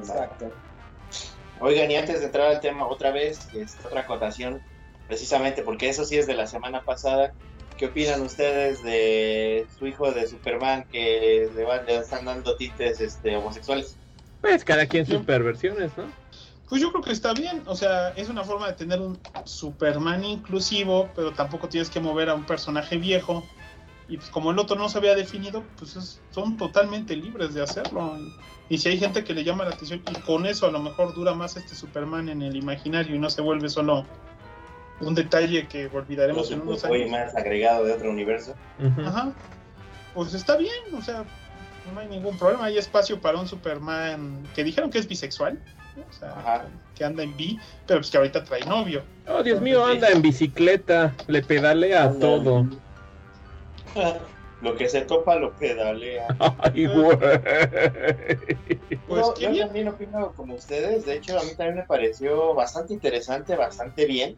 [0.00, 0.52] Exacto.
[1.60, 4.62] Oigan, y antes de entrar al tema otra vez, este, otra acotación,
[5.06, 7.32] precisamente porque eso sí es de la semana pasada.
[7.76, 13.00] ¿Qué opinan ustedes de su hijo de Superman que le, van- le están dando tintes
[13.00, 13.96] este, homosexuales?
[14.40, 16.10] Pues cada quien sus perversiones, ¿no?
[16.68, 20.24] Pues yo creo que está bien, o sea, es una forma de tener un Superman
[20.24, 23.42] inclusivo, pero tampoco tienes que mover a un personaje viejo.
[24.08, 27.62] Y pues como el otro no se había definido, pues es- son totalmente libres de
[27.62, 28.18] hacerlo.
[28.70, 31.12] Y, si hay gente que le llama la atención y con eso a lo mejor
[31.12, 34.06] dura más este Superman en el imaginario y no se vuelve solo
[35.00, 37.10] un detalle que olvidaremos en unos Hoy años.
[37.10, 38.54] más agregado de otro universo.
[39.04, 39.32] Ajá.
[40.14, 41.24] Pues está bien, o sea,
[41.92, 42.66] no hay ningún problema.
[42.66, 45.58] Hay espacio para un Superman que dijeron que es bisexual,
[45.96, 46.04] ¿no?
[46.08, 46.64] o sea, Ajá.
[46.94, 47.58] que anda en bi,
[47.88, 49.02] pero pues que ahorita trae novio.
[49.26, 52.68] Oh, Dios mío, anda en bicicleta, le pedalea a todo.
[54.60, 56.26] Lo que se topa lo pedalea.
[56.58, 57.16] Ay, güey.
[59.08, 59.66] Pues yo, qué yo bien.
[59.66, 61.06] también opino como ustedes.
[61.06, 64.36] De hecho, a mí también me pareció bastante interesante, bastante bien.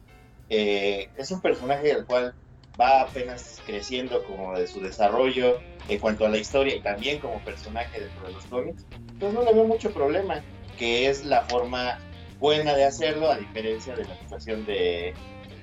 [0.48, 2.34] Eh, es un personaje el cual
[2.80, 5.58] va apenas creciendo como de su desarrollo
[5.88, 8.86] en cuanto a la historia y también como personaje dentro de los cómics.
[9.12, 10.42] Entonces no le veo mucho problema,
[10.78, 11.98] que es la forma
[12.38, 15.14] buena de hacerlo a diferencia de la situación de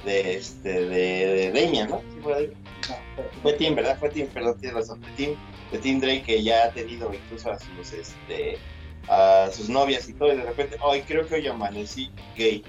[0.05, 2.01] de este de, de Damian, ¿no?
[2.23, 2.51] Sí.
[2.89, 3.97] No, Fue Tim, ¿verdad?
[3.99, 5.01] Fue Tim, perdón, tienes razón.
[5.01, 5.35] De Tim,
[5.71, 8.57] de Tim Drake que ya ha tenido incluso a sus, este,
[9.07, 12.63] a sus novias y todo, y de repente, hoy creo que hoy amanecí gay.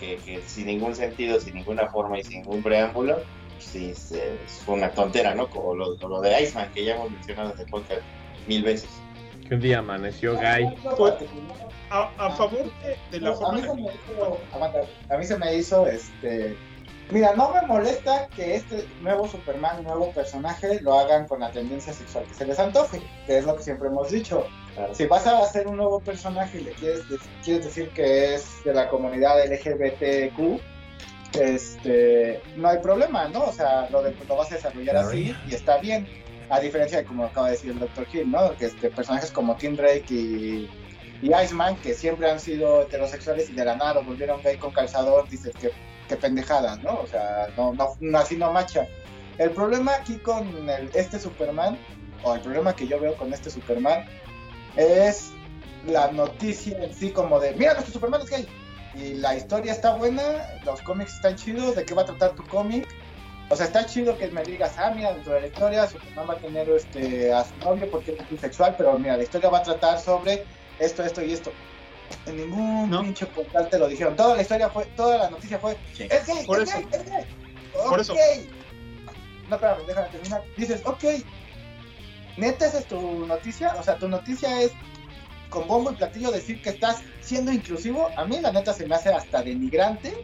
[0.00, 3.20] Que, que sin ningún sentido, sin ninguna forma y sin ningún preámbulo,
[3.58, 5.46] sí, se- fue una tontera, ¿no?
[5.48, 8.00] Como lo, lo de Iceman, que ya hemos mencionado en el podcast
[8.48, 8.88] mil veces.
[9.46, 10.74] Que un día amaneció gay.
[10.96, 11.14] Pues,
[11.90, 14.80] A, a favor de, de la No, a, mí forma se me hizo, aguanta,
[15.10, 16.56] a mí se me hizo, este,
[17.10, 21.92] mira, no me molesta que este nuevo Superman, nuevo personaje, lo hagan con la tendencia
[21.92, 24.46] sexual que se les antoje, que es lo que siempre hemos dicho.
[24.74, 24.94] Claro.
[24.94, 28.46] Si vas a hacer un nuevo personaje y le quieres, de- quieres decir que es
[28.64, 30.60] de la comunidad LGBTQ,
[31.38, 33.44] este, no hay problema, ¿no?
[33.44, 36.08] O sea, lo, de- lo vas a desarrollar así y está bien.
[36.48, 38.06] A diferencia de como acaba de decir el Dr.
[38.12, 38.56] Hill, ¿no?
[38.56, 40.68] Que este, personajes como Tim Drake y,
[41.22, 44.72] y Iceman, que siempre han sido heterosexuales y de la nada lo volvieron gay con
[44.72, 45.70] calzador, dices que,
[46.16, 47.00] pendejadas, ¿no?
[47.00, 48.86] O sea, no, no, no, así no macha.
[49.38, 51.78] El problema aquí con el- este Superman,
[52.22, 54.04] o el problema que yo veo con este Superman,
[54.76, 55.30] es
[55.86, 58.48] la noticia en sí como de, mira, nuestro Superman es gay.
[58.94, 60.22] Y la historia está buena,
[60.64, 62.86] los cómics están chidos, ¿de qué va a tratar tu cómic?
[63.48, 66.34] O sea, está chido que me digas, ah, mira, dentro de la historia Superman va
[66.34, 69.62] a tener este, a su novio porque es bisexual, pero mira, la historia va a
[69.62, 70.44] tratar sobre
[70.78, 71.52] esto, esto y esto.
[72.26, 73.02] En ningún No.
[73.02, 74.16] pinche portal te lo dijeron.
[74.16, 76.06] Toda la historia fue, toda la noticia fue, Sí.
[76.10, 76.78] es gay, Por es eso.
[76.78, 77.24] gay, es gay.
[77.72, 77.98] Por Ok.
[78.00, 78.14] eso.
[79.48, 80.42] No, espérame, déjame terminar.
[80.56, 81.04] Dices, ok,
[82.36, 84.72] neta esa es tu noticia, o sea, tu noticia es
[85.48, 88.08] con bombo y platillo decir que estás siendo inclusivo.
[88.16, 90.16] A mí la neta se me hace hasta denigrante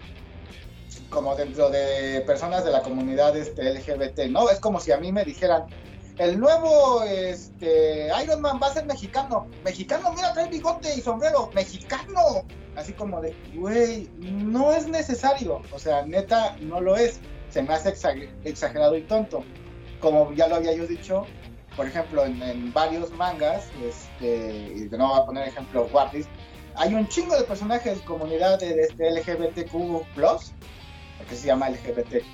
[1.11, 4.49] como dentro de personas de la comunidad este, LGBT, ¿no?
[4.51, 5.64] Es como si a mí me dijeran,
[6.18, 9.46] el nuevo este, Iron Man va a ser mexicano.
[9.64, 11.50] Mexicano, mira, trae bigote y sombrero.
[11.54, 12.44] Mexicano.
[12.76, 17.72] así como de, güey, no es necesario, o sea, neta, no lo es, se me
[17.72, 19.44] hace exa- exagerado y tonto.
[20.00, 21.26] Como ya lo había yo dicho,
[21.74, 26.28] por ejemplo, en, varios mangas, este, y nuevo voy a poner ejemplo Piece,
[26.74, 29.72] hay un chingo de personajes, comunidad de, de este LGBTQ+,
[31.18, 32.24] porque se llama LGBTQ+,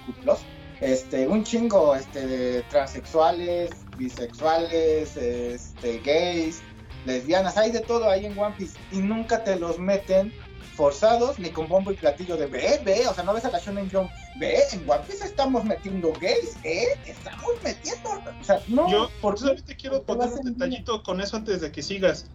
[0.83, 6.61] este, un chingo este, de transexuales, bisexuales, este, gays,
[7.07, 10.33] lesbianas, hay de todo ahí en One Piece y nunca te los meten
[10.75, 13.61] forzados ni con bombo y platillo de ve, ve, o sea, no ves a la
[13.61, 14.11] Shonen Jump,
[14.41, 18.11] ve, en One Piece estamos metiendo gays, eh, estamos metiendo,
[18.41, 21.61] o sea, no, Yo ¿por solamente quiero ¿Por qué poner un detallito con eso antes
[21.61, 22.27] de que sigas.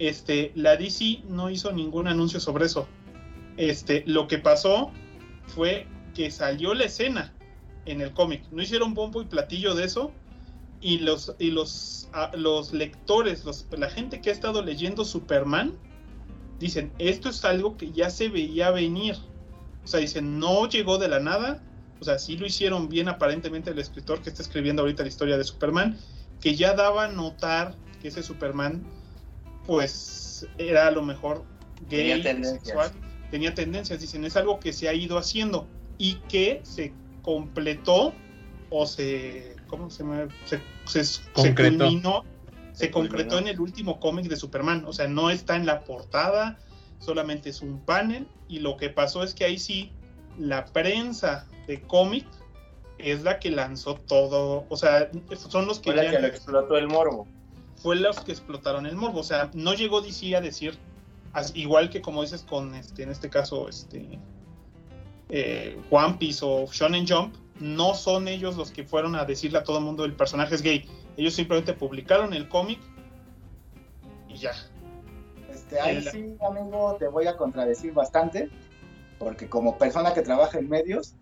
[0.00, 2.88] Este, la DC no hizo ningún anuncio sobre eso.
[3.56, 4.90] Este, lo que pasó
[5.46, 7.32] fue que salió la escena
[7.86, 8.44] en el cómic.
[8.50, 10.12] No hicieron bombo y platillo de eso.
[10.80, 15.74] Y los, y los, a- los lectores, los, la gente que ha estado leyendo Superman,
[16.58, 19.16] dicen, esto es algo que ya se veía venir.
[19.84, 21.62] O sea, dicen, no llegó de la nada.
[22.00, 25.38] O sea, sí lo hicieron bien aparentemente el escritor que está escribiendo ahorita la historia
[25.38, 25.98] de Superman,
[26.40, 28.84] que ya daba a notar que ese Superman,
[29.66, 31.44] pues, era a lo mejor
[31.88, 32.64] gay, Tenía tendencias.
[32.64, 32.90] sexual,
[33.30, 34.00] tenía tendencias.
[34.00, 35.68] Dicen, es algo que se ha ido haciendo
[35.98, 36.92] y que se
[37.22, 38.12] completó
[38.70, 40.28] o se, ¿cómo se llama?
[40.44, 41.84] Se, se, se Concretó.
[41.84, 42.24] culminó,
[42.72, 43.48] se Se concretó culminó.
[43.50, 44.84] en el último cómic de Superman.
[44.86, 46.58] O sea, no está en la portada,
[46.98, 48.26] solamente es un panel.
[48.48, 49.92] Y lo que pasó es que ahí sí,
[50.38, 52.26] la prensa de cómic
[52.98, 54.64] es la que lanzó todo.
[54.68, 55.10] O sea,
[55.48, 57.26] son los que, Fue la que lo explotó el morbo.
[57.76, 59.20] fue los que explotaron el morbo.
[59.20, 60.78] O sea, no llegó DC a decir,
[61.54, 64.18] igual que como dices con este, en este caso, este
[65.32, 69.64] eh, One Piece o Shonen Jump, no son ellos los que fueron a decirle a
[69.64, 70.88] todo el mundo el personaje es gay.
[71.16, 72.78] Ellos simplemente publicaron el cómic
[74.28, 74.52] y ya.
[75.50, 78.50] Este, ahí El- sí, amigo, te voy a contradecir bastante,
[79.18, 81.14] porque como persona que trabaja en medios,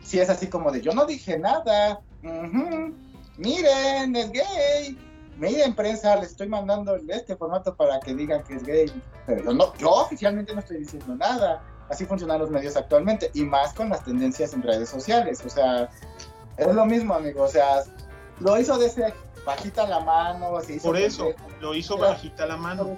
[0.00, 2.94] sí es así como de, yo no dije nada, ujú,
[3.36, 4.98] miren, es gay,
[5.38, 8.86] miren prensa, les estoy mandando este formato para que digan que es gay,
[9.26, 13.42] pero yo, no, yo oficialmente no estoy diciendo nada, así funcionan los medios actualmente, y
[13.42, 15.90] más con las tendencias en redes sociales, o sea,
[16.56, 17.82] es lo mismo, amigo, o sea,
[18.38, 19.12] lo hizo de ese
[19.44, 21.30] bajita la mano, se hizo Por eso,
[21.60, 22.96] lo hizo bajita la mano.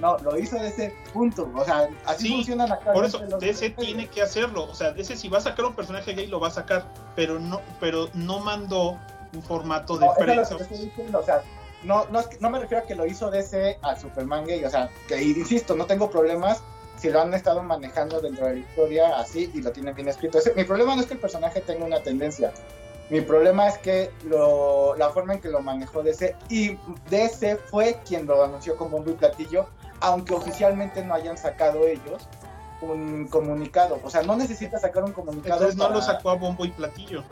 [0.00, 1.48] No, lo hizo de ese punto.
[1.54, 4.64] O sea, así Sí, funcionan Por eso, DC tiene que hacerlo.
[4.64, 6.84] O sea, DC si va a sacar un personaje gay, lo va a sacar.
[7.14, 8.98] Pero no, pero no mandó
[9.32, 10.56] un formato de No, es prensa.
[10.56, 11.42] diciendo, o sea,
[11.84, 14.64] no, no, no me refiero a que lo hizo DC al Superman gay.
[14.64, 16.60] O sea, que insisto, no tengo problemas
[16.96, 20.38] si lo han estado manejando dentro de la historia así y lo tienen bien escrito.
[20.56, 22.52] Mi problema no es que el personaje tenga una tendencia.
[23.10, 26.78] Mi problema es que lo, la forma en que lo manejó DC y
[27.10, 29.66] DC fue quien lo anunció con bombo y platillo,
[30.00, 32.26] aunque oficialmente no hayan sacado ellos
[32.80, 33.98] un comunicado.
[34.02, 35.54] O sea, no necesita sacar un comunicado.
[35.54, 37.22] Entonces no para- lo sacó a bombo y platillo.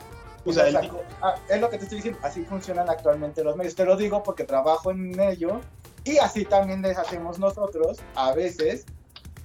[0.45, 0.77] O sea, el-.
[1.23, 3.75] Ah, es lo que te estoy diciendo, así funcionan actualmente los medios.
[3.75, 5.61] Te lo digo porque trabajo en ello
[6.05, 8.85] y así también les hacemos nosotros a veces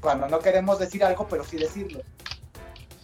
[0.02, 2.02] cuando no queremos decir algo, pero sí decirlo.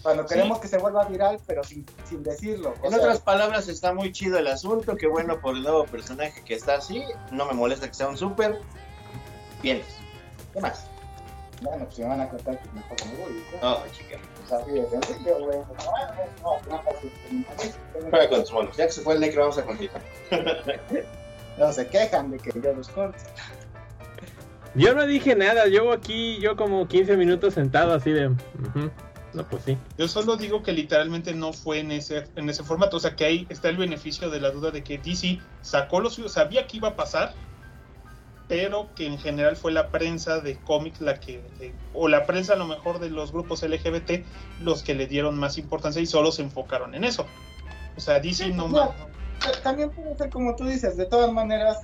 [0.02, 0.34] Cuando Sí.
[0.36, 2.74] queremos que se vuelva viral, pero sin, sin decirlo.
[2.82, 4.96] O En sea, otras palabras, está muy chido el asunto.
[4.98, 7.04] Qué bueno por el nuevo personaje que está así.
[7.32, 8.60] No me molesta que sea un súper.
[9.62, 9.82] Bien.
[10.54, 10.88] ¿Qué más?
[11.62, 13.44] Bueno, pues me van a contar, pues mejor me voy.
[13.62, 13.78] ¿no?
[13.94, 14.18] Chica.
[18.10, 18.76] Juega con tus monos.
[18.78, 20.02] Ya que se fue el necro, vamos a continuar.
[21.56, 23.20] No se quejan de que yo los corte.
[24.76, 28.30] Yo no dije nada, llevo aquí yo como 15 minutos sentado así de...
[29.34, 29.78] No, pues sí.
[29.98, 32.98] Yo solo digo que literalmente no fue en ese, en ese formato.
[32.98, 36.10] O sea, que ahí está el beneficio de la duda de que DC sacó lo
[36.12, 37.34] suyo, sabía que iba a pasar,
[38.48, 42.54] pero que en general fue la prensa de cómics la que, de- o la prensa
[42.54, 44.24] a lo mejor de los grupos LGBT,
[44.62, 47.26] los que le dieron más importancia y solo se enfocaron en eso.
[47.98, 48.92] O sea, DC no ma-
[49.40, 51.78] ta- También puede ser como tú dices, de todas maneras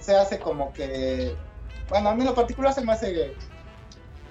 [0.00, 1.34] se hace como que,
[1.88, 3.34] bueno, a mí en lo particular se me hace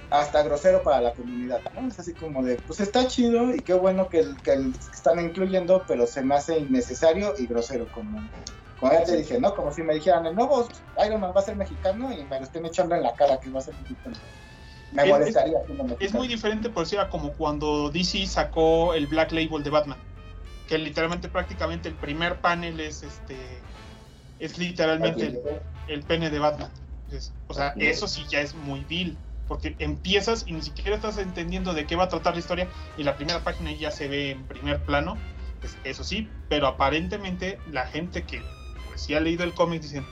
[0.10, 1.88] hasta grosero para la comunidad, ¿no?
[1.88, 4.54] Es así como de, pues está chido y qué bueno que, el- que
[4.94, 8.22] están incluyendo, pero se me hace innecesario y grosero, como,
[8.80, 9.56] como ya te dije, ¿no?
[9.56, 10.68] Como si me dijeran, el nuevo
[11.06, 13.50] Iron Man va a ser mexicano y me lo estén echando en la cara que
[13.50, 14.16] va a ser mexicano.
[14.92, 15.58] Me Es- molestaría.
[15.60, 16.18] Es mexicano.
[16.20, 19.98] muy diferente, por decir, a como cuando DC sacó el Black Label de Batman.
[20.68, 23.36] Que literalmente prácticamente el primer panel es este
[24.40, 25.40] es literalmente el,
[25.88, 26.72] el pene de Batman.
[27.48, 29.18] O sea, eso sí ya es muy vil.
[29.48, 32.68] Porque empiezas y ni siquiera estás entendiendo de qué va a tratar la historia.
[32.98, 35.18] Y la primera página ya se ve en primer plano.
[35.60, 38.42] pues, eso sí, pero aparentemente la gente que
[38.88, 40.06] pues, sí ha leído el cómic dicen,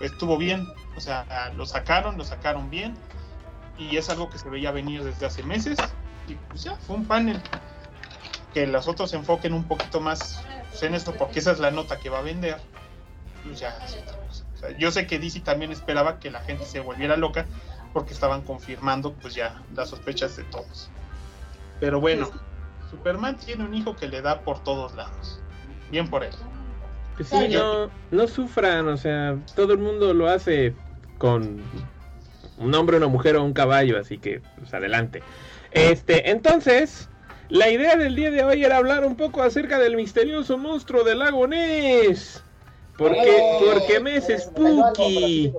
[0.00, 0.66] estuvo bien.
[0.96, 2.94] O sea, lo sacaron, lo sacaron bien.
[3.78, 5.78] y es algo que se veía venir desde hace meses.
[6.28, 7.40] Y pues ya, fue un panel.
[8.52, 10.44] Que los otros se enfoquen un poquito más
[10.80, 12.60] en esto, porque esa es la nota que va a vender.
[13.44, 13.76] Pues ya.
[14.54, 17.46] O sea, yo sé que DC también esperaba que la gente se volviera loca,
[17.92, 20.90] porque estaban confirmando, pues ya, las sospechas de todos.
[21.80, 22.30] Pero bueno,
[22.90, 25.40] Superman tiene un hijo que le da por todos lados.
[25.90, 26.32] Bien por él.
[27.16, 30.74] Pues sí, no, no sufran, o sea, todo el mundo lo hace
[31.18, 31.60] con
[32.58, 35.22] un hombre, una mujer o un caballo, así que pues adelante.
[35.72, 37.08] Este, entonces,
[37.48, 41.18] la idea del día de hoy era hablar un poco acerca del misterioso monstruo del
[41.18, 42.42] lago Ness.
[42.96, 45.52] Porque, Eh, porque me es eh, me cayó algo, spooky.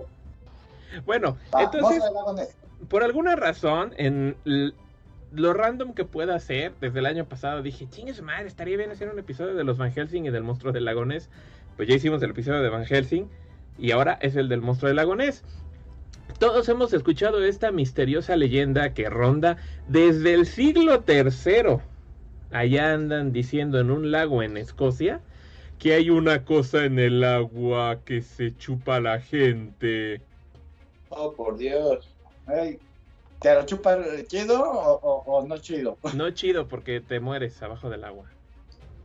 [1.06, 2.04] Bueno, entonces,
[2.88, 4.36] por alguna razón, en
[5.34, 8.92] lo random que pueda hacer, desde el año pasado dije, chingue su madre, estaría bien
[8.92, 11.30] hacer un episodio de los Van Helsing y del monstruo del lago Ness.
[11.76, 13.28] Pues ya hicimos el episodio de Van Helsing
[13.80, 15.44] y ahora es el del monstruo del lago Ness.
[16.38, 19.58] Todos hemos escuchado esta misteriosa leyenda que ronda
[19.88, 21.78] desde el siglo III.
[22.52, 25.22] Allá andan diciendo en un lago en Escocia
[25.84, 30.22] que hay una cosa en el agua que se chupa a la gente.
[31.10, 32.10] Oh, por Dios.
[33.42, 35.98] ¿Te lo chupa chido o, o- o no chido?
[36.16, 38.30] No chido porque te mueres abajo del agua.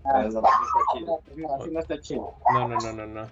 [0.04, 1.20] Ah, no, no, no está chido.
[1.48, 2.32] no, así no está chido.
[2.52, 3.22] No, no, no, no, no.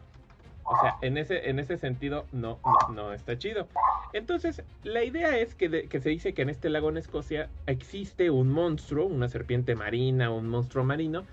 [0.64, 3.68] O sea, en ese, en ese sentido no, no, no está chido.
[4.12, 7.48] Entonces, la idea es que, de- que se dice que en este lago en Escocia
[7.68, 11.24] existe un monstruo, una serpiente marina, un monstruo marino,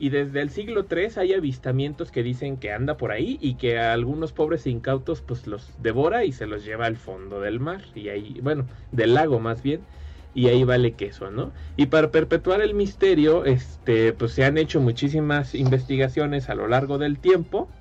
[0.00, 3.78] y desde el siglo III hay avistamientos que dicen que anda por ahí y que
[3.78, 7.84] a algunos pobres incautos pues los devora y se los lleva al fondo del mar,
[7.94, 9.86] y ahí, bueno, del lago más bien,
[10.34, 11.52] y ahí vale queso, ¿no?
[11.76, 16.98] Y para perpetuar el misterio, este, pues se han hecho muchísimas investigaciones a lo largo
[16.98, 17.72] del tiempo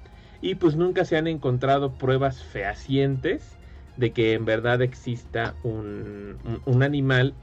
[0.42, 3.60] y pues nunca se han encontrado pruebas fehacientes
[3.96, 7.36] de que en verdad exista un, un- un animal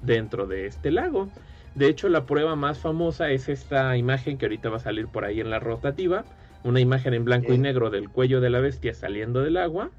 [0.00, 1.32] dentro de este lago.
[1.74, 5.24] De hecho, la prueba más famosa es esta imagen que ahorita va a salir por
[5.24, 6.24] ahí en la rotativa,
[6.64, 9.90] una imagen en blanco y negro del cuello de la bestia saliendo del agua.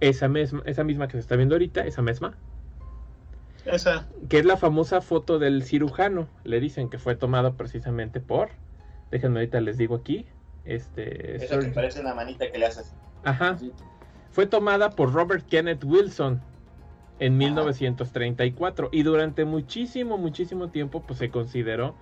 [0.00, 2.34] Esa misma, esa misma que se está viendo ahorita, esa misma,
[3.66, 6.28] Esa, que es la famosa foto del cirujano.
[6.44, 8.48] Le dicen que fue tomada precisamente por,
[9.10, 10.26] déjenme ahorita les digo aquí,
[10.64, 12.94] este, Eso que parece una manita que le haces.
[13.24, 13.56] ajá,
[14.30, 16.40] fue tomada por Robert Kenneth Wilson
[17.20, 21.94] en 1934 y durante muchísimo, muchísimo tiempo pues se consideró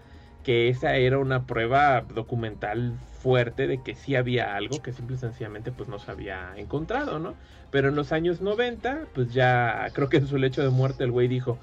[0.45, 5.19] que esa era una prueba documental fuerte de que sí había algo que simple y
[5.19, 7.35] sencillamente pues no se había encontrado, ¿no?
[7.73, 11.11] Pero en los años 90 pues ya creo que en su lecho de muerte el
[11.11, 11.59] güey dijo,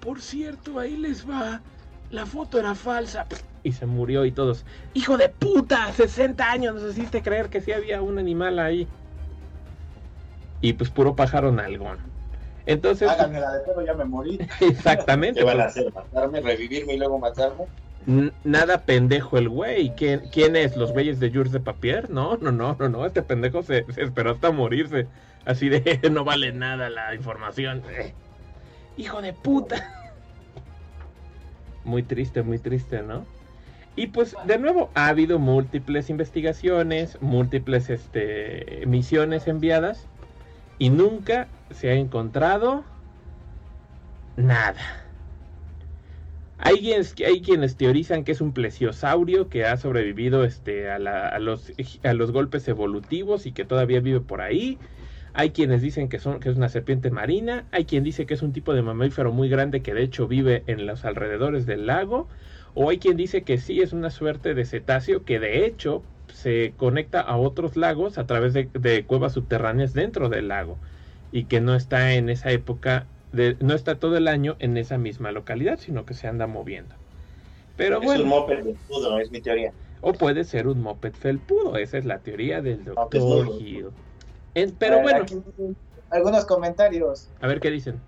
[0.00, 1.62] por cierto, ahí les va,
[2.10, 3.26] la foto era falsa
[3.62, 7.72] y se murió y todos, hijo de puta, 60 años nos hiciste creer que sí
[7.72, 8.86] había un animal ahí.
[10.60, 12.17] Y pues puro pájaro nalgón.
[12.68, 14.38] Entonces, Háganme la de pedo, ya me morí.
[14.60, 15.40] exactamente.
[15.40, 15.90] ¿Qué van a hacer?
[15.92, 17.64] ¿Matarme, revivirme y luego matarme?
[18.44, 19.94] nada pendejo el güey.
[19.96, 20.76] ¿Quién, ¿Quién es?
[20.76, 22.10] ¿Los güeyes de Jules de Papier?
[22.10, 23.06] No, no, no, no, no.
[23.06, 25.06] Este pendejo se, se esperó hasta morirse.
[25.46, 27.82] Así de no vale nada la información.
[27.90, 28.12] Eh.
[28.98, 30.12] Hijo de puta.
[31.84, 33.24] Muy triste, muy triste, ¿no?
[33.96, 40.06] Y pues de nuevo ha habido múltiples investigaciones, múltiples este, misiones enviadas
[40.78, 42.84] y nunca se ha encontrado
[44.36, 44.80] nada.
[46.58, 50.98] Hay quienes, hay quienes teorizan que es un plesiosaurio que ha sobrevivido este, a,
[51.38, 54.78] los, a los golpes evolutivos y que todavía vive por ahí.
[55.34, 57.66] Hay quienes dicen que, son, que es una serpiente marina.
[57.70, 60.64] Hay quien dice que es un tipo de mamífero muy grande que de hecho vive
[60.66, 62.28] en los alrededores del lago.
[62.74, 66.02] O hay quien dice que sí es una suerte de cetáceo que de hecho
[66.32, 70.78] se conecta a otros lagos a través de cuevas subterráneas dentro del lago.
[71.32, 74.98] Y que no está en esa época, de- no está todo el año en esa
[74.98, 76.94] misma localidad, sino que se anda moviendo.
[77.76, 78.24] Pero es bueno.
[78.24, 79.72] un moped de escudo, es mi teoría.
[80.00, 83.58] O puede ser un moped felpudo, esa es la teoría del doctor felpudo.
[83.58, 83.86] Gil.
[84.54, 85.36] En- pero bueno, aquí
[86.10, 87.28] algunos comentarios.
[87.40, 88.00] a ver qué dicen.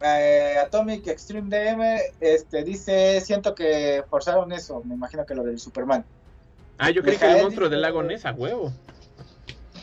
[0.00, 4.82] Eh, Atomic Extreme DM este, dice: Siento que forzaron eso.
[4.84, 6.04] Me imagino que lo del Superman.
[6.78, 8.72] Ah, yo creí que el monstruo del lago Ness, a huevo.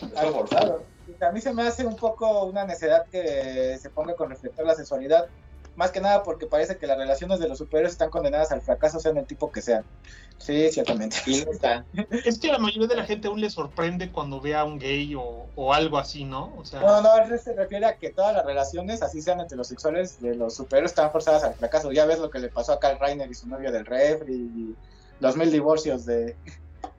[0.01, 0.83] Está forzado.
[1.23, 4.75] A mí se me hace un poco una necedad que se ponga con reflector la
[4.75, 5.27] sexualidad.
[5.75, 8.99] Más que nada porque parece que las relaciones de los superhéroes están condenadas al fracaso,
[8.99, 9.83] sean el tipo que sean.
[10.37, 11.17] Sí, ciertamente.
[11.25, 11.83] No está.
[12.25, 14.77] es que a la mayoría de la gente aún le sorprende cuando ve a un
[14.77, 16.53] gay o, o algo así, ¿no?
[16.57, 20.21] O sea, No, no, él se refiere a que todas las relaciones, así sean heterosexuales,
[20.21, 21.91] de los superhéroes están forzadas al fracaso.
[21.91, 24.75] Ya ves lo que le pasó a Carl Reiner y su novia del refri, y
[25.19, 26.35] los mil divorcios de,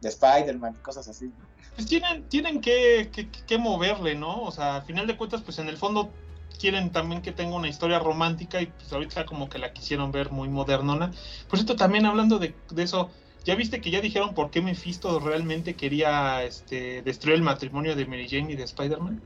[0.01, 1.31] de Spider-Man y cosas así.
[1.75, 4.43] Pues tienen, tienen que, que, que moverle, ¿no?
[4.43, 6.11] O sea, al final de cuentas, pues en el fondo
[6.59, 10.31] quieren también que tenga una historia romántica y pues ahorita como que la quisieron ver
[10.31, 11.11] muy modernona.
[11.49, 13.11] Por cierto, también hablando de, de eso,
[13.45, 18.07] ¿ya viste que ya dijeron por qué Mephisto realmente quería este, destruir el matrimonio de
[18.07, 19.21] Mary Jane y de Spider-Man?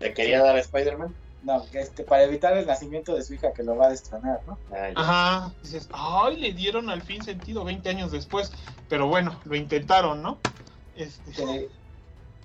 [0.00, 1.14] ¿Le quería dar a Spider-Man?
[1.42, 4.40] No, que este, para evitar el nacimiento de su hija que lo va a destronar,
[4.46, 4.58] ¿no?
[4.96, 8.52] Ajá, dices, ay, le dieron al fin sentido 20 años después,
[8.88, 10.38] pero bueno, lo intentaron, ¿no?
[10.96, 11.68] Este,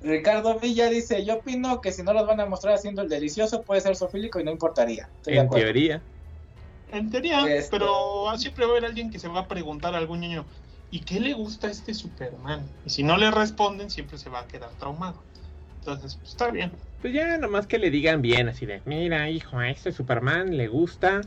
[0.01, 3.63] Ricardo Villa dice, yo opino que si no los van a mostrar haciendo el delicioso
[3.63, 5.09] puede ser sofílico y no importaría.
[5.17, 6.01] Estoy En teoría.
[6.91, 9.97] en teoría, Este- pero siempre va a haber alguien que se va a preguntar a
[9.99, 10.45] algún niño,
[10.89, 12.67] ¿y qué le gusta a este Superman?
[12.85, 15.23] Y si no le responden, siempre se va a quedar traumado.
[15.79, 16.71] Entonces, pues, está bien.
[17.01, 20.67] Pues ya nomás que le digan bien, así de, mira, hijo, a este Superman le
[20.67, 21.21] gusta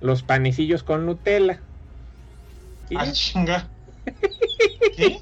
[0.00, 1.60] los panecillos con Nutella.
[2.90, 3.12] Y Ah, ya.
[3.12, 3.71] chinga.
[4.96, 5.20] ¿Qué?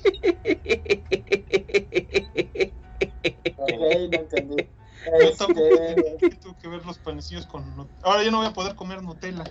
[3.57, 3.71] Ok,
[4.11, 4.57] no entendí.
[5.23, 7.65] Yo tampoco Este, ¿Qué tuvo que ver los panecillos con
[8.03, 9.45] Ahora yo no voy a poder comer Nutella.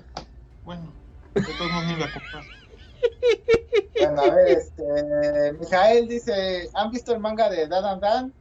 [0.63, 0.93] Bueno,
[1.33, 2.43] de todos modos voy a comprar.
[3.99, 8.33] bueno, a ver, este, Mijael dice, ¿han visto el manga de Dan Dan?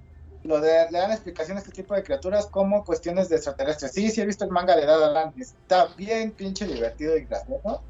[0.45, 3.93] Lo de, le dan explicación a este tipo de criaturas como cuestiones de extraterrestres.
[3.93, 5.34] Sí, sí he visto el manga de Dan Dan.
[5.36, 7.82] Está bien pinche divertido y gracioso.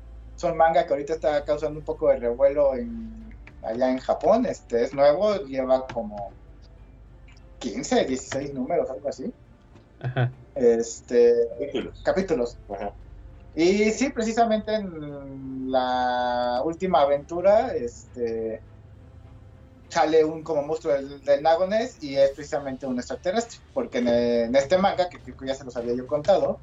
[0.45, 4.47] Un manga que ahorita está causando un poco de revuelo en, allá en Japón.
[4.47, 6.31] Este es nuevo, lleva como
[7.59, 9.33] 15, 16 números, algo así.
[10.01, 10.31] Ajá.
[10.55, 12.03] Este, Capítulos.
[12.05, 12.57] capítulos.
[12.73, 12.93] Ajá.
[13.55, 18.61] Y sí, precisamente en la última aventura, este
[19.89, 24.09] sale un como monstruo del, del lago Ness y es precisamente un extraterrestre, porque en,
[24.09, 26.61] en este manga, que creo que ya se los había yo contado,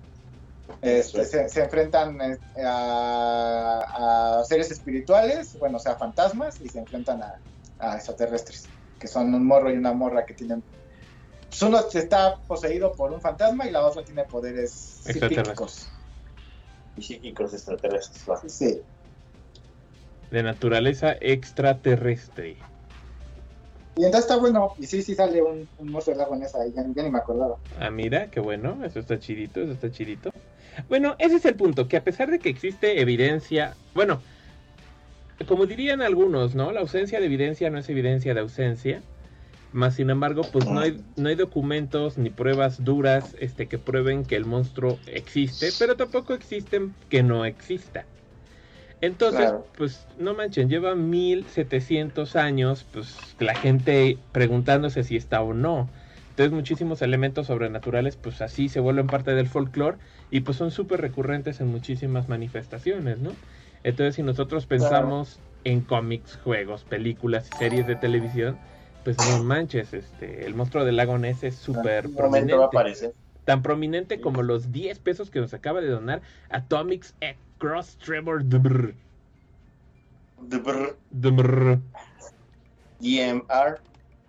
[0.81, 6.79] este, se, se enfrentan eh, a, a seres espirituales, bueno, o sea, fantasmas, y se
[6.79, 7.35] enfrentan a,
[7.79, 8.65] a extraterrestres,
[8.99, 10.63] que son un morro y una morra que tienen...
[11.49, 15.89] pues uno está poseído por un fantasma y la otra tiene poderes psíquicos.
[16.97, 18.23] Y psíquicos extraterrestres.
[18.29, 18.41] va.
[18.47, 18.81] Sí.
[20.31, 22.57] De naturaleza extraterrestre.
[23.97, 24.73] Y entonces está bueno.
[24.77, 26.65] Y sí, sí sale un, un monstruo de lago en esa.
[26.67, 27.57] Ya, ya ni me acordaba.
[27.79, 30.31] Ah, mira, qué bueno, eso está chidito, eso está chidito.
[30.89, 34.21] Bueno, ese es el punto, que a pesar de que existe evidencia, bueno,
[35.47, 36.71] como dirían algunos, ¿no?
[36.71, 39.01] La ausencia de evidencia no es evidencia de ausencia.
[39.73, 44.23] Más sin embargo, pues no hay, no hay documentos ni pruebas duras este, que prueben
[44.23, 48.05] que el monstruo existe, pero tampoco existen que no exista.
[49.01, 49.67] Entonces, Claro.
[49.77, 55.89] pues no manchen, lleva 1700 años, pues la gente preguntándose si está o no.
[56.29, 59.97] Entonces muchísimos elementos sobrenaturales pues así se vuelven parte del folclore
[60.29, 63.39] y pues son súper recurrentes en muchísimas manifestaciones, ¿no?
[63.83, 68.61] Entonces si nosotros pensamos en cómics, juegos, películas y series de televisión,
[69.03, 72.65] pues no manches, este, el monstruo del lago Ness es súper va a prominente.
[72.67, 73.15] aparecer.
[73.45, 78.43] Tan prominente como los 10 pesos que nos acaba de donar Atomics X Cross Trevor
[78.47, 78.95] The brr,
[81.21, 81.81] Dbrr.
[82.99, 83.81] DMR.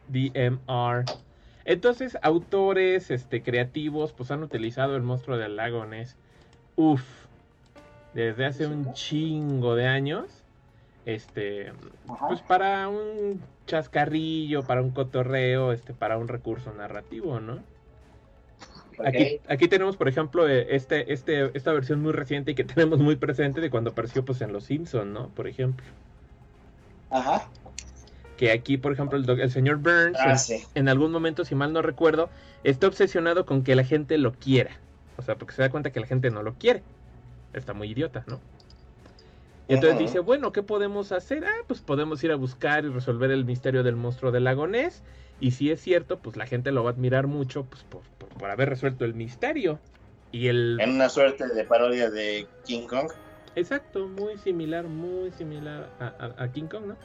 [0.09, 1.07] DMR.
[1.67, 6.17] Entonces, autores este, creativos pues han utilizado el monstruo del lago Ness.
[6.77, 7.03] Uf.
[8.15, 10.27] Desde hace un chingo de años.
[11.05, 11.73] Este.
[12.09, 12.29] Ajá.
[12.29, 17.59] Pues para un chascarrillo, para un cotorreo, este, para un recurso narrativo, ¿no?
[19.05, 23.01] Aquí, aquí tenemos, por ejemplo, eh, este, este, esta versión muy reciente y que tenemos
[23.01, 25.29] muy presente de cuando apareció pues en Los Simpson, ¿no?
[25.31, 25.85] Por ejemplo.
[27.11, 27.49] Ajá.
[28.37, 30.65] Que aquí, por ejemplo, el, doc- el señor Burns Ah, en- sí.
[30.75, 32.29] en algún momento, si mal no recuerdo,
[32.65, 34.73] está obsesionado con que la gente lo quiera.
[35.17, 36.83] O sea, porque se da cuenta que la gente no lo quiere.
[37.55, 38.41] Está muy idiota, ¿no?
[39.69, 41.45] Y entonces dice, bueno, ¿qué podemos hacer?
[41.45, 45.03] Ah, pues podemos ir a buscar y resolver el misterio del monstruo del lago Ness.
[45.41, 48.29] Y si es cierto, pues la gente lo va a admirar mucho pues, por, por-
[48.29, 49.81] por haber resuelto el misterio.
[50.31, 50.79] Y el...
[50.81, 53.11] En una suerte de parodia de King Kong.
[53.57, 56.97] Exacto, muy similar, muy similar a, a- a King Kong, ¿no?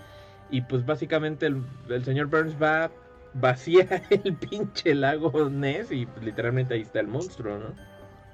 [0.51, 2.91] Y pues básicamente el, el señor Burns va
[3.33, 7.73] vacía el pinche lago Ness y pues, literalmente ahí está el monstruo, ¿no?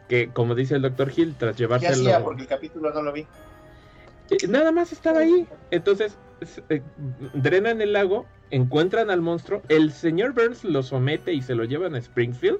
[0.10, 1.12] Que como dice el Dr.
[1.16, 1.94] Hill, tras ¿Qué llevárselo...
[1.94, 2.24] hacía?
[2.24, 3.28] Porque el capítulo no lo vi.
[4.30, 5.48] Eh, Nada más estaba ahí.
[5.72, 6.18] Entonces,
[6.70, 6.82] eh,
[7.34, 11.96] drenan el lago, encuentran al monstruo, el señor Burns lo somete y se lo llevan
[11.96, 12.60] a Springfield,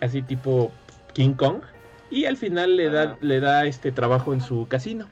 [0.00, 0.70] así tipo
[1.14, 1.62] King Kong,
[2.10, 3.18] y al final le da, Ajá.
[3.20, 5.08] le da este trabajo en su casino.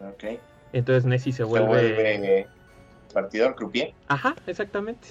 [0.00, 0.40] Ok.
[0.72, 1.66] Entonces Nessie se Se vuelve...
[1.66, 2.46] vuelve
[3.12, 3.92] partidor croupier.
[4.08, 5.08] Ajá, exactamente.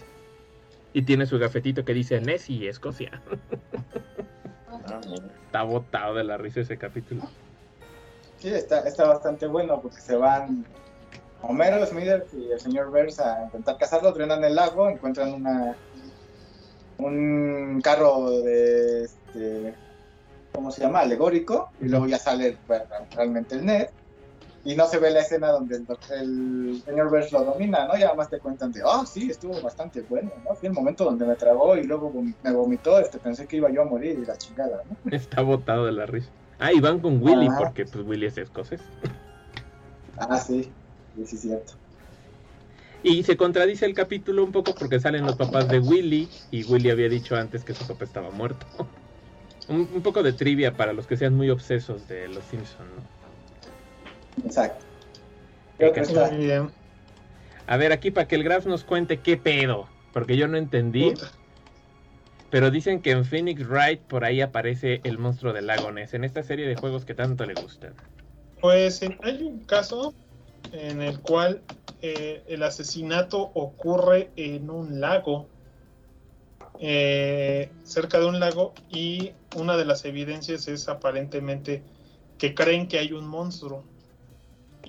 [0.94, 3.22] Y tiene su gafetito que dice Nessie, Escocia.
[5.46, 7.22] Está botado de la risa ese capítulo.
[8.38, 10.66] Sí, está, está bastante bueno porque se van
[11.42, 15.76] Homero, Smithers y el señor Burns a intentar cazarlo, drenan el lago, encuentran una
[16.98, 19.74] un carro de este,
[20.54, 21.00] ¿cómo se llama?
[21.00, 22.58] Alegórico, y luego ya sale
[23.16, 23.88] realmente el Ned,
[24.64, 27.94] y no se ve la escena donde el, el señor Burns lo domina, ¿no?
[27.94, 30.56] Ya nada más te cuentan de, oh, sí, estuvo bastante bueno, ¿no?
[30.56, 33.72] Fue el momento donde me tragó y luego vom- me vomitó, este, pensé que iba
[33.72, 34.98] yo a morir y la chingada, ¿no?
[35.12, 36.30] Está botado de la risa.
[36.60, 37.60] Ah, y van con Willy, Ajá.
[37.60, 38.82] porque pues Willy es escocés.
[40.18, 40.70] Ah, sí,
[41.16, 41.74] sí, sí, cierto.
[43.02, 46.90] Y se contradice el capítulo un poco porque salen los papás de Willy y Willy
[46.90, 48.66] había dicho antes que su papá estaba muerto.
[49.70, 53.19] Un, un poco de trivia para los que sean muy obsesos de los Simpsons, ¿no?
[54.46, 54.86] Exacto.
[55.78, 56.32] Creo que está.
[56.32, 56.72] Muy bien.
[57.68, 61.12] A ver, aquí para que el Graf nos cuente qué pedo, porque yo no entendí,
[61.12, 61.32] Puta.
[62.50, 66.24] pero dicen que en Phoenix Wright por ahí aparece el monstruo del lago Ness, en
[66.24, 67.94] esta serie de juegos que tanto le gustan.
[68.60, 70.16] Pues hay un caso
[70.72, 71.62] en el cual
[72.02, 75.48] eh, el asesinato ocurre en un lago,
[76.80, 81.84] eh, cerca de un lago, y una de las evidencias es aparentemente
[82.40, 83.84] que creen que hay un monstruo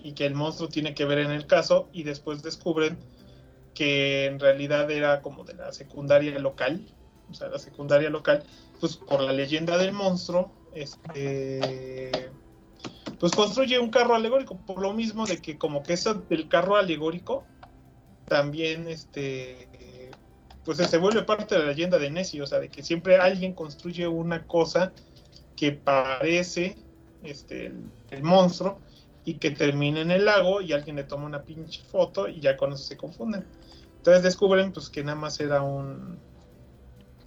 [0.02, 2.98] y que el monstruo tiene que ver en el caso y después descubren
[3.74, 6.86] que en realidad era como de la secundaria local,
[7.30, 8.42] o sea, la secundaria local,
[8.80, 12.30] pues por la leyenda del monstruo, este
[13.18, 16.76] pues construye un carro alegórico, por lo mismo de que como que eso del carro
[16.76, 17.44] alegórico
[18.26, 19.68] también este
[20.64, 23.54] pues se vuelve parte de la leyenda de Nessie, o sea, de que siempre alguien
[23.54, 24.92] construye una cosa
[25.56, 26.76] que parece
[27.22, 28.78] este el, el monstruo
[29.24, 32.56] y que termina en el lago y alguien le toma una pinche foto y ya
[32.56, 33.46] con eso se confunden.
[33.98, 36.18] Entonces descubren pues que nada más era un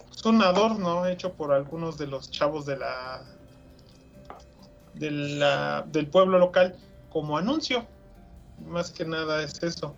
[0.08, 3.24] pues, un hecho por algunos de los chavos de la
[4.94, 6.76] de la- del pueblo local
[7.08, 7.86] como anuncio.
[8.58, 9.96] Más que nada es eso.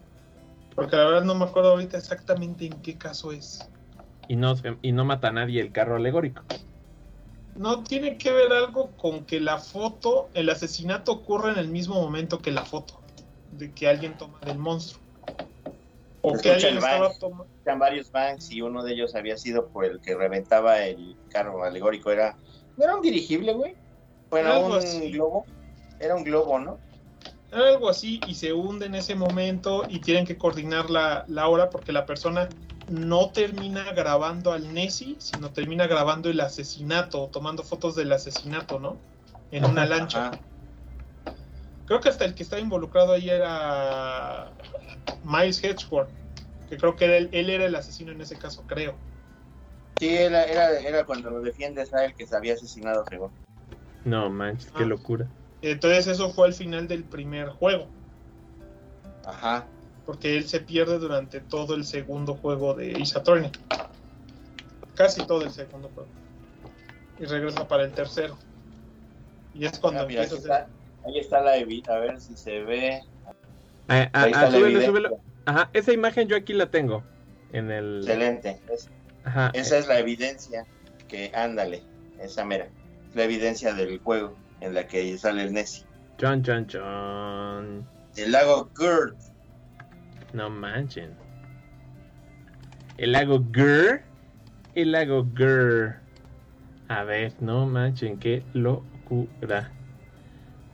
[0.74, 3.68] Porque la verdad no me acuerdo ahorita exactamente en qué caso es.
[4.28, 6.42] Y no, y no mata a nadie el carro alegórico.
[7.58, 11.94] No tiene que ver algo con que la foto, el asesinato ocurre en el mismo
[11.94, 13.00] momento que la foto.
[13.52, 15.00] De que alguien toma del monstruo.
[16.22, 17.46] O que alguien estaba tomando.
[17.64, 21.64] Eran varios banks y uno de ellos había sido por el que reventaba el carro
[21.64, 22.10] alegórico.
[22.10, 22.36] Era,
[22.76, 23.74] ¿No era un dirigible, güey?
[24.30, 25.12] Bueno, Algo un así.
[25.12, 25.46] globo.
[25.98, 26.78] Era un globo, ¿no?
[27.52, 31.70] algo así y se hunde en ese momento y tienen que coordinar la, la hora
[31.70, 32.48] porque la persona
[32.88, 39.00] no termina grabando al Nessie, sino termina grabando el asesinato, tomando fotos del asesinato, ¿no?
[39.50, 40.28] En una lancha.
[40.28, 40.40] Ajá.
[41.86, 44.52] Creo que hasta el que estaba involucrado ahí era
[45.22, 46.10] Miles Hedgeworth,
[46.68, 48.98] que creo que era él, él era el asesino en ese caso, creo.
[49.98, 53.32] Sí, era, era, era cuando lo defiendes a el que se había asesinado, creo.
[54.04, 54.86] No manches, qué Ah.
[54.86, 55.26] locura.
[55.62, 57.88] Entonces eso fue al final del primer juego,
[59.24, 59.66] Ajá.
[60.06, 63.50] Porque él se pierde durante todo el segundo juego de Ace Attorney.
[64.94, 66.08] Casi todo el segundo juego.
[67.18, 68.38] Y regresa para el tercero.
[69.52, 71.98] Y es cuando Ah, mira, empieza aquí a hacer- está, ahí está la evi- a
[71.98, 73.02] ver si se ve.
[73.88, 75.20] Ah, ah, está ah, súbelo, súbelo.
[75.44, 77.04] Ajá, esa imagen yo aquí la tengo.
[77.52, 77.98] En el.
[77.98, 78.60] Excelente.
[78.72, 78.88] Es-
[79.24, 79.50] Ajá.
[79.54, 80.66] esa es la evidencia
[81.08, 81.82] que, ándale,
[82.20, 82.68] esa mera.
[83.14, 85.84] La evidencia del juego en la que sale el Nessie.
[86.18, 87.86] Chon, chon, chon.
[88.16, 89.16] El lago Gurt.
[90.32, 91.10] No manchen.
[92.98, 94.00] El lago Gur.
[94.74, 95.96] El lago Gur.
[96.88, 99.70] A ver, no manchen, qué locura.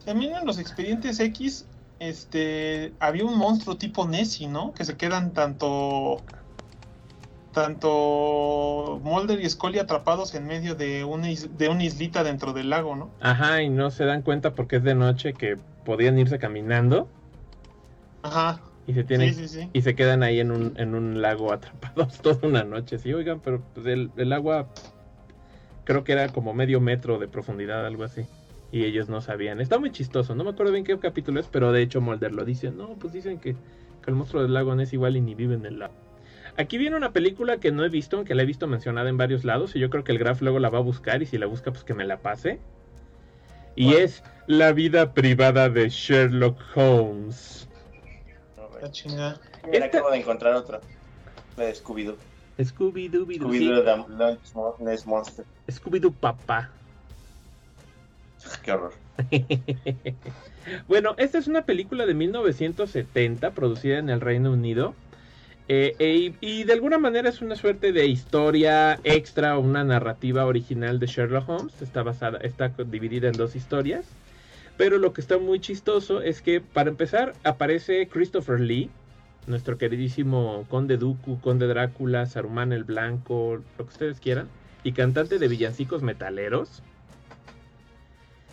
[0.04, 1.66] También en los expedientes X,
[2.00, 4.72] este, había un monstruo tipo Nessie, ¿no?
[4.74, 6.22] Que se quedan tanto,
[7.52, 12.70] tanto Mulder y Scully atrapados en medio de una, is- de una islita dentro del
[12.70, 13.10] lago, ¿no?
[13.20, 17.08] Ajá, y no se dan cuenta porque es de noche que podían irse caminando
[18.22, 18.60] Ajá.
[18.86, 19.70] Y se tienen Sí, sí, sí.
[19.72, 22.98] y se quedan ahí en un, en un lago atrapados toda una noche.
[22.98, 24.68] Sí, oigan, pero pues, el, el agua
[25.84, 28.26] creo que era como medio metro de profundidad, algo así.
[28.70, 29.60] Y ellos no sabían.
[29.60, 32.44] Está muy chistoso, no me acuerdo bien qué capítulo es, pero de hecho Mulder lo
[32.44, 32.70] dice.
[32.70, 35.54] No, pues dicen que, que el monstruo del lago no es igual y ni vive
[35.54, 35.92] en el lago.
[36.56, 39.44] Aquí viene una película que no he visto, aunque la he visto mencionada en varios
[39.44, 41.46] lados, y yo creo que el Graf luego la va a buscar, y si la
[41.46, 42.58] busca, pues que me la pase.
[43.74, 47.68] Y es La vida privada de Sherlock Holmes.
[48.82, 49.40] La chingada.
[49.84, 50.80] Acabo de encontrar otra.
[51.56, 52.16] La de Scooby-Doo.
[52.58, 55.44] Scooby-Doo, Scooby-Doo the Lunch Mo- Nest Monster.
[55.68, 56.70] Scooby-Doo papá.
[58.64, 58.92] Qué horror.
[60.88, 64.94] bueno, esta es una película de 1970 producida en el Reino Unido.
[65.68, 70.44] eh, e- y de alguna manera es una suerte de historia extra o una narrativa
[70.44, 71.80] original de Sherlock Holmes.
[71.82, 74.06] Está basada, está dividida en dos historias.
[74.76, 78.90] Pero lo que está muy chistoso es que para empezar aparece Christopher Lee,
[79.46, 84.48] nuestro queridísimo Conde Dooku, Conde Drácula, Saruman el Blanco, lo que ustedes quieran.
[84.84, 86.82] y cantante de villancicos metaleros,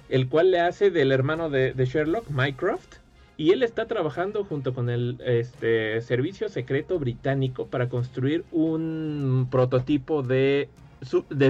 [0.09, 2.97] el cual le hace del hermano de, Sherlock, Mycroft,
[3.35, 10.21] y él está trabajando junto con el este, servicio secreto británico para construir un prototipo
[10.21, 10.69] de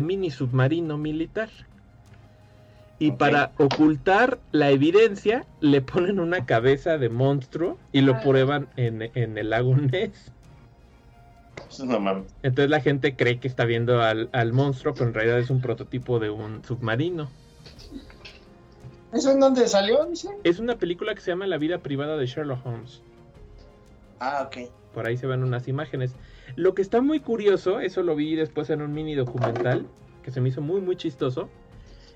[0.01, 1.49] mini submarino militar.
[2.99, 9.09] Y para ocultar la evidencia, le ponen una cabeza de monstruo y lo prueban en,
[9.15, 10.33] en el lago Ness.
[11.69, 12.35] Eso no mames.
[12.43, 15.61] Entonces la gente cree que está viendo al, al monstruo, pero en realidad es un
[15.61, 17.29] prototipo de un submarino.
[19.13, 20.29] ¿Eso en dónde salió, dice?
[20.43, 23.01] Es una película que se llama La vida privada de Sherlock Holmes.
[24.19, 24.69] Ah, ok.
[24.93, 26.15] Por ahí se ven unas imágenes.
[26.55, 29.87] Lo que está muy curioso, eso lo vi después en un mini documental,
[30.23, 31.49] que se me hizo muy, muy chistoso,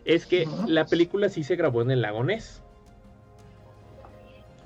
[0.06, 2.62] es que la película sí se grabó en el lago Ness.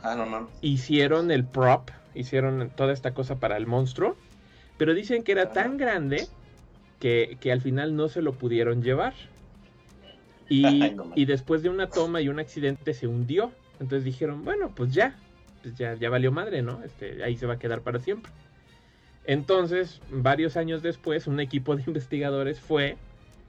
[0.02, 0.50] Ah, no mames.
[0.62, 4.16] Hicieron el prop, hicieron toda esta cosa para el monstruo,
[4.78, 6.28] pero dicen que era tan grande
[7.00, 9.14] que, que al final no se lo pudieron llevar.
[10.50, 11.22] Y, Ay, no manches.
[11.22, 13.52] y después de una toma y un accidente se hundió.
[13.80, 15.16] Entonces dijeron, bueno, pues ya,
[15.62, 16.84] pues ya, ya valió madre, ¿no?
[16.84, 18.32] Este, ahí se va a quedar para siempre.
[19.26, 22.98] Entonces, varios años después, un equipo de investigadores fue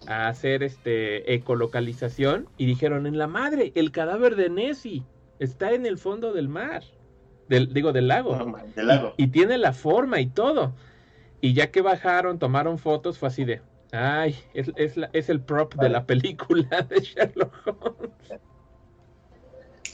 [0.06, 5.04] a hacer este ecolocalización y dijeron, en la madre, el cadáver de Nessie
[5.38, 6.82] está en el fondo del mar,
[7.48, 8.36] del, digo, del lago.
[8.36, 9.14] No Del lago.
[9.16, 10.74] Y, y tiene la forma y todo.
[11.40, 15.40] Y ya que bajaron, tomaron fotos, fue así de, ay, es, es, la- es el
[15.40, 18.40] prop de la película de Sherlock Holmes.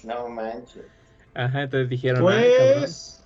[0.02, 0.84] No manches.
[1.34, 2.22] Ajá, entonces dijeron.
[2.22, 3.24] Pues,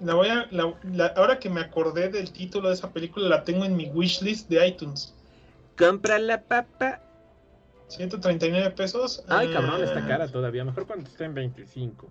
[0.00, 3.44] la voy a, la- la- ahora que me acordé del título de esa película, la
[3.44, 5.14] tengo en mi wishlist de iTunes.
[5.78, 7.00] Compra la papa.
[7.88, 9.24] 139 pesos.
[9.28, 10.64] Ay, cabrón, está Ah, cara todavía.
[10.64, 12.08] Mejor cuando esté en 25.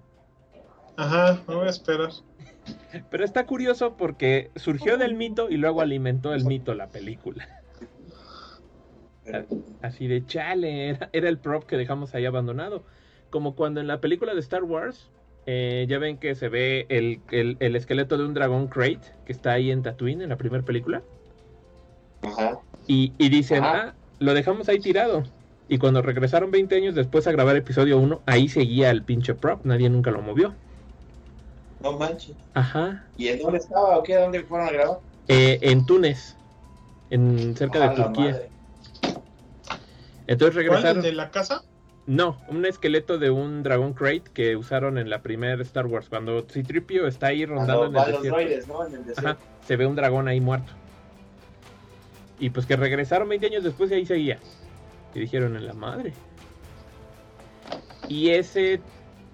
[0.98, 2.10] Ajá, me voy a esperar.
[3.12, 7.48] Pero está curioso porque surgió del mito y luego alimentó el mito la película.
[9.82, 12.84] Así de chale, era, era el prop que dejamos ahí abandonado.
[13.30, 15.12] Como cuando en la película de Star Wars,
[15.46, 19.34] eh, ya ven que se ve el, el- el esqueleto de un dragón Crate que
[19.34, 21.04] está ahí en Tatooine en la primera película.
[22.24, 22.58] Ajá.
[22.88, 23.88] Y, y dicen, Ajá.
[23.90, 25.24] ah, lo dejamos ahí tirado.
[25.70, 29.66] Y cuando regresaron 20 años después a grabar episodio 1, ahí seguía el pinche prop,
[29.66, 30.56] nadie nunca lo movió.
[31.82, 32.36] No manches.
[32.54, 33.04] Ajá.
[33.18, 34.16] ¿Y en dónde estaba o qué?
[34.16, 35.00] ¿Dónde fueron a grabar?
[35.28, 36.36] Eh, en Túnez,
[37.10, 38.32] en cerca Ah, de Turquía.
[38.32, 38.50] madre.
[40.28, 40.66] Entonces ¿Cuál?
[40.66, 41.02] ¿El regresaron.
[41.04, 41.64] de la casa?
[42.06, 46.08] No, un esqueleto de un Dragon Crate que usaron en la primera Star Wars.
[46.08, 48.40] Cuando Citripio está ahí rondando los, en a el los desierto.
[48.40, 48.86] droides, ¿no?
[48.88, 49.30] En el desierto.
[49.30, 50.72] Ajá, se ve un dragón ahí muerto.
[52.40, 54.40] Y pues que regresaron 20 años después y ahí seguía.
[55.14, 56.14] Y dijeron en la madre.
[58.08, 58.80] Y ese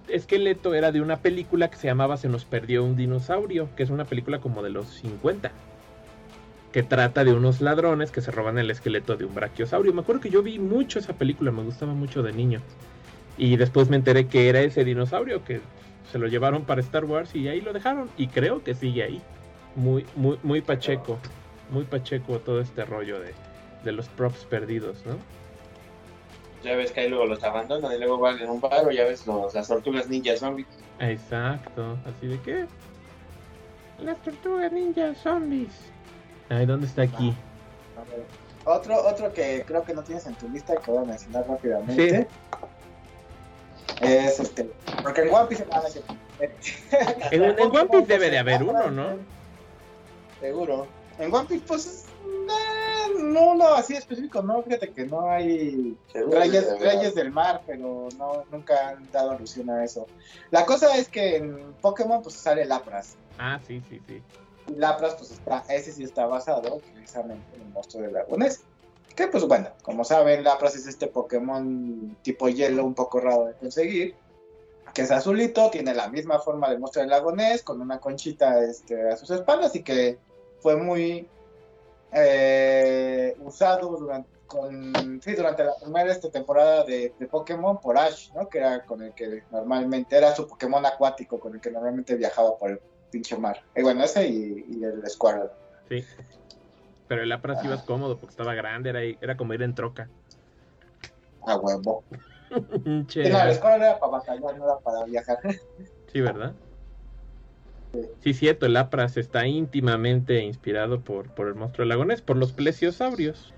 [0.08, 3.90] esqueleto era de una película que se llamaba Se nos perdió un dinosaurio, que es
[3.90, 5.52] una película como de los 50.
[6.72, 9.92] Que trata de unos ladrones que se roban el esqueleto de un brachiosaurio.
[9.92, 12.60] Me acuerdo que yo vi mucho esa película, me gustaba mucho de niño.
[13.36, 15.60] Y después me enteré que era ese dinosaurio que
[16.10, 18.08] se lo llevaron para Star Wars y ahí lo dejaron.
[18.16, 19.22] Y creo que sigue ahí.
[19.76, 21.18] Muy, muy, muy pacheco.
[21.70, 23.34] Muy pacheco todo este rollo de,
[23.84, 25.16] de los props perdidos, ¿no?
[26.62, 29.04] Ya ves que ahí luego los abandonan y luego van en un bar o ya
[29.04, 30.66] ves los, las tortugas ninja zombies.
[30.98, 31.98] Exacto.
[32.06, 32.66] Así de que.
[34.02, 35.72] Las tortugas ninja zombies.
[36.48, 37.34] Ay, ¿dónde está aquí?
[37.96, 38.24] A ver,
[38.64, 42.26] Otro, otro que creo que no tienes en tu lista que voy a mencionar rápidamente.
[44.00, 44.70] Es este.
[45.02, 45.66] Porque en One Piece.
[45.70, 46.14] ah, no cierto.
[47.30, 49.18] En, en One Piece debe de haber uno, ¿no?
[50.40, 50.86] Seguro.
[51.18, 52.04] En One Piece, pues.
[52.24, 54.62] eh, No, no, así específico, no.
[54.62, 60.06] Fíjate que no hay reyes, del mar, pero no, nunca han dado alusión a eso.
[60.50, 63.16] La cosa es que en Pokémon, pues sale Lapras.
[63.38, 64.22] Ah, sí, sí, sí.
[64.76, 68.62] Lapras, pues está, ese sí está basado precisamente en el monstruo del lago Ness.
[69.14, 73.52] Que pues bueno, como saben, Lapras es este Pokémon tipo hielo un poco raro de
[73.54, 74.14] conseguir.
[74.92, 78.64] Que es azulito, tiene la misma forma del monstruo del lago Ness, con una conchita
[78.64, 80.18] este, a sus espaldas y que
[80.64, 81.28] fue muy
[82.10, 88.32] eh, usado durante, con, sí, durante la primera este, temporada de, de Pokémon por Ash,
[88.32, 88.48] ¿no?
[88.48, 92.56] Que era con el que normalmente era su Pokémon acuático, con el que normalmente viajaba
[92.56, 93.62] por el pinche mar.
[93.76, 95.50] Y bueno, ese y, y el Squirtle.
[95.90, 96.02] Sí.
[97.08, 100.08] Pero el Lapras ibas cómodo porque estaba grande, era, era como ir en troca.
[101.46, 102.04] A huevo.
[103.08, 103.24] Che.
[103.26, 105.40] Sí, no, el Squirtle era para batallar, no era para viajar.
[106.10, 106.54] Sí, ¿verdad?
[108.22, 112.52] Sí, cierto, el Lapras está íntimamente inspirado por, por el monstruo del lagonés, por los
[112.52, 113.52] plesiosaurios.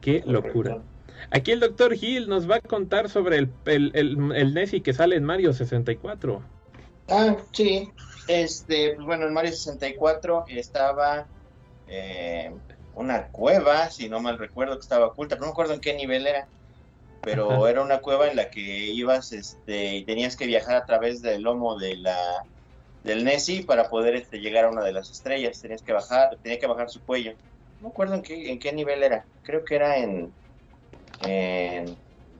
[0.00, 0.82] Qué locura.
[1.30, 1.94] Aquí el Dr.
[1.94, 5.52] Hill nos va a contar sobre el, el, el, el Nessie que sale en Mario
[5.52, 6.42] 64.
[7.08, 7.90] Ah, sí.
[8.28, 11.26] Este, pues bueno, en Mario 64 estaba
[11.88, 12.52] eh,
[12.94, 16.26] una cueva, si no mal recuerdo, que estaba oculta, no me acuerdo en qué nivel
[16.26, 16.46] era,
[17.22, 17.70] pero Ajá.
[17.70, 21.42] era una cueva en la que ibas este, y tenías que viajar a través del
[21.42, 22.44] lomo de la
[23.08, 26.58] del Nessie para poder este, llegar a una de las estrellas, tenías que bajar, tenía
[26.58, 27.32] que bajar su cuello.
[27.80, 30.34] No me acuerdo en qué, en qué nivel era, creo que era en,
[31.22, 31.86] en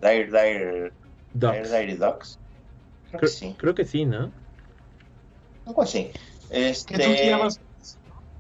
[0.01, 0.93] Dire Dire,
[1.41, 1.71] Dire, Docs.
[1.71, 2.41] Dire Docks.
[3.11, 4.33] Creo que sí, creo que sí, ¿no?
[5.65, 6.11] algo así.
[6.51, 7.61] Este, Que tú girabas,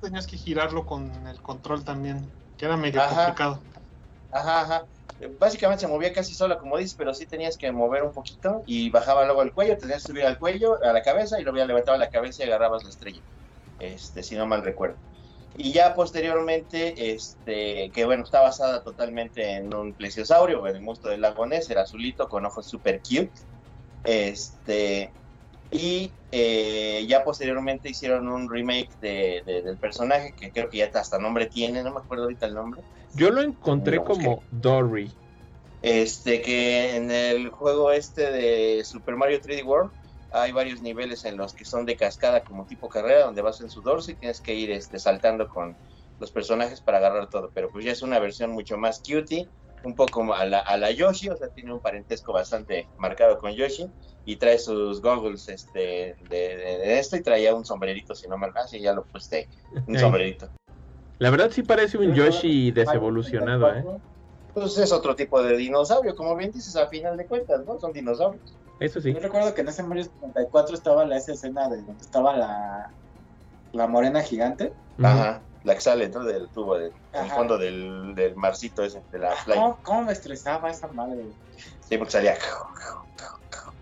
[0.01, 3.26] tenías que girarlo con el control también, que era medio Ajá.
[3.26, 3.62] complicado.
[4.31, 4.89] Ajá, ajá.
[5.40, 8.90] Básicamente se movía casi sola, como dices, pero sí tenías que mover un poquito y
[8.90, 11.66] bajaba luego el cuello, tenías que subir al cuello, a la cabeza y luego ya
[11.66, 13.20] levantaba la cabeza y agarrabas la estrella.
[13.78, 14.98] Este, si no mal recuerdo.
[15.54, 21.22] Y ya posteriormente, este, que bueno, está basada totalmente en un plesiosaurio, el monstruo del
[21.22, 23.32] lago Ness, era azulito con ojos super cute.
[24.02, 25.14] Este,
[25.70, 30.90] y eh, ya posteriormente hicieron un remake de- de- del personaje, que creo que ya
[30.94, 32.82] hasta nombre tiene, no me acuerdo ahorita el nombre.
[33.14, 35.18] Yo lo encontré Lo como Dory.
[35.80, 39.92] Este que en el juego este de Super Mario 3D World
[40.30, 43.70] hay varios niveles en los que son de cascada como tipo carrera donde vas en
[43.70, 45.78] su dorso y tienes que ir este, saltando con
[46.18, 49.50] los personajes para agarrar todo, pero pues ya es una versión mucho más cutie,
[49.82, 53.52] un poco a la, a la Yoshi, o sea, tiene un parentesco bastante marcado con
[53.54, 53.86] Yoshi
[54.24, 58.36] y trae sus goggles este, de, de- de esto y traía un sombrerito, si no
[58.36, 59.48] me ah, sí, ya lo puse,
[59.86, 60.52] un sombrerito.
[61.18, 63.84] La verdad sí parece un Yoshi desevolucionado, ¿eh?
[64.54, 67.78] Pues es otro tipo de dinosaurio, como bien dices, al final de cuentas, ¿no?
[67.78, 68.56] Son dinosaurios.
[68.80, 69.12] Eso sí.
[69.12, 72.90] Yo recuerdo que en ese Mario 64 estaba la esa escena de donde estaba la,
[73.72, 74.72] la morena gigante.
[75.02, 76.24] Ajá, la que sale ¿no?
[76.24, 76.92] del tubo, del
[77.34, 79.60] fondo del, del marcito ese, de la playa.
[79.60, 81.24] ¿Cómo, cómo me estresaba esa madre?
[81.80, 82.34] Sí, porque salía.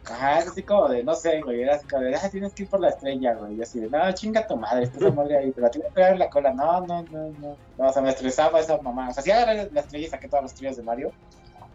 [0.09, 2.63] Ajá, es así como de, no sé, güey, era así como de, ah, tienes que
[2.63, 5.37] ir por la estrella, güey, y así de, no, chinga tu madre, está esa madre
[5.37, 7.93] ahí, pero la tienes que pegar en la cola, no, no, no, no, no, o
[7.93, 10.53] sea, me estresaba esa mamá, o sea, sí agarré la estrella y saqué todas las
[10.53, 11.17] estrellas de Mario,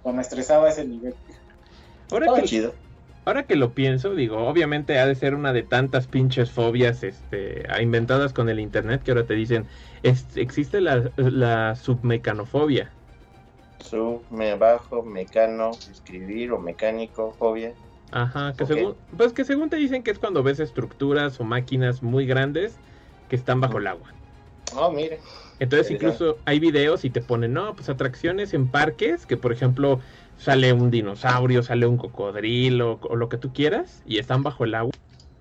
[0.03, 1.15] pero me estresaba ese nivel.
[2.09, 2.75] Ahora Estaba que, chido.
[3.25, 7.65] ahora que lo pienso, digo, obviamente ha de ser una de tantas pinches fobias este,
[7.81, 9.69] inventadas con el internet que ahora te dicen,
[10.03, 12.97] es- existe la, la submecanofobia.
[13.85, 17.75] Sub, me bajo, mecano, escribir o mecánico, fobia.
[18.11, 22.03] Ajá, que según, pues que según te dicen que es cuando ves estructuras o máquinas
[22.03, 22.79] muy grandes
[23.29, 24.13] que están bajo el agua.
[24.73, 25.21] Oh, mire.
[25.59, 29.99] Entonces incluso hay videos y te ponen, no, pues atracciones en parques, que por ejemplo
[30.35, 34.73] sale un dinosaurio, sale un cocodrilo o lo que tú quieras y están bajo el
[34.75, 34.91] agua.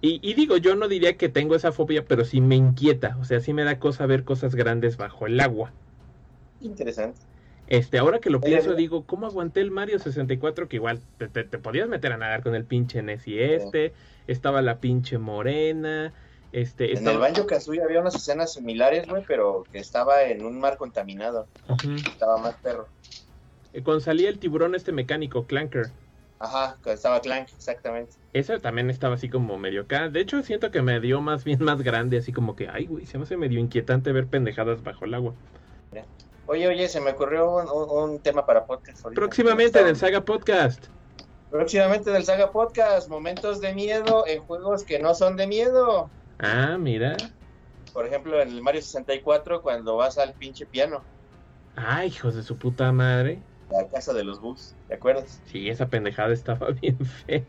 [0.03, 3.25] Y, y digo, yo no diría que tengo esa fobia, pero sí me inquieta, o
[3.25, 5.75] sea, sí me da cosa ver cosas grandes bajo el agua.
[6.61, 7.27] Interesante.
[7.71, 8.77] Este, ahora que lo pienso, mira.
[8.79, 10.69] digo, ¿cómo aguanté el Mario 64?
[10.69, 13.93] Que igual te, te- te podías meter a nadar con el pinche Nessie este,
[14.27, 16.13] estaba la pinche morena,
[16.53, 17.19] este, En el estaba...
[17.19, 21.47] Banjo Kazooie había unas escenas similares, güey, pero que estaba en un mar contaminado.
[22.07, 22.89] Estaba más perro.
[23.73, 25.87] Eh, Cuando salía el tiburón este mecánico, Clanker.
[26.41, 28.13] Ajá, estaba Clank, exactamente.
[28.33, 30.09] Ese también estaba así como medio acá.
[30.09, 33.07] De hecho, siento que me dio más bien más grande, así como que, ay, güey,
[33.07, 35.35] se me hace medio inquietante ver pendejadas bajo el agua.
[36.51, 39.05] Oye, oye, se me ocurrió un, un- un tema para podcast.
[39.05, 39.21] ahorita.
[39.21, 40.87] Próximamente en el Saga Podcast.
[41.49, 46.11] Próximamente del Saga Podcast, momentos de miedo en juegos que no son de miedo.
[46.41, 47.17] Ah, mira.
[47.93, 51.03] Por ejemplo, en el Mario 64, cuando vas al pinche piano,
[51.77, 53.41] Ay, hijos de su puta madre.
[53.71, 55.41] la casa de los bugs, ¿te acuerdas?
[55.47, 57.45] Sí, esa pendejada estaba bien fea.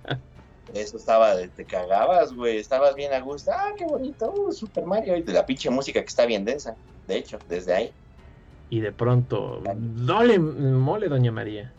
[0.75, 3.49] Eso estaba, de- te cagabas, güey, estabas bien a gusto.
[3.51, 5.17] Ah, qué bonito, uh, Super Mario.
[5.17, 6.75] Y de la pinche música que está bien densa,
[7.07, 7.91] de hecho, desde ahí.
[8.71, 11.73] Y de pronto, dole mole, doña María.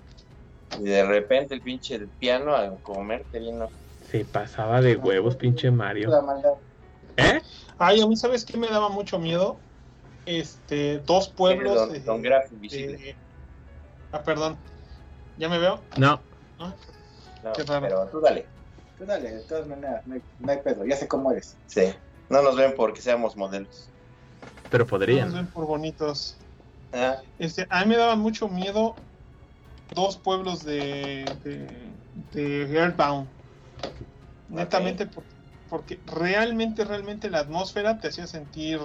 [0.79, 3.59] Y de repente el pinche piano a comerte bien.
[3.61, 3.71] ¿no?
[4.11, 6.11] Se pasaba de huevos, pinche Mario.
[7.17, 7.41] ¿Eh?
[7.79, 9.57] Ay, a mí, ¿sabes qué me daba mucho miedo?
[10.27, 11.75] Este, dos pueblos.
[11.75, 13.11] Don, eh, Don Graf invisible.
[13.11, 13.17] eh,
[14.13, 14.59] ah, perdón.
[15.39, 15.81] ¿Ya me veo?
[15.97, 16.21] No.
[16.59, 17.87] No, qué raro.
[17.87, 18.45] pero tú dale.
[18.99, 21.57] Tú dale, de todas maneras, no hay, no hay pedo, ya sé cómo eres.
[21.67, 21.95] Sí.
[22.29, 23.89] No nos ven porque seamos modelos.
[24.71, 25.33] Pero Nos podrían.
[25.33, 26.37] ven por bonitos.
[26.93, 29.03] Ah, Este, a mí me daban mucho miedo
[29.91, 33.35] dos pueblos de, de, de Earthbound.
[34.47, 35.27] Netamente por-
[35.67, 38.79] porque realmente, realmente la atmósfera te hacía sentir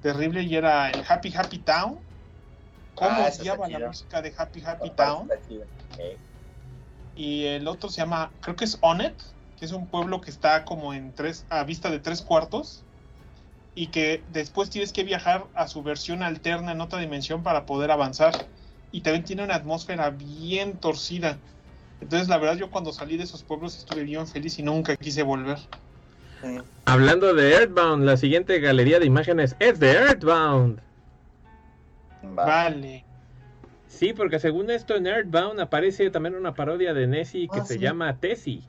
[0.00, 2.04] terrible y era el Happy Happy Town.
[2.94, 5.30] ¿Cómo Ah, odiaba la música de Happy Happy Town?
[7.14, 9.22] Y el otro se llama, creo que es Onet,
[9.56, 12.87] que es un pueblo que está como en tres, a vista de tres cuartos.
[13.80, 17.92] Y que después tienes que viajar a su versión alterna en otra dimensión para poder
[17.92, 18.34] avanzar.
[18.90, 21.38] Y también tiene una atmósfera bien torcida.
[22.00, 25.22] Entonces, la verdad, yo cuando salí de esos pueblos estuve bien feliz y nunca quise
[25.22, 25.58] volver.
[26.86, 30.80] Hablando de Earthbound, la siguiente galería de imágenes es de Earthbound.
[32.24, 32.44] Va.
[32.46, 33.04] Vale.
[33.86, 37.74] Sí, porque según esto en Earthbound aparece también una parodia de Nessie que Ah, se
[37.74, 37.80] sí.
[37.80, 38.62] llama Tessie.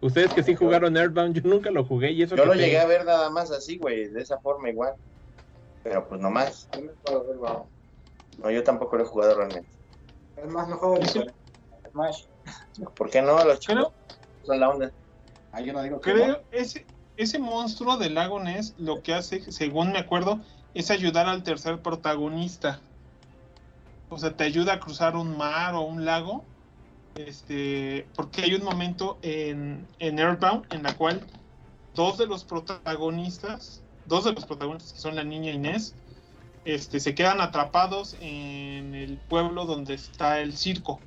[0.00, 2.78] Ustedes que sí jugaron Earthbound, yo nunca lo jugué y eso Yo lo te- llegué
[2.78, 4.94] a ver nada más así, güey, de esa forma igual.
[5.82, 6.68] Pero pues nomás.
[6.74, 6.82] Yo
[8.38, 9.70] no yo tampoco lo he jugado realmente.
[10.36, 10.98] Es más, no juego.
[11.90, 12.24] Smash.
[12.96, 13.42] ¿Por qué no?
[13.44, 13.92] Los chicos
[14.42, 14.92] son la onda.
[15.52, 16.86] Ah, yo no digo que creo ese,
[17.16, 20.40] ese monstruo del lago Ness lo que hace, según me acuerdo,
[20.74, 22.80] es ayudar al tercer protagonista.
[24.08, 26.44] O sea, te ayuda a cruzar un mar o un lago.
[27.16, 31.20] Este, porque hay un momento en, en Earthbound en la cual
[31.94, 35.94] dos de los protagonistas, dos de los protagonistas que son la niña Inés,
[36.64, 41.00] este, se quedan atrapados en el pueblo donde está el circo.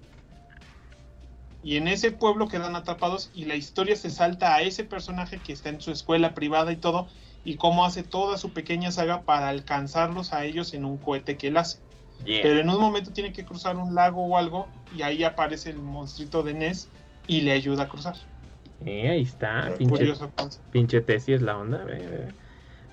[1.63, 5.53] Y en ese pueblo quedan atrapados y la historia se salta a ese personaje que
[5.53, 7.07] está en su escuela privada y todo,
[7.45, 11.47] y cómo hace toda su pequeña saga para alcanzarlos a ellos en un cohete que
[11.47, 11.79] él hace.
[12.25, 12.41] Yeah.
[12.41, 15.77] Pero en un momento tiene que cruzar un lago o algo, y ahí aparece el
[15.77, 16.89] monstruito de Ness
[17.27, 18.15] y le ayuda a cruzar.
[18.85, 20.31] Eh, ahí está, pinche, Curioso
[20.71, 22.27] pinche Tessie es la onda, ve, ve.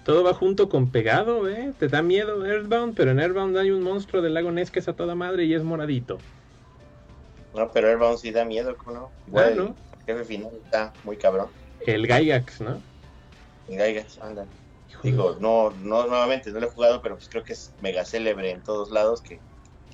[0.05, 1.73] Todo va junto con pegado, ¿eh?
[1.78, 4.89] Te da miedo Earthbound, pero en Earthbound hay un monstruo del lago Ness que es
[4.89, 6.19] a toda madre y es moradito.
[7.55, 9.11] No, pero Airbound sí da miedo, ¿no?
[9.11, 9.65] Ah, Igual ¿no?
[9.98, 11.48] el jefe final está muy cabrón.
[11.86, 12.81] El Gygax, ¿no?
[13.69, 14.47] Y Gaigas, anda.
[15.03, 18.51] Digo, no, no, nuevamente no lo he jugado, pero pues creo que es mega célebre
[18.51, 19.41] en todos lados, que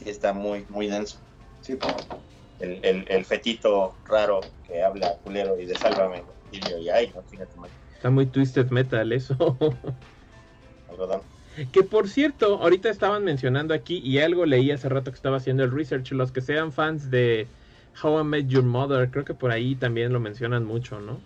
[0.05, 1.19] está muy, muy denso.
[1.61, 1.95] Sí, pues.
[2.59, 6.23] El, el, el fetito raro que habla culero y de sálvame.
[6.51, 9.37] Y yo, y ay, no, fíjate, man, Está muy twisted metal eso.
[10.91, 11.21] algodón.
[11.73, 15.65] Que por cierto, ahorita estaban mencionando aquí y algo leí hace rato que estaba haciendo
[15.65, 17.47] el research, los que sean fans de
[18.03, 21.19] How I Met Your Mother, creo que por ahí también lo mencionan mucho, ¿no?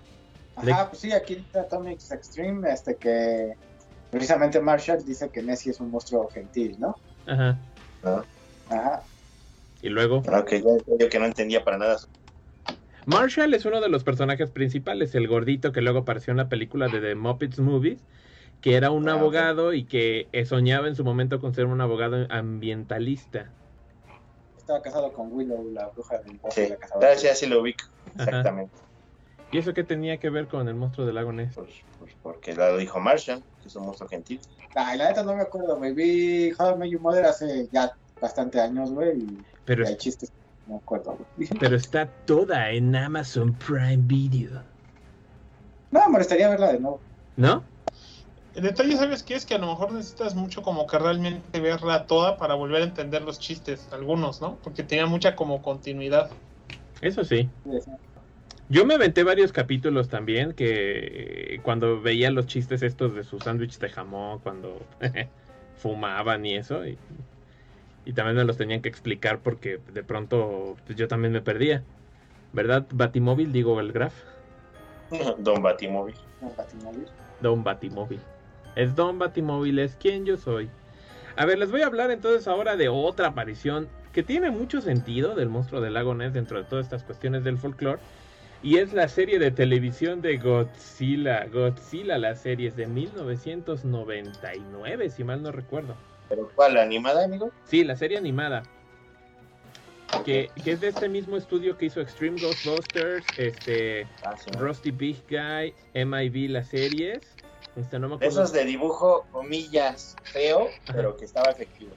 [0.63, 3.55] De- Ajá, pues sí, aquí dice Atomics Extreme, este que
[4.11, 6.95] precisamente Marshall dice que Nessie es un monstruo gentil, ¿no?
[7.27, 7.59] Ajá.
[8.03, 8.25] ¿no?
[8.69, 9.05] Ajá.
[9.83, 11.97] Y luego, que yo, yo que no entendía para nada.
[13.07, 16.89] Marshall es uno de los personajes principales, el gordito que luego apareció en la película
[16.89, 18.05] de The Muppets Movies,
[18.61, 21.81] que era un Ah, abogado y que eh, soñaba en su momento con ser un
[21.81, 23.55] abogado ambientalista.
[24.57, 26.65] Estaba casado con Willow, la bruja del bosque.
[26.65, 27.01] Sí, la cazaba.
[27.01, 27.85] claro, sí, así lo ubico.
[28.15, 28.90] Exactamente.
[29.53, 31.55] ¿Y eso qué tenía que ver con el monstruo del lago Ness?
[31.55, 34.41] Pues, pues porque lo dijo Marshall, que es un monstruo gentil.
[34.77, 35.93] Ay, la neta no me acuerdo, güey.
[35.93, 39.97] Vi How I Met Your Mother hace ya bastante años, güey, y Pero, y hay
[39.97, 40.33] chistes,
[40.67, 41.49] no me acuerdo, güey.
[41.61, 44.63] pero está toda en Amazon Prime Video.
[45.91, 47.01] No, me molestaría verla de nuevo.
[47.37, 47.65] ¿No?
[48.55, 49.35] El detalle, ¿sabes qué?
[49.35, 52.85] Es que a lo mejor necesitas mucho como que realmente verla toda para volver a
[52.85, 54.57] entender los chistes, algunos, ¿no?
[54.63, 56.31] Porque tenía mucha como continuidad.
[57.01, 57.49] Eso sí.
[57.65, 57.91] Sí, sí.
[58.71, 63.41] Yo me aventé varios capítulos también que eh, cuando veía los chistes estos de su
[63.41, 64.81] sándwich de jamón, cuando
[65.77, 66.97] fumaban y eso, y,
[68.05, 71.83] y también me los tenían que explicar porque de pronto pues, yo también me perdía.
[72.53, 72.87] ¿Verdad?
[72.93, 74.15] Batimóvil, digo el Graf.
[75.39, 76.15] Don Batimóvil.
[76.41, 77.07] No, Batimóvil.
[77.41, 78.21] Don Batimóvil.
[78.77, 80.71] Es Don Batimóvil, es quien yo soy.
[81.35, 85.35] A ver, les voy a hablar entonces ahora de otra aparición que tiene mucho sentido
[85.35, 88.01] del monstruo del lago Ness dentro de todas estas cuestiones del folclore.
[88.63, 91.47] Y es la serie de televisión de Godzilla.
[91.47, 95.95] Godzilla, la serie es de 1999, si mal no recuerdo.
[96.29, 96.75] ¿Pero cuál?
[96.75, 97.51] ¿La animada, amigo?
[97.65, 98.63] Sí, la serie animada.
[100.25, 104.51] Que, que es de este mismo estudio que hizo Extreme Ghostbusters, este, Ah, sí.
[104.59, 107.21] Rusty Big Guy, MIB, las series.
[107.77, 108.43] Este, no me acuerdo.
[108.43, 111.93] Esos de dibujo, comillas, feo, pero que estaba efectivo.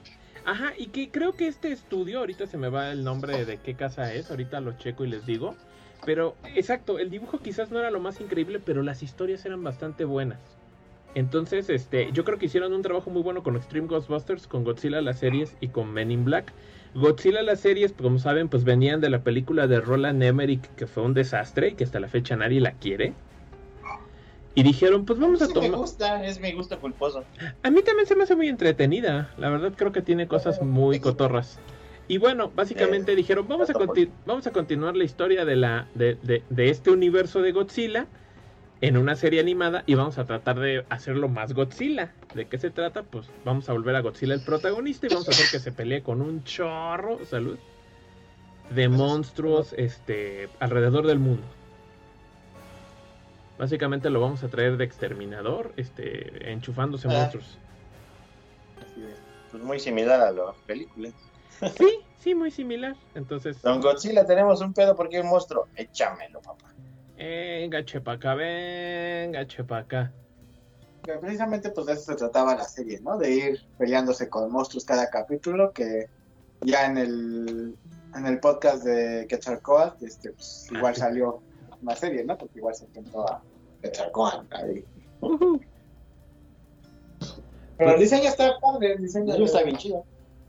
[0.46, 3.74] Ajá, y que creo que este estudio, ahorita se me va el nombre de qué
[3.74, 5.56] casa es, ahorita lo checo y les digo.
[6.04, 10.04] Pero, exacto, el dibujo quizás no era lo más increíble, pero las historias eran bastante
[10.04, 10.38] buenas.
[11.14, 15.00] Entonces, este, yo creo que hicieron un trabajo muy bueno con Extreme Ghostbusters, con Godzilla
[15.00, 16.52] las series y con Men in Black.
[16.94, 21.04] Godzilla las series, como saben, pues venían de la película de Roland Emmerich, que fue
[21.04, 23.14] un desastre y que hasta la fecha nadie la quiere.
[24.56, 25.78] Y dijeron, pues vamos a Sí me tomar...
[25.78, 27.24] gusta, es mi gusto culposo.
[27.62, 29.30] A mí también se me hace muy entretenida.
[29.36, 31.58] La verdad creo que tiene cosas muy cotorras.
[32.08, 33.74] Y bueno, básicamente Eh, dijeron, vamos a,
[34.26, 38.06] vamos a continuar la historia de, la, de, de- de este universo de Godzilla
[38.82, 42.12] en una serie animada y vamos a tratar de hacerlo más Godzilla.
[42.34, 43.04] ¿De qué se trata?
[43.04, 46.02] Pues vamos a volver a Godzilla el protagonista y vamos a hacer que se pelee
[46.02, 47.56] con un chorro, salud,
[48.70, 51.44] de monstruos este, alrededor del mundo.
[53.58, 57.12] Básicamente lo vamos a traer de exterminador, este, enchufándose Ah.
[57.12, 57.56] monstruos.
[58.82, 59.14] Así es.
[59.52, 61.12] Pues muy similar a las películas.
[61.76, 62.96] Sí, sí, muy similar.
[63.14, 65.66] Entonces, Don Godzilla, tenemos un pedo porque hay un monstruo.
[65.76, 66.72] Échamelo, papá.
[67.16, 70.12] venga, chepaca, venga, chepaca.
[71.04, 73.18] que precisamente pues de eso se trataba la serie, ¿no?
[73.18, 76.08] De ir peleándose con monstruos cada capítulo, que
[76.62, 77.76] ya en el,
[78.16, 81.00] en el podcast de Quetzalcoatl, este, pues, Ah, igual sí.
[81.00, 81.42] salió
[81.82, 82.36] una serie, ¿no?
[82.38, 83.42] Porque igual se enfrentó a
[83.82, 84.84] Quetzalcoatl ahí.
[87.76, 90.04] Pero el diseño está padre, el diseño está bien chido.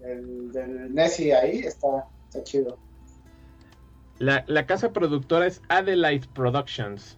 [0.05, 2.77] El del Nessie ahí está, está chido.
[4.19, 7.17] La, la casa productora es Adelaide Productions.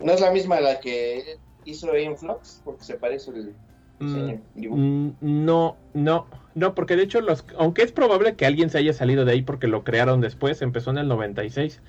[0.00, 3.54] No es la misma la que hizo Influx, porque se parece el
[4.00, 8.78] Mm, mm, no, no, no, porque de hecho, los, aunque es probable que alguien se
[8.78, 11.82] haya salido de ahí porque lo crearon después, empezó en el 96,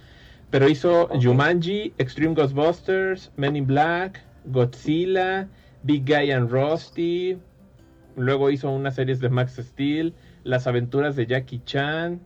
[0.49, 1.15] pero hizo Ok.
[1.22, 5.48] Jumanji, Extreme Ghostbusters, Men in Black, Godzilla,
[5.84, 7.38] Big Guy and Rusty,
[8.15, 10.13] luego hizo unas series de Max Steel,
[10.43, 12.19] Las aventuras de Jackie Chan,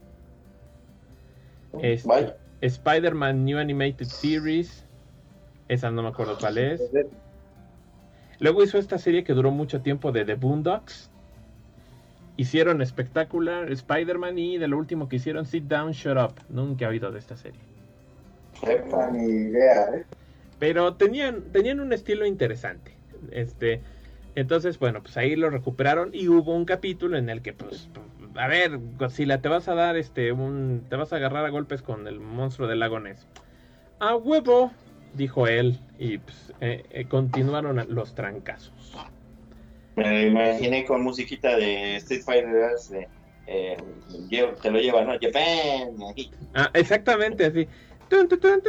[1.82, 2.36] este, Vaya.
[2.60, 4.84] Spider-Man New Animated Series,
[5.68, 6.82] esa no me acuerdo cuál es.
[8.38, 11.10] Luego hizo esta serie que duró mucho tiempo de The Boondocks.
[12.36, 16.34] Hicieron espectacular Spider-Man y de lo último que hicieron Sit Down, Shut Up.
[16.50, 17.60] Nunca he oído de esta serie.
[18.90, 20.04] No, ni idea, ¿eh?
[20.58, 22.92] Pero tenían, tenían un estilo interesante.
[23.30, 23.80] Este,
[24.36, 27.88] entonces, bueno, pues ahí lo recuperaron y hubo un capítulo en el que, pues,
[28.36, 31.80] a ver, Godzilla, te vas a dar este, un, te vas a agarrar a golpes
[31.80, 33.26] con el monstruo del lago Ness.
[33.98, 34.72] A huevo,
[35.14, 38.94] dijo él, y pues, eh, eh, continuaron los trancazos.
[39.96, 43.08] Me lo imaginé con musiquita de Street Fighter de,
[43.46, 43.76] eh,
[44.60, 45.12] te lo lleva, ¿no?
[45.12, 45.96] Japan.
[46.14, 46.30] ahí.
[46.54, 47.66] Ah, exactamente así.
[48.10, 48.62] Tun, tun, tun,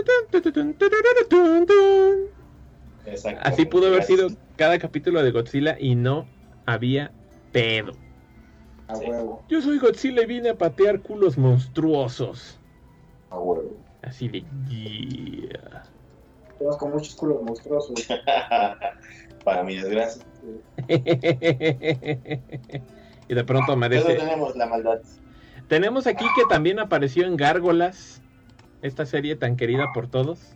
[3.42, 6.28] Así pudo haber sido cada capítulo de Godzilla y no
[6.66, 7.12] había
[7.52, 7.94] pedo.
[8.88, 9.06] A Sí.
[9.06, 9.44] huevo.
[9.50, 12.60] Yo soy Godzilla y vine a patear culos monstruosos.
[13.30, 13.78] A huevo.
[14.02, 15.84] Así de yeah.
[16.60, 18.08] Todos con muchos culos monstruosos.
[19.44, 20.24] Para mi desgracia.
[20.88, 20.94] y
[23.34, 24.14] de pronto Pero aparece.
[24.16, 25.00] tenemos la maldad.
[25.68, 28.22] Tenemos aquí que también apareció en Gárgolas,
[28.82, 30.56] esta serie tan querida por todos.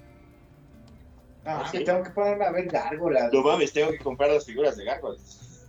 [1.45, 3.33] Ah, sí, tengo que ponerme a ver gárgolas.
[3.33, 5.67] No mames, tengo que comprar las figuras de Gargoyles.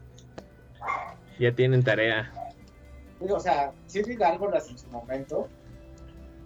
[1.39, 2.33] Ya tienen tarea.
[3.19, 5.49] Digo, o sea, sí vi gárgolas en su momento,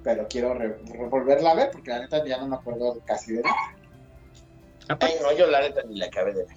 [0.04, 0.78] pero quiero re-
[1.10, 3.56] volverla a ver porque la neta ya no me acuerdo casi de nada.
[3.56, 6.56] Ay, Aparte, no, yo la neta ni la acabé de ver.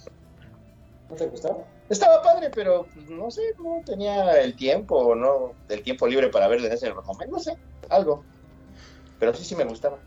[1.09, 1.65] ¿No te gustaba?
[1.89, 6.27] Estaba padre, pero pues, no sé, no tenía el tiempo, o no, el tiempo libre
[6.29, 7.57] para verla en ese momento, no sé,
[7.89, 8.25] algo.
[9.17, 9.99] Pero sí, sí me gustaba.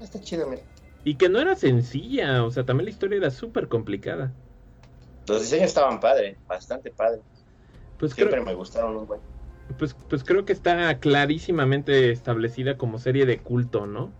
[0.00, 0.62] Está chido, mira.
[1.04, 4.36] Y que no era sencilla, o sea, también la historia era súper complicada.
[5.26, 7.22] Los diseños estaban padres, bastante padres.
[7.98, 9.20] Pues Siempre creo, me gustaron buen.
[9.78, 14.12] pues, pues creo que está clarísimamente establecida como serie de culto, ¿no?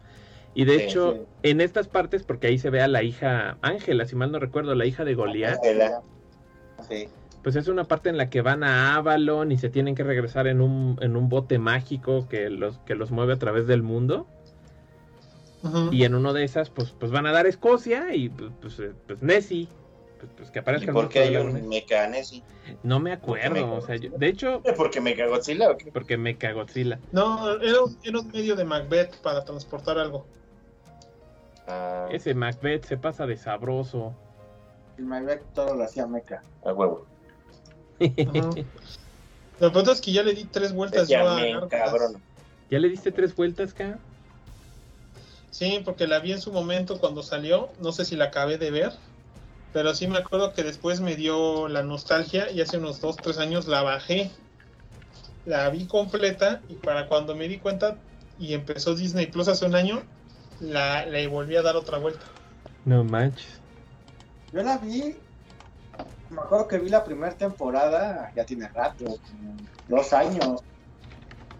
[0.54, 1.26] Y de Sí, hecho, sí.
[1.42, 4.74] en estas partes, porque ahí se ve a la hija Ángela, si mal no recuerdo,
[4.74, 6.02] la hija de Goliat, Ángela.
[6.88, 7.08] Sí.
[7.42, 10.46] pues es una parte en la que van a Avalon y se tienen que regresar
[10.46, 14.26] en un, en un bote mágico que los, que los mueve a través del mundo.
[15.90, 18.92] Y en uno de esas, pues, pues van a dar Escocia y pues, pues, eh,
[19.06, 19.68] pues Nessie.
[20.18, 22.42] Pues, pues que ¿Y aparezca por qué hay un mecha Nessie?
[22.82, 25.90] No me acuerdo, Mecha o sea, yo- de hecho, ¿Porque me cagó Godzilla o qué?
[25.92, 26.98] porque me cagó Godzilla.
[27.12, 30.26] No, era un, era un medio de Macbeth para transportar algo.
[31.66, 34.14] Ah, Ese Macbeth se pasa de sabroso.
[34.98, 36.42] El Macbeth todo lo hacía meca.
[36.64, 37.06] a huevo.
[38.00, 38.64] Ujú.
[39.60, 42.22] Lo pronto es que ya le di tres vueltas Ya me cabrón.
[42.70, 43.98] ¿Ya le diste tres vueltas, acá?
[45.60, 47.68] Sí, porque la vi en su momento cuando salió.
[47.80, 48.94] No sé si la acabé de ver.
[49.74, 53.36] Pero sí me acuerdo que después me dio la nostalgia y hace unos dos, tres
[53.36, 54.30] años la bajé.
[55.44, 57.98] La vi completa y para cuando me di cuenta
[58.38, 60.00] y empezó Disney Plus hace un año,
[60.60, 62.24] la, le volví a dar otra vuelta.
[62.86, 63.60] No manches.
[64.54, 65.14] Yo la vi,
[66.30, 69.56] me acuerdo que vi la primera temporada, ya tiene rato, como
[69.88, 70.62] dos años.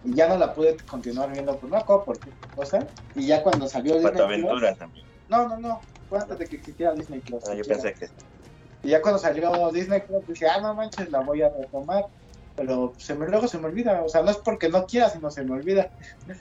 [0.03, 2.87] Y ya no la pude continuar viendo, no me acuerdo por qué cosa.
[3.15, 5.05] Y ya cuando salió Disney Plus- Aventura también.
[5.29, 5.81] No, no, no.
[6.09, 7.43] Fue antes de que existiera Disney Plus.
[7.47, 8.09] Ah, yo pensé que.
[8.83, 12.05] Y ya cuando salió Disney Plus dije, ah, no manches, la voy a retomar.
[12.55, 14.01] Pero se me, luego se me olvida.
[14.03, 15.89] O sea, no es porque no quiera, sino se me olvida.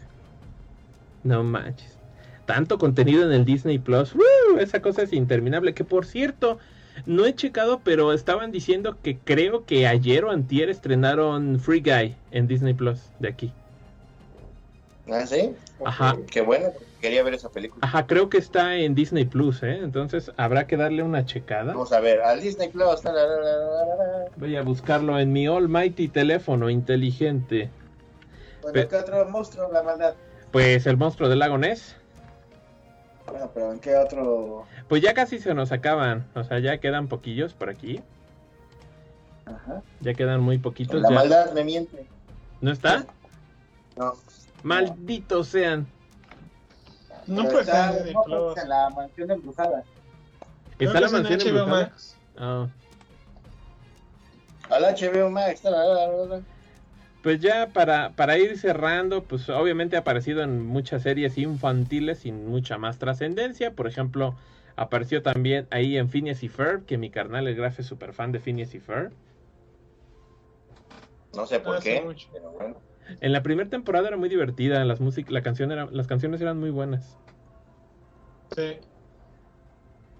[1.22, 1.98] No manches.
[2.46, 4.14] Tanto contenido en el Disney Plus.
[4.14, 4.58] ¡Woo!
[4.58, 5.74] Esa cosa es interminable.
[5.74, 6.58] Que por cierto,
[7.06, 12.14] no he checado, pero estaban diciendo que creo que ayer o antier estrenaron Free Guy
[12.30, 13.52] en Disney Plus de aquí.
[15.10, 15.52] Ah, sí.
[15.84, 16.16] Ajá.
[16.30, 16.68] Qué bueno,
[17.00, 17.84] quería ver esa película.
[17.84, 19.80] Ajá, creo que está en Disney Plus, ¿eh?
[19.82, 21.72] Entonces habrá que darle una checada.
[21.72, 23.02] Vamos a ver, al Disney Plus.
[23.04, 24.24] la, la, la.
[24.36, 27.70] Voy a buscarlo en mi almighty teléfono inteligente.
[28.62, 30.14] Bueno, Pe- ¿qué otro monstruo, la maldad?
[30.52, 31.96] Pues el monstruo del lago Ness.
[33.30, 34.66] Bueno, pero ¿en qué otro?
[34.88, 36.26] Pues ya casi se nos acaban.
[36.34, 38.00] O sea, ya quedan poquillos por aquí.
[39.46, 39.82] Ajá.
[40.00, 41.00] Ya quedan muy poquitos.
[41.00, 41.14] La ya.
[41.14, 42.06] maldad me miente.
[42.60, 43.06] ¿No está?
[43.96, 44.14] No.
[44.62, 45.86] Malditos sean.
[47.26, 49.84] No pues está- de no, pues, en la mansión embrujada.
[50.78, 51.82] ¿Está la mansión HBO embrujada?
[51.82, 52.16] Max.
[52.38, 52.66] Ah.
[54.70, 55.64] Al HBO Max.
[55.64, 56.40] la, la, la.
[57.22, 62.46] Pues ya para, para ir cerrando, pues obviamente ha aparecido en muchas series infantiles sin
[62.46, 63.74] mucha más trascendencia.
[63.74, 64.36] Por ejemplo,
[64.76, 68.32] apareció también ahí en Phineas y Ferb, que mi carnal el Graf es súper fan
[68.32, 69.12] de Phineas y Ferb.
[71.34, 72.00] No sé por qué.
[72.00, 72.28] mucho.
[72.32, 72.82] Pero bueno.
[73.20, 76.58] En la primera temporada era muy divertida, las, músic- la canción era, las canciones eran
[76.58, 77.18] muy buenas.
[78.56, 78.78] Sí.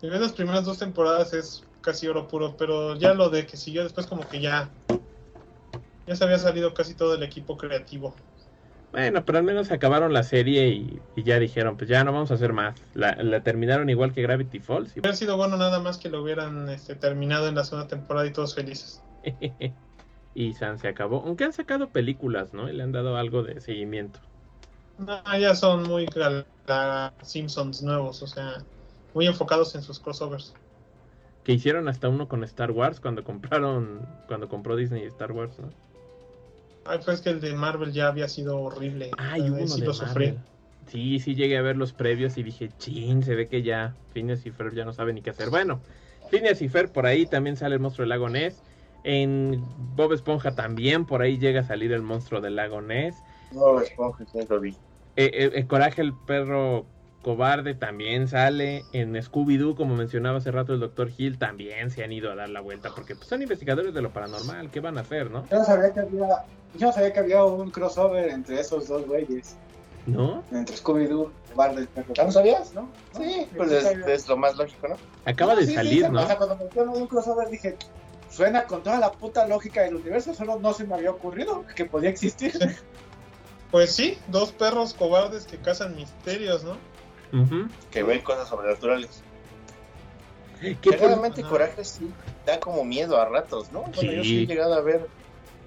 [0.03, 3.83] Y las primeras dos temporadas es casi oro puro, pero ya lo de que siguió
[3.85, 4.71] después como que ya
[6.11, 8.17] ya se había salido casi todo el equipo creativo.
[8.91, 12.33] Bueno, pero al menos acabaron la serie y, y ya dijeron, pues ya no vamos
[12.33, 12.75] a hacer más.
[12.95, 14.97] La, la terminaron igual que Gravity Falls.
[14.97, 18.27] y Hubiera sido bueno nada más que lo hubieran este, terminado en la segunda temporada
[18.27, 19.01] y todos felices.
[20.35, 21.23] y San se acabó.
[21.25, 22.69] Aunque han sacado películas, ¿no?
[22.69, 24.19] Y le han dado algo de seguimiento.
[24.99, 26.09] No, ya son muy
[27.23, 28.65] Simpsons nuevos, o sea,
[29.15, 30.55] muy enfocados en sus crossovers.
[31.45, 35.71] Que hicieron hasta uno con Star Wars cuando compraron, cuando compró Disney Star Wars, ¿no?
[36.85, 39.11] Ay, pues que el de Marvel ya había sido horrible.
[39.19, 40.39] Ay, sea, hubo uno sí de lo sufrí.
[40.87, 44.45] Sí, sí llegué a ver los previos y dije, chin, se ve que ya Phineas
[44.47, 45.51] y Ferb ya no saben ni qué hacer.
[45.51, 45.83] Bueno,
[46.31, 48.63] Phineas y Ferb por ahí también sale el monstruo del lago Ness.
[49.05, 49.63] En
[49.95, 53.17] Bob Esponja también por ahí llega a salir el monstruo del lago Ness.
[53.53, 54.71] No, esponja, sí, lo vi.
[55.17, 56.87] Eh, eh, eh, Coraje el perro
[57.23, 58.85] cobarde también sale.
[58.93, 61.11] En Scooby-Doo, como mencionaba hace rato el Dr.
[61.17, 64.11] Hill, también se han ido a dar la vuelta porque pues, son investigadores de lo
[64.11, 64.71] paranormal.
[64.71, 65.47] ¿Qué van a hacer, no?
[65.51, 66.29] Yo no sabía que había,
[66.77, 69.57] yo no sabía que había un crossover entre esos dos güeyes.
[70.07, 70.43] ¿No?
[70.51, 72.15] Entre Scooby-Doo y Perro.
[72.15, 72.73] ¿Ya no sabías?
[72.73, 72.89] ¿No?
[73.15, 73.21] ¿No?
[73.21, 74.97] Sí, pues es, lo más lógico, ¿no?
[75.27, 76.23] Acaba de Sí, salir, sí, ¿no?
[76.23, 77.77] O sea, cuando me dijeron un crossover dije,
[78.31, 81.85] suena con toda la puta lógica del universo, solo no se me había ocurrido que
[81.85, 82.55] podía existir.
[83.71, 86.77] Pues sí, dos perros cobardes que cazan misterios, ¿no?
[87.91, 89.23] Que ven cosas sobrenaturales.
[90.61, 91.49] Que Que por-.
[91.49, 92.11] Coraje sí
[92.45, 93.83] da como miedo a ratos, ¿no?
[93.83, 95.07] Bueno, yo sí he llegado a ver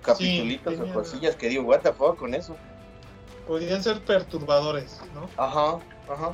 [0.03, 2.55] capitulitos o cosillas que digo, what the fuck con eso.
[3.47, 5.29] Podrían ser perturbadores, ¿no?
[5.37, 5.79] Ajá,
[6.09, 6.31] ajá.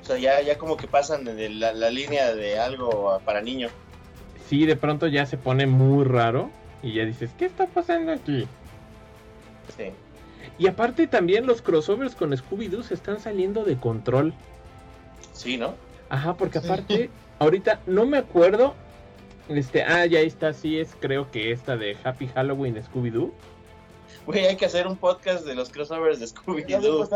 [0.00, 3.40] O sea, ya, ya como que pasan de la, la línea de algo a- para
[3.42, 3.70] niños.
[4.48, 6.50] Sí, de pronto ya se pone muy raro
[6.82, 8.48] y ya dices, ¿qué está pasando aquí?
[9.76, 9.92] Sí.
[10.60, 14.34] Y aparte también los crossovers con Scooby-Doo se están saliendo de control.
[15.32, 15.74] Sí, ¿no?
[16.10, 16.66] Ajá, porque Sí.
[16.66, 18.74] aparte, ahorita no me acuerdo.
[19.48, 23.32] Este, ah, ya está, sí es, creo que esta de Happy Halloween Scooby-Doo.
[24.26, 27.08] Güey, hay que hacer un podcast de los crossovers de Scooby-Doo.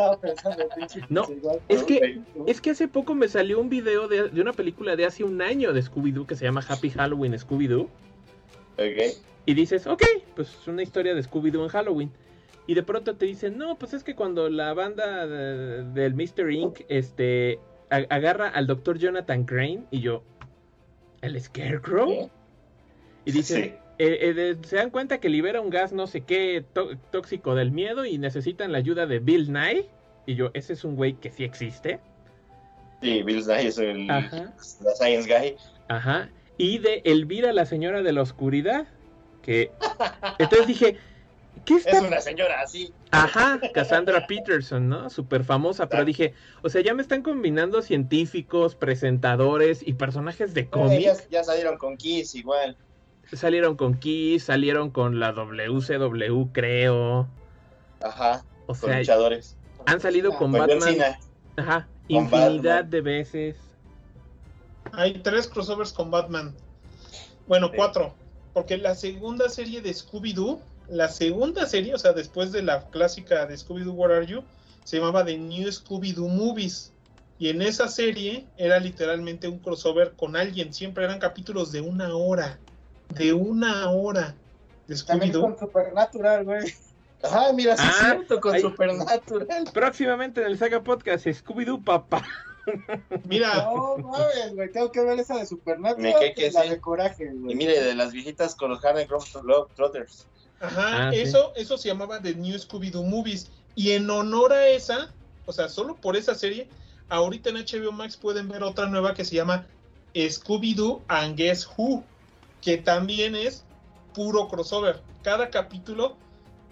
[1.10, 1.26] No,
[1.68, 5.04] es que- Es que hace poco me salió un video de, de una película de
[5.04, 7.82] hace un año de Scooby-Doo que se llama Happy Halloween Scooby-Doo.
[8.78, 9.16] Ok.
[9.46, 10.02] Y dices, ok,
[10.34, 12.10] pues es una historia de Scooby-Doo en Halloween.
[12.66, 16.50] Y de pronto te dicen, no, pues es que cuando la banda de- del Mr.
[16.50, 16.80] Inc.
[16.88, 17.58] este,
[17.90, 18.98] agarra al Dr.
[18.98, 20.22] Jonathan Crane y yo,
[21.20, 22.30] ¿el Scarecrow?
[23.26, 23.68] Y dicen, Sí.
[23.98, 27.54] eh, eh, de- se dan cuenta que libera un gas no sé qué tó- tóxico
[27.54, 29.88] del miedo y necesitan la ayuda de Bill Nye.
[30.26, 32.00] Y yo, ese es un güey que sí existe.
[33.02, 34.54] Sí, Bill Nye es el Ajá.
[34.82, 35.56] la Science Guy.
[35.88, 36.30] Ajá.
[36.56, 38.86] Y de Elvira, la señora de la oscuridad.
[39.42, 39.70] Que.
[40.38, 40.96] Entonces dije,
[41.64, 42.92] ¿qué está Es una señora así.
[43.10, 45.08] Ajá, Cassandra Peterson, ¿no?
[45.10, 46.04] Súper famosa, pero Claro.
[46.06, 51.00] dije, o sea, ya me están combinando científicos, presentadores y personajes de Eh, cómic.
[51.00, 52.76] ya, ya salieron con Kiss igual.
[53.32, 57.28] Salieron con Kiss, salieron con la WCW, creo.
[58.02, 58.44] Ajá.
[58.66, 59.56] O Con sea, luchadores.
[59.86, 60.96] han salido con Batman,
[61.56, 62.90] ajá, con infinidad Batman.
[62.90, 63.56] de veces.
[64.92, 66.54] Hay tres crossovers con Batman.
[67.46, 67.74] Bueno, Sí.
[67.76, 68.14] cuatro.
[68.52, 73.46] Porque la segunda serie de Scooby-Doo, la segunda serie, o sea, después de la clásica
[73.46, 74.42] de Scooby-Doo, Where Are You?
[74.84, 76.92] Se llamaba The New Scooby-Doo Movies.
[77.38, 80.72] Y en esa serie era literalmente un crossover con alguien.
[80.72, 82.58] Siempre eran capítulos de una hora.
[83.08, 84.34] De una hora.
[84.86, 85.40] De También Scooby-Doo.
[85.42, 86.74] con Supernatural, güey.
[87.22, 89.64] Ajá, mira, sí es Ah, cierto, con ahí- Supernatural.
[89.72, 92.22] Próximamente en el Saga Podcast, Scooby-Doo Papá.
[93.28, 96.02] Mira, No mames, güey, tengo que ver esa de Supernatural.
[96.02, 96.68] Me cae que y la sí.
[96.70, 97.52] de Coraje, güey.
[97.52, 99.08] Y mire, de las viejitas con los Harlem
[99.42, 100.26] Globetrotters.
[100.60, 101.20] Ajá, Ah, sí.
[101.20, 103.50] eso, eso se llamaba The New Scooby-Doo Movies.
[103.74, 105.10] Y en honor a esa,
[105.46, 106.68] o sea, solo por esa serie,
[107.08, 109.66] ahorita en HBO Max pueden ver otra nueva que se llama
[110.14, 112.04] Scooby-Doo and Guess Who,
[112.62, 113.64] que también es
[114.14, 115.02] puro crossover.
[115.22, 116.16] Cada capítulo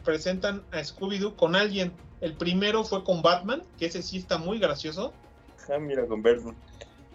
[0.05, 1.93] presentan a Scooby-Doo con alguien.
[2.21, 5.13] El primero fue con Batman, que ese sí está muy gracioso.
[5.69, 6.57] Ah, mira, con Bergman.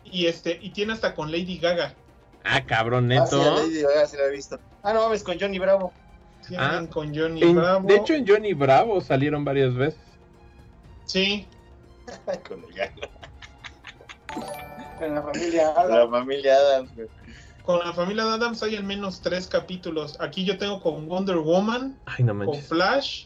[0.04, 1.94] Y este, y tiene hasta con Lady Gaga.
[2.44, 3.42] Ah, cabrón, Ah, sí, neto.
[3.42, 4.60] a Lady Gaga se la he visto.
[4.84, 5.92] Ah, no mames, con Johnny Bravo.
[6.48, 7.88] Tienen Ah, con Johnny En- Bravo.
[7.88, 10.00] de hecho, en Johnny Bravo salieron varias veces.
[11.06, 11.48] sí.
[12.48, 13.02] con el gato.
[15.02, 16.12] En la familia La Adams.
[16.12, 16.92] familia Adams.
[17.64, 20.16] Con la familia de Adams hay al menos tres capítulos.
[20.22, 22.56] Aquí yo tengo con Wonder Woman, Ay, no con.
[22.62, 23.26] Flash,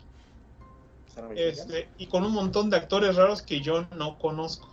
[1.35, 4.67] este, y con un montón de actores raros que yo no conozco.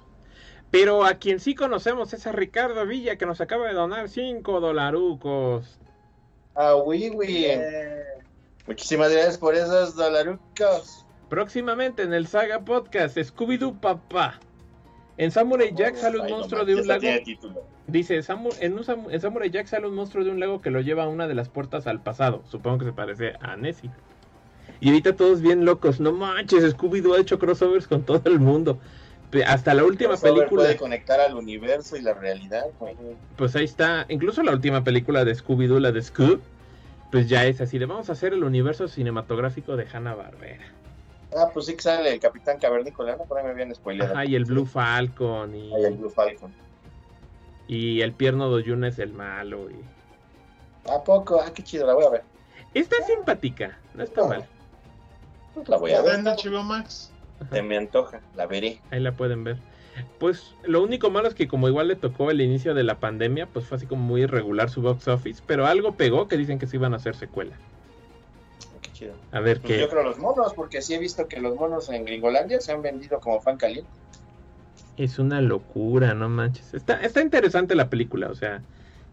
[0.70, 4.60] Pero a quien sí conocemos es a Ricardo Villa, que nos acaba de donar 5
[4.60, 5.78] dolarucos.
[6.54, 7.46] Ah, oui, oui.
[8.66, 11.06] Muchísimas gracias por esos dolarucos.
[11.30, 14.40] Próximamente en el Saga Podcast, Scooby-Doo Papá.
[15.16, 17.02] En Samurai Jack sale un monstruo de un lago.
[17.86, 20.80] Dice, Samu- en, un en Samurai Jack sale un monstruo de un lago que lo
[20.80, 22.42] lleva a una de las puertas al pasado.
[22.46, 23.90] Supongo que se parece a Nessie.
[24.80, 25.98] Y ahorita todos bien locos.
[25.98, 28.78] No manches, Scooby-Doo ha hecho crossovers con todo el mundo.
[29.46, 30.62] Hasta la última Crossover película.
[30.62, 32.96] puede conectar al universo y la realidad, güey.
[33.36, 34.06] Pues ahí está.
[34.08, 36.40] Incluso la última película de Scooby-Doo, la de Scoob.
[37.10, 40.64] Pues ya es así de vamos a hacer el universo cinematográfico de Hanna-Barbera.
[41.36, 43.24] Ah, pues sí que sale el Capitán Cavernícola, ¿no?
[43.24, 44.12] Por ahí me habían spoileado.
[44.14, 46.52] Ajá, y el Blue Falcon y, el Blue Falcon.
[47.66, 49.70] y el Pierno Doyuna es el malo.
[49.70, 49.76] Y...
[50.90, 51.38] ¿A poco?
[51.40, 52.22] Ah, qué chido, la voy a ver.
[52.72, 54.46] Está simpática, no está mal.
[55.54, 56.18] Pues la voy a ¿Está ver.
[56.20, 57.12] en HBO Max?
[57.52, 58.80] Se me antoja, la veré.
[58.90, 59.56] Ahí la pueden ver.
[60.18, 63.46] Pues lo único malo es que como igual le tocó el inicio de la pandemia,
[63.46, 66.66] pues fue así como muy irregular su box office, pero algo pegó que dicen que
[66.66, 67.56] se iban a hacer secuela.
[68.82, 69.14] Qué chido.
[69.32, 69.90] A ver Pues yo qué.
[69.90, 73.18] creo los monos, porque sí he visto que los monos en Gringolandia se han vendido
[73.20, 73.90] como fan caliente.
[74.96, 76.74] Es una locura, no manches.
[76.74, 78.62] Está, está interesante la película, o sea,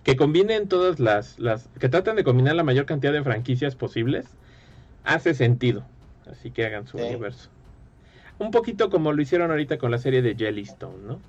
[0.04, 4.26] que combinen todas las, las, que traten de combinar la mayor cantidad de franquicias posibles,
[5.04, 5.84] hace sentido.
[6.30, 7.04] Así que hagan su Sí.
[7.04, 7.50] universo.
[8.40, 11.20] Un poquito como lo hicieron ahorita con la serie de Jellystone, ¿no?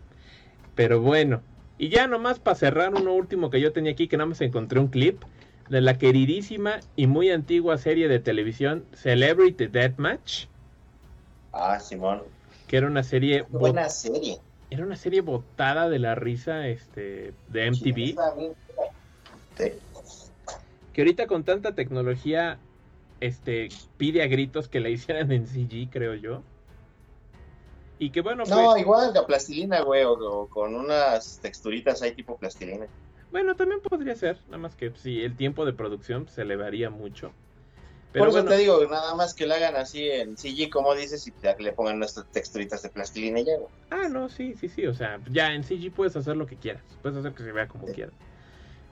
[0.74, 1.40] Pero bueno,
[1.78, 4.80] y ya nomás para cerrar uno último que yo tenía aquí, que nada más encontré
[4.80, 5.22] un clip
[5.68, 10.46] de la queridísima y muy antigua serie de televisión Celebrity Deathmatch,
[11.52, 12.22] Ah, Simón.
[12.68, 14.38] que era una serie buena serie.
[14.70, 18.16] era una serie botada de la risa este de MTV.
[19.56, 19.72] Sí.
[20.92, 22.58] que ahorita con tanta tecnología
[23.20, 26.42] este pide a gritos que la hicieran en CG creo yo
[27.98, 32.12] y que bueno No, pues, igual de plastilina, güey, o, o con unas texturitas ahí
[32.14, 32.86] tipo plastilina.
[33.30, 37.32] bueno también podría ser nada más que si el tiempo de producción se elevaría mucho
[38.12, 40.94] pero Por eso bueno te digo, nada más que la hagan así en CG, como
[40.94, 41.32] dices, y
[41.62, 43.68] le pongan nuestras texturitas de plastilina y ya, güey.
[43.90, 46.82] ah no sí sí sí o sea ya en CG puedes hacer lo que quieras
[47.02, 47.92] puedes hacer que se vea como Sí.
[47.94, 48.14] quieras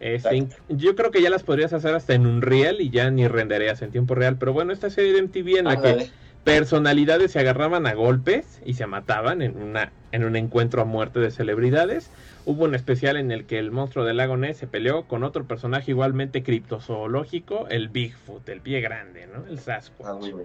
[0.01, 3.81] Este, yo creo que ya las podrías hacer hasta en Unreal y ya ni renderías
[3.81, 4.36] en tiempo real.
[4.39, 6.10] Pero bueno, esta serie de MTV en la que.
[6.44, 11.18] Personalidades se agarraban a golpes y se mataban en, una, en un encuentro a muerte
[11.20, 12.10] de celebridades.
[12.44, 15.44] Hubo un especial en el que el monstruo del lago Ness se peleó con otro
[15.46, 19.46] personaje igualmente criptozoológico, el Bigfoot, el pie grande, ¿no?
[19.46, 20.32] El Sasquatch.
[20.34, 20.42] Ah.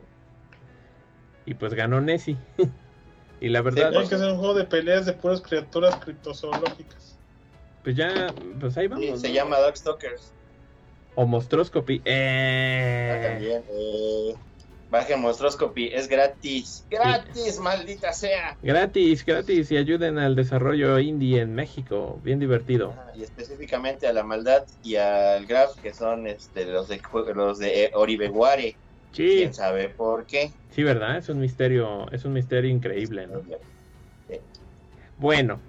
[1.45, 2.37] Y pues ganó Nessie.
[3.41, 7.17] y la verdad, Hay que hacer un juego de peleas de puras criaturas criptozoológicas.
[7.83, 9.03] pues ya, pues ahí vamos.
[9.05, 9.17] Sí, ¿no?
[9.17, 10.31] se llama Dogstalkers.
[11.15, 11.97] O Monstroscopy.
[11.99, 13.27] Ah, Eh...
[13.29, 13.63] también.
[13.69, 14.35] Eh,
[14.89, 16.85] baje Monstroscopy, es gratis.
[16.89, 18.57] ¡Gratis, maldita sea!
[18.61, 22.19] Gratis, gratis y ayuden al desarrollo indie en México.
[22.23, 22.93] Bien divertido.
[22.97, 27.01] Ah, Y específicamente a la maldad y al Graf, que son este, los de,
[27.35, 28.75] los de eh, Oribeguare.
[29.11, 30.51] Sí, ¿Quién sabe por qué?
[30.69, 31.17] sí, ¿verdad?
[31.17, 33.41] Es un misterio, es un misterio increíble, ¿no?
[35.17, 35.59] Bueno,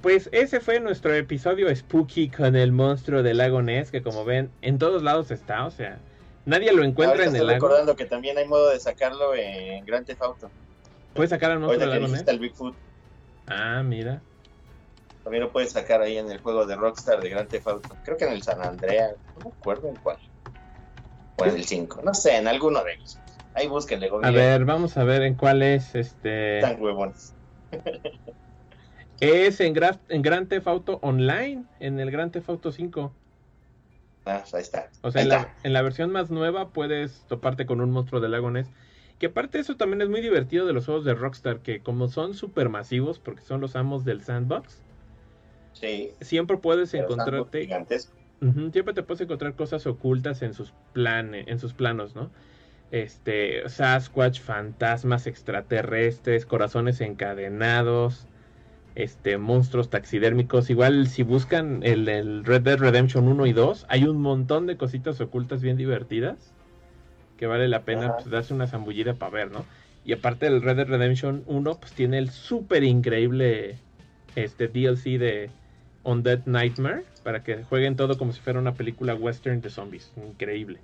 [0.00, 4.50] pues ese fue nuestro episodio spooky con el monstruo del lago Ness, que como ven,
[4.62, 5.98] en todos lados está, o sea,
[6.46, 7.54] nadie lo encuentra Ahorita en el lago.
[7.66, 10.50] recordando que también hay modo de sacarlo en Grand Theft Auto.
[11.14, 12.76] ¿Puedes sacar al monstruo del lago el Bigfoot,
[13.46, 14.22] Ah, mira.
[15.22, 17.96] también lo puedes sacar ahí en el juego de Rockstar de Grand Theft Auto.
[18.04, 20.18] Creo que en el San Andreas, no me acuerdo en cuál.
[21.36, 23.18] O en el 5, no sé, en alguno de ellos.
[23.54, 26.58] Ahí búsquenle, A ver, vamos a ver en cuál es este.
[26.58, 27.34] Están huevones.
[29.20, 33.14] Es en, Gra- en Grand Theft Auto Online, en el Grand Theft Auto 5.
[34.24, 34.90] Ah, ahí está.
[35.02, 38.32] O sea, en la, en la versión más nueva puedes toparte con un monstruo del
[38.32, 38.70] lago Ness.
[39.18, 42.08] Que aparte de eso también es muy divertido de los juegos de Rockstar, que como
[42.08, 44.82] son supermasivos, porque son los amos del sandbox,
[45.72, 46.12] Sí.
[46.20, 47.68] siempre puedes encontrarte.
[48.40, 52.32] Ujú, siempre te puedes encontrar cosas ocultas en sus planes, en sus planos, ¿no?
[52.90, 58.28] Este, Sasquatch, fantasmas extraterrestres, corazones encadenados,
[58.94, 60.70] este, monstruos taxidérmicos.
[60.70, 64.76] Igual si buscan el, el Red Dead Redemption 1 y 2, hay un montón de
[64.76, 66.52] cositas ocultas bien divertidas
[67.36, 69.64] que vale la pena pues, darse una zambullida para ver, ¿no?
[70.04, 73.78] Y aparte del Red Dead Redemption 1, pues tiene el súper increíble
[74.36, 75.50] este DLC de
[76.04, 80.12] Undead Nightmare para que jueguen todo como si fuera una película western de zombies.
[80.16, 80.78] Increíble.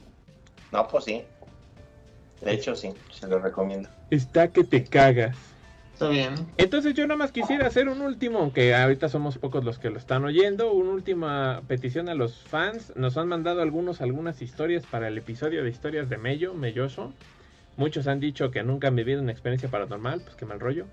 [0.73, 1.23] No, pues sí.
[2.41, 3.89] De hecho, sí, se lo recomiendo.
[4.11, 5.37] Está que te cagas.
[6.01, 6.35] Está bien.
[6.57, 9.99] Entonces yo nada más quisiera hacer un último, aunque ahorita somos pocos los que lo
[9.99, 12.95] están oyendo, una última petición a los fans.
[12.97, 17.13] Nos han mandado algunos algunas historias para el episodio de historias de Mello, Melloso.
[17.77, 20.87] Muchos han dicho que nunca han vivido una experiencia paranormal, pues qué mal rollo.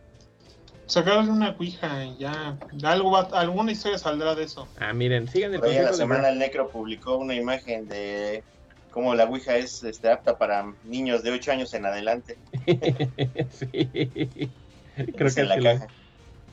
[0.88, 2.58] Sacarle una cuija y ya.
[2.84, 4.68] Algo va- alguna historia saldrá de eso.
[4.78, 8.44] Ah, miren, sigan el a la de semana el Necro publicó una imagen de
[8.92, 12.38] cómo la Ouija es este, apta para niños de 8 años en adelante.
[13.52, 14.50] sí.
[15.16, 15.88] Creo que en la caja.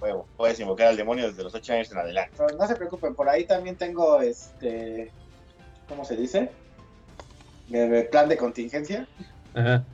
[0.00, 2.32] Huevo, puedes invocar al demonio desde los 8 años en adelante.
[2.36, 5.10] Pero no se preocupen, por ahí también tengo este.
[5.88, 6.50] ¿Cómo se dice?
[7.68, 9.06] De plan de contingencia.
[9.54, 9.84] Ajá.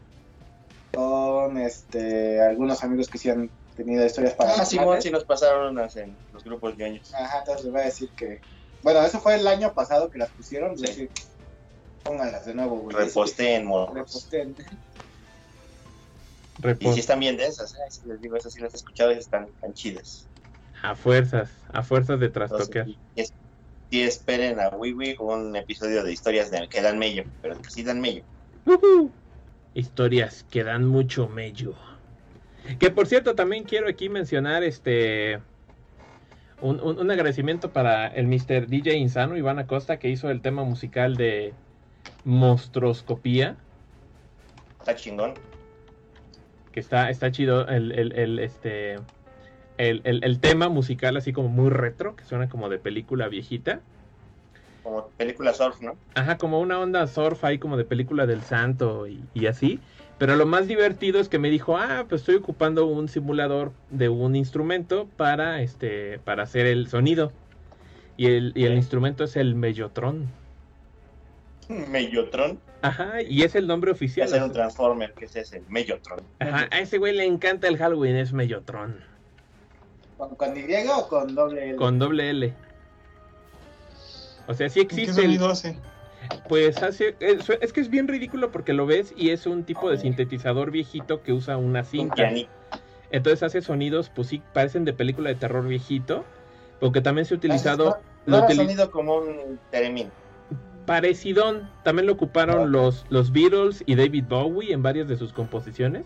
[0.93, 4.55] Con este algunos amigos que sí han tenido historias para.
[4.55, 7.15] Ah, Simón, sí nos pasaron unas en los grupos ñoños.
[7.15, 8.41] Ajá, entonces les voy a decir que.
[8.83, 10.73] Bueno, eso fue el año pasado que las pusieron.
[10.73, 10.87] Es Sí.
[10.87, 11.11] decir,
[12.03, 12.97] pónganlas de nuevo, güey.
[12.97, 13.95] Reposteen, morros.
[13.95, 14.57] Reposteen.
[16.79, 17.79] Y si están bien densas, ¿eh?
[17.91, 20.31] Si les digo, esas sí las he escuchado y están tan chidas.
[20.83, 22.85] A fuerzas, a fuerzas de Entonces, trastoquear.
[22.85, 23.35] y, es-
[23.91, 27.83] y esperen a Wiwi un episodio de historias de, que dan mello, pero que sí
[27.85, 28.25] dan mello.
[29.75, 31.75] Historias que dan mucho mello.
[32.79, 35.41] Que por cierto, también quiero aquí mencionar este
[36.61, 38.67] un, un- un agradecimiento para el Mr.
[38.69, 41.55] DJ Insano, Iván Acosta, que hizo el tema musical de
[42.25, 43.59] Monstroscopía.
[44.81, 45.41] Está chingón.
[46.73, 48.95] Que está, está chido el, el- el, este
[49.79, 53.81] el, el- el tema musical así como muy retro, que suena como de película viejita.
[54.83, 55.95] Como película surf, ¿no?
[56.15, 59.81] Ajá, como una onda surf ahí como de película del santo y, y así.
[60.19, 64.11] Pero lo más divertido es que me dijo, ah, pues estoy ocupando un simulador de
[64.11, 67.33] un instrumento para este, para hacer el sonido.
[68.19, 70.27] Y el, y el instrumento es el Mellotron.
[71.69, 72.61] Mellotron.
[72.83, 74.29] Ajá, y es el nombre oficial.
[74.29, 76.21] ser un Transformer, que es ese, Mellotron.
[76.39, 79.05] Ajá, a ese güey le encanta el Halloween, es Mellotron.
[80.17, 81.77] ¿Con, ¿Con Y o con doble L?
[81.77, 82.55] Con doble L.
[84.47, 85.77] O sea, sí ¿Y ¿Qué existe el, sonido hace?
[86.49, 89.91] Pues hace, es, es que es bien ridículo porque lo ves y es un tipo
[89.91, 92.31] de sintetizador viejito que usa una Un cinta.
[93.11, 96.25] Entonces hace sonidos, pues sí, parecen de película de terror viejito,
[96.79, 100.11] porque también se ha utilizado, No, lo no, utili- sonido como un teremín.
[100.91, 106.05] Parecidón, también lo ocuparon los, los Beatles y David Bowie en varias de sus composiciones,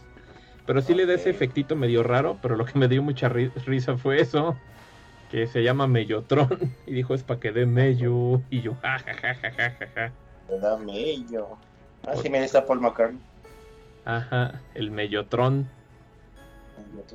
[0.66, 3.50] pero sí le da ese efectito medio raro, pero lo que me dio mucha ri-
[3.64, 4.54] risa fue eso,
[5.30, 6.50] que se llama Mellotron,
[6.86, 9.86] y dijo es para que dé mello, y yo, ja, ja, ja, ja, ja, ja,
[9.94, 10.12] ja.
[10.50, 11.56] Me da mello.
[12.06, 13.22] Ah, sí, mira, está Paul McCartney.
[14.04, 15.66] ajá, el Mellotron,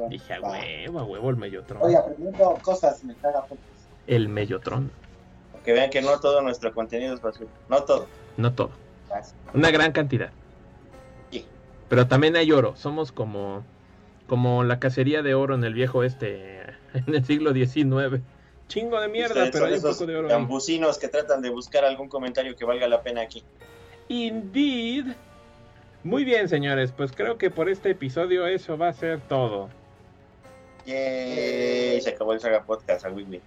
[0.09, 3.59] dije, a huevo, a huevo el Mellotron, Oye, aprendiendo cosas me caga pues.
[4.07, 4.91] el Mellotron,
[5.69, 7.51] Que vean que no todo nuestro contenido es basura.
[7.67, 8.07] No todo.
[8.37, 8.71] no todo.
[9.53, 10.31] Una gran cantidad.
[11.29, 11.45] Sí.
[11.87, 12.75] Pero también hay oro.
[12.75, 13.63] Somos como,
[14.25, 16.61] como la cacería de oro en el viejo este,
[16.95, 18.19] en el siglo XIX.
[18.67, 20.35] Chingo de mierda, Ustedes pero hay un poco de oro.
[20.35, 20.81] ahí.
[20.99, 23.43] que tratan de buscar algún comentario que valga la pena aquí.
[24.07, 25.05] Indeed.
[26.03, 26.91] Muy bien, señores.
[26.97, 29.69] Pues creo que por este episodio eso va a ser todo.
[30.87, 33.39] Yay, se acabó el Saga Podcast, a Wiwi.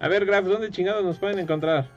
[0.00, 1.88] A ver, Graf, ¿dónde chingados nos pueden encontrar?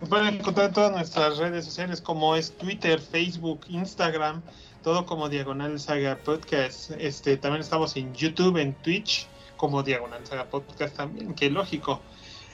[0.00, 4.42] Nos pueden encontrar en todas nuestras redes sociales como es Twitter, Facebook, Instagram,
[4.82, 6.90] todo como Diagonal Saga Podcast.
[6.98, 12.00] Este, también estamos en YouTube, en Twitch, como Diagonal Saga Podcast también, que lógico.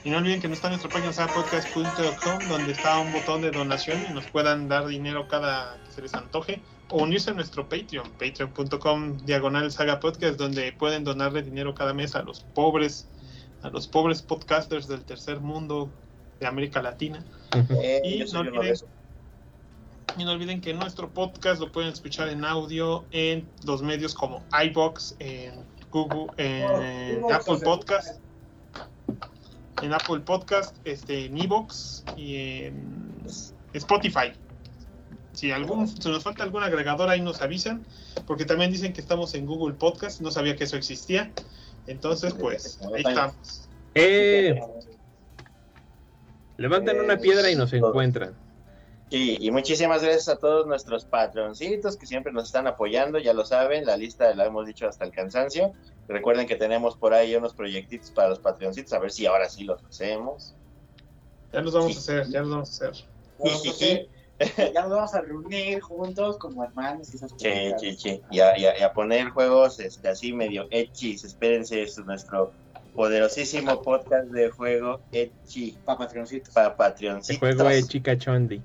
[0.03, 3.99] Y no olviden que no está nuestra página sagapodcast.com donde está un botón de donación
[4.09, 6.61] y nos puedan dar dinero cada que se les antoje.
[6.89, 12.15] O unirse a nuestro Patreon, patreon.com diagonal saga podcast, donde pueden donarle dinero cada mes
[12.15, 13.07] a los pobres,
[13.61, 15.89] a los pobres podcasters del tercer mundo
[16.39, 17.23] de América Latina.
[17.81, 18.87] Eh, Y no olviden- esos.
[20.17, 24.43] Y no olviden que nuestro podcast lo pueden escuchar en audio en los medios como
[24.65, 28.19] iBox, en Google, en Oh, Apple Podcast,
[29.81, 33.23] en Apple Podcast, este, en Evox y en
[33.73, 34.31] Spotify.
[35.33, 37.85] Si algún, si nos falta algún agregador ahí nos avisan,
[38.25, 41.31] porque también dicen que estamos en Google Podcast, no sabía que eso existía.
[41.89, 43.67] Entonces, pues, ahí estamos.
[43.95, 44.59] ¡Eh!
[46.57, 47.89] Levanten una Eh, piedra y nos todo.
[47.89, 48.37] encuentran.
[49.09, 53.43] Sí, y muchísimas gracias a todos nuestros patroncitos que siempre nos están apoyando, ya lo
[53.43, 55.73] saben, la lista la hemos dicho hasta el cansancio.
[56.07, 59.63] Recuerden que tenemos por ahí unos proyectitos para los patroncitos, a ver si ahora sí
[59.63, 60.53] los hacemos.
[61.51, 63.05] Ya los vamos a hacer, ya los vamos a hacer.
[63.39, 64.09] Vamos a hacer-
[64.73, 67.81] Ya nos vamos a reunir juntos como hermanos y esas Che, cosas.
[67.81, 68.21] che, che.
[68.31, 72.51] Y a, y a- y a poner juegos este, así medio hechis, espérense, es nuestro
[72.95, 76.53] poderosísimo podcast de juego Echi Pa' Patreoncitos.
[76.53, 77.39] para El Patreoncitos.
[77.39, 78.61] juego de Chica Chondi.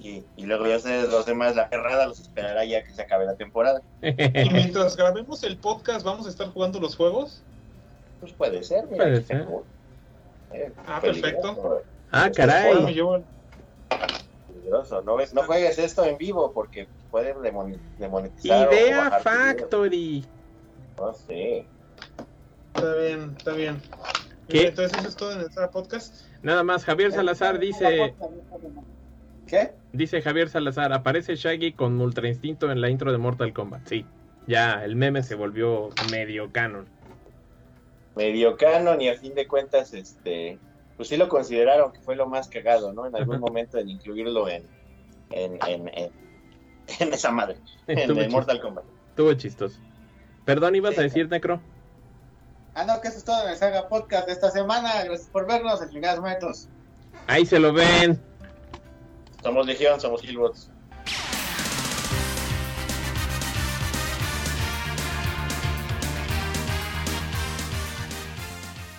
[0.00, 3.24] Y, y luego ya ustedes los demás, la perrada los esperará ya que se acabe
[3.24, 3.80] la temporada.
[4.02, 7.40] Y mientras grabemos el podcast, ¿vamos a estar jugando los juegos?
[8.20, 9.04] Pues puede ser, mira.
[9.04, 9.38] Puede ser.
[9.46, 9.64] tengo-
[10.52, 11.82] eh, Ah, perfecto.
[12.12, 12.94] ah, caray.
[14.64, 15.02] Peligroso.
[15.02, 18.72] No, ves, no juegues esto en vivo porque puede demon- demonetizar.
[18.72, 19.10] Idea.
[19.20, 20.24] Factory.
[20.96, 21.66] No sé.
[22.74, 23.82] Está bien, está bien.
[24.48, 24.68] ¿Qué?
[24.68, 26.24] Entonces eso es todo en el podcast.
[26.42, 28.14] Nada más, Javier Salazar dice,
[29.46, 29.72] ¿Qué?
[29.92, 33.86] dice Javier Salazar, aparece Shaggy con Ultra Instinto en la intro de Mortal Kombat.
[33.86, 34.04] Sí,
[34.46, 36.86] ya el meme se volvió medio canon.
[38.16, 40.58] Medio canon y a fin de cuentas, este,
[40.96, 43.06] pues sí lo consideraron que fue lo más cagado, ¿no?
[43.06, 44.64] En algún momento en incluirlo en,
[45.30, 46.10] en, en, en,
[47.00, 47.56] en esa madre,
[47.86, 48.84] en el Mortal Kombat.
[49.10, 49.78] estuvo chistoso.
[50.44, 51.00] Perdón, ibas Sí.
[51.00, 51.60] a decir, Necro.
[52.74, 55.04] Ah, no, que eso es todo en el Saga Podcast de esta semana.
[55.04, 56.68] Gracias por vernos, el chingados maetos.
[57.28, 58.20] Ahí se lo ven.
[59.42, 60.70] Somos Legión, somos Killbots.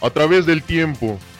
[0.01, 1.17] a través del tiempo,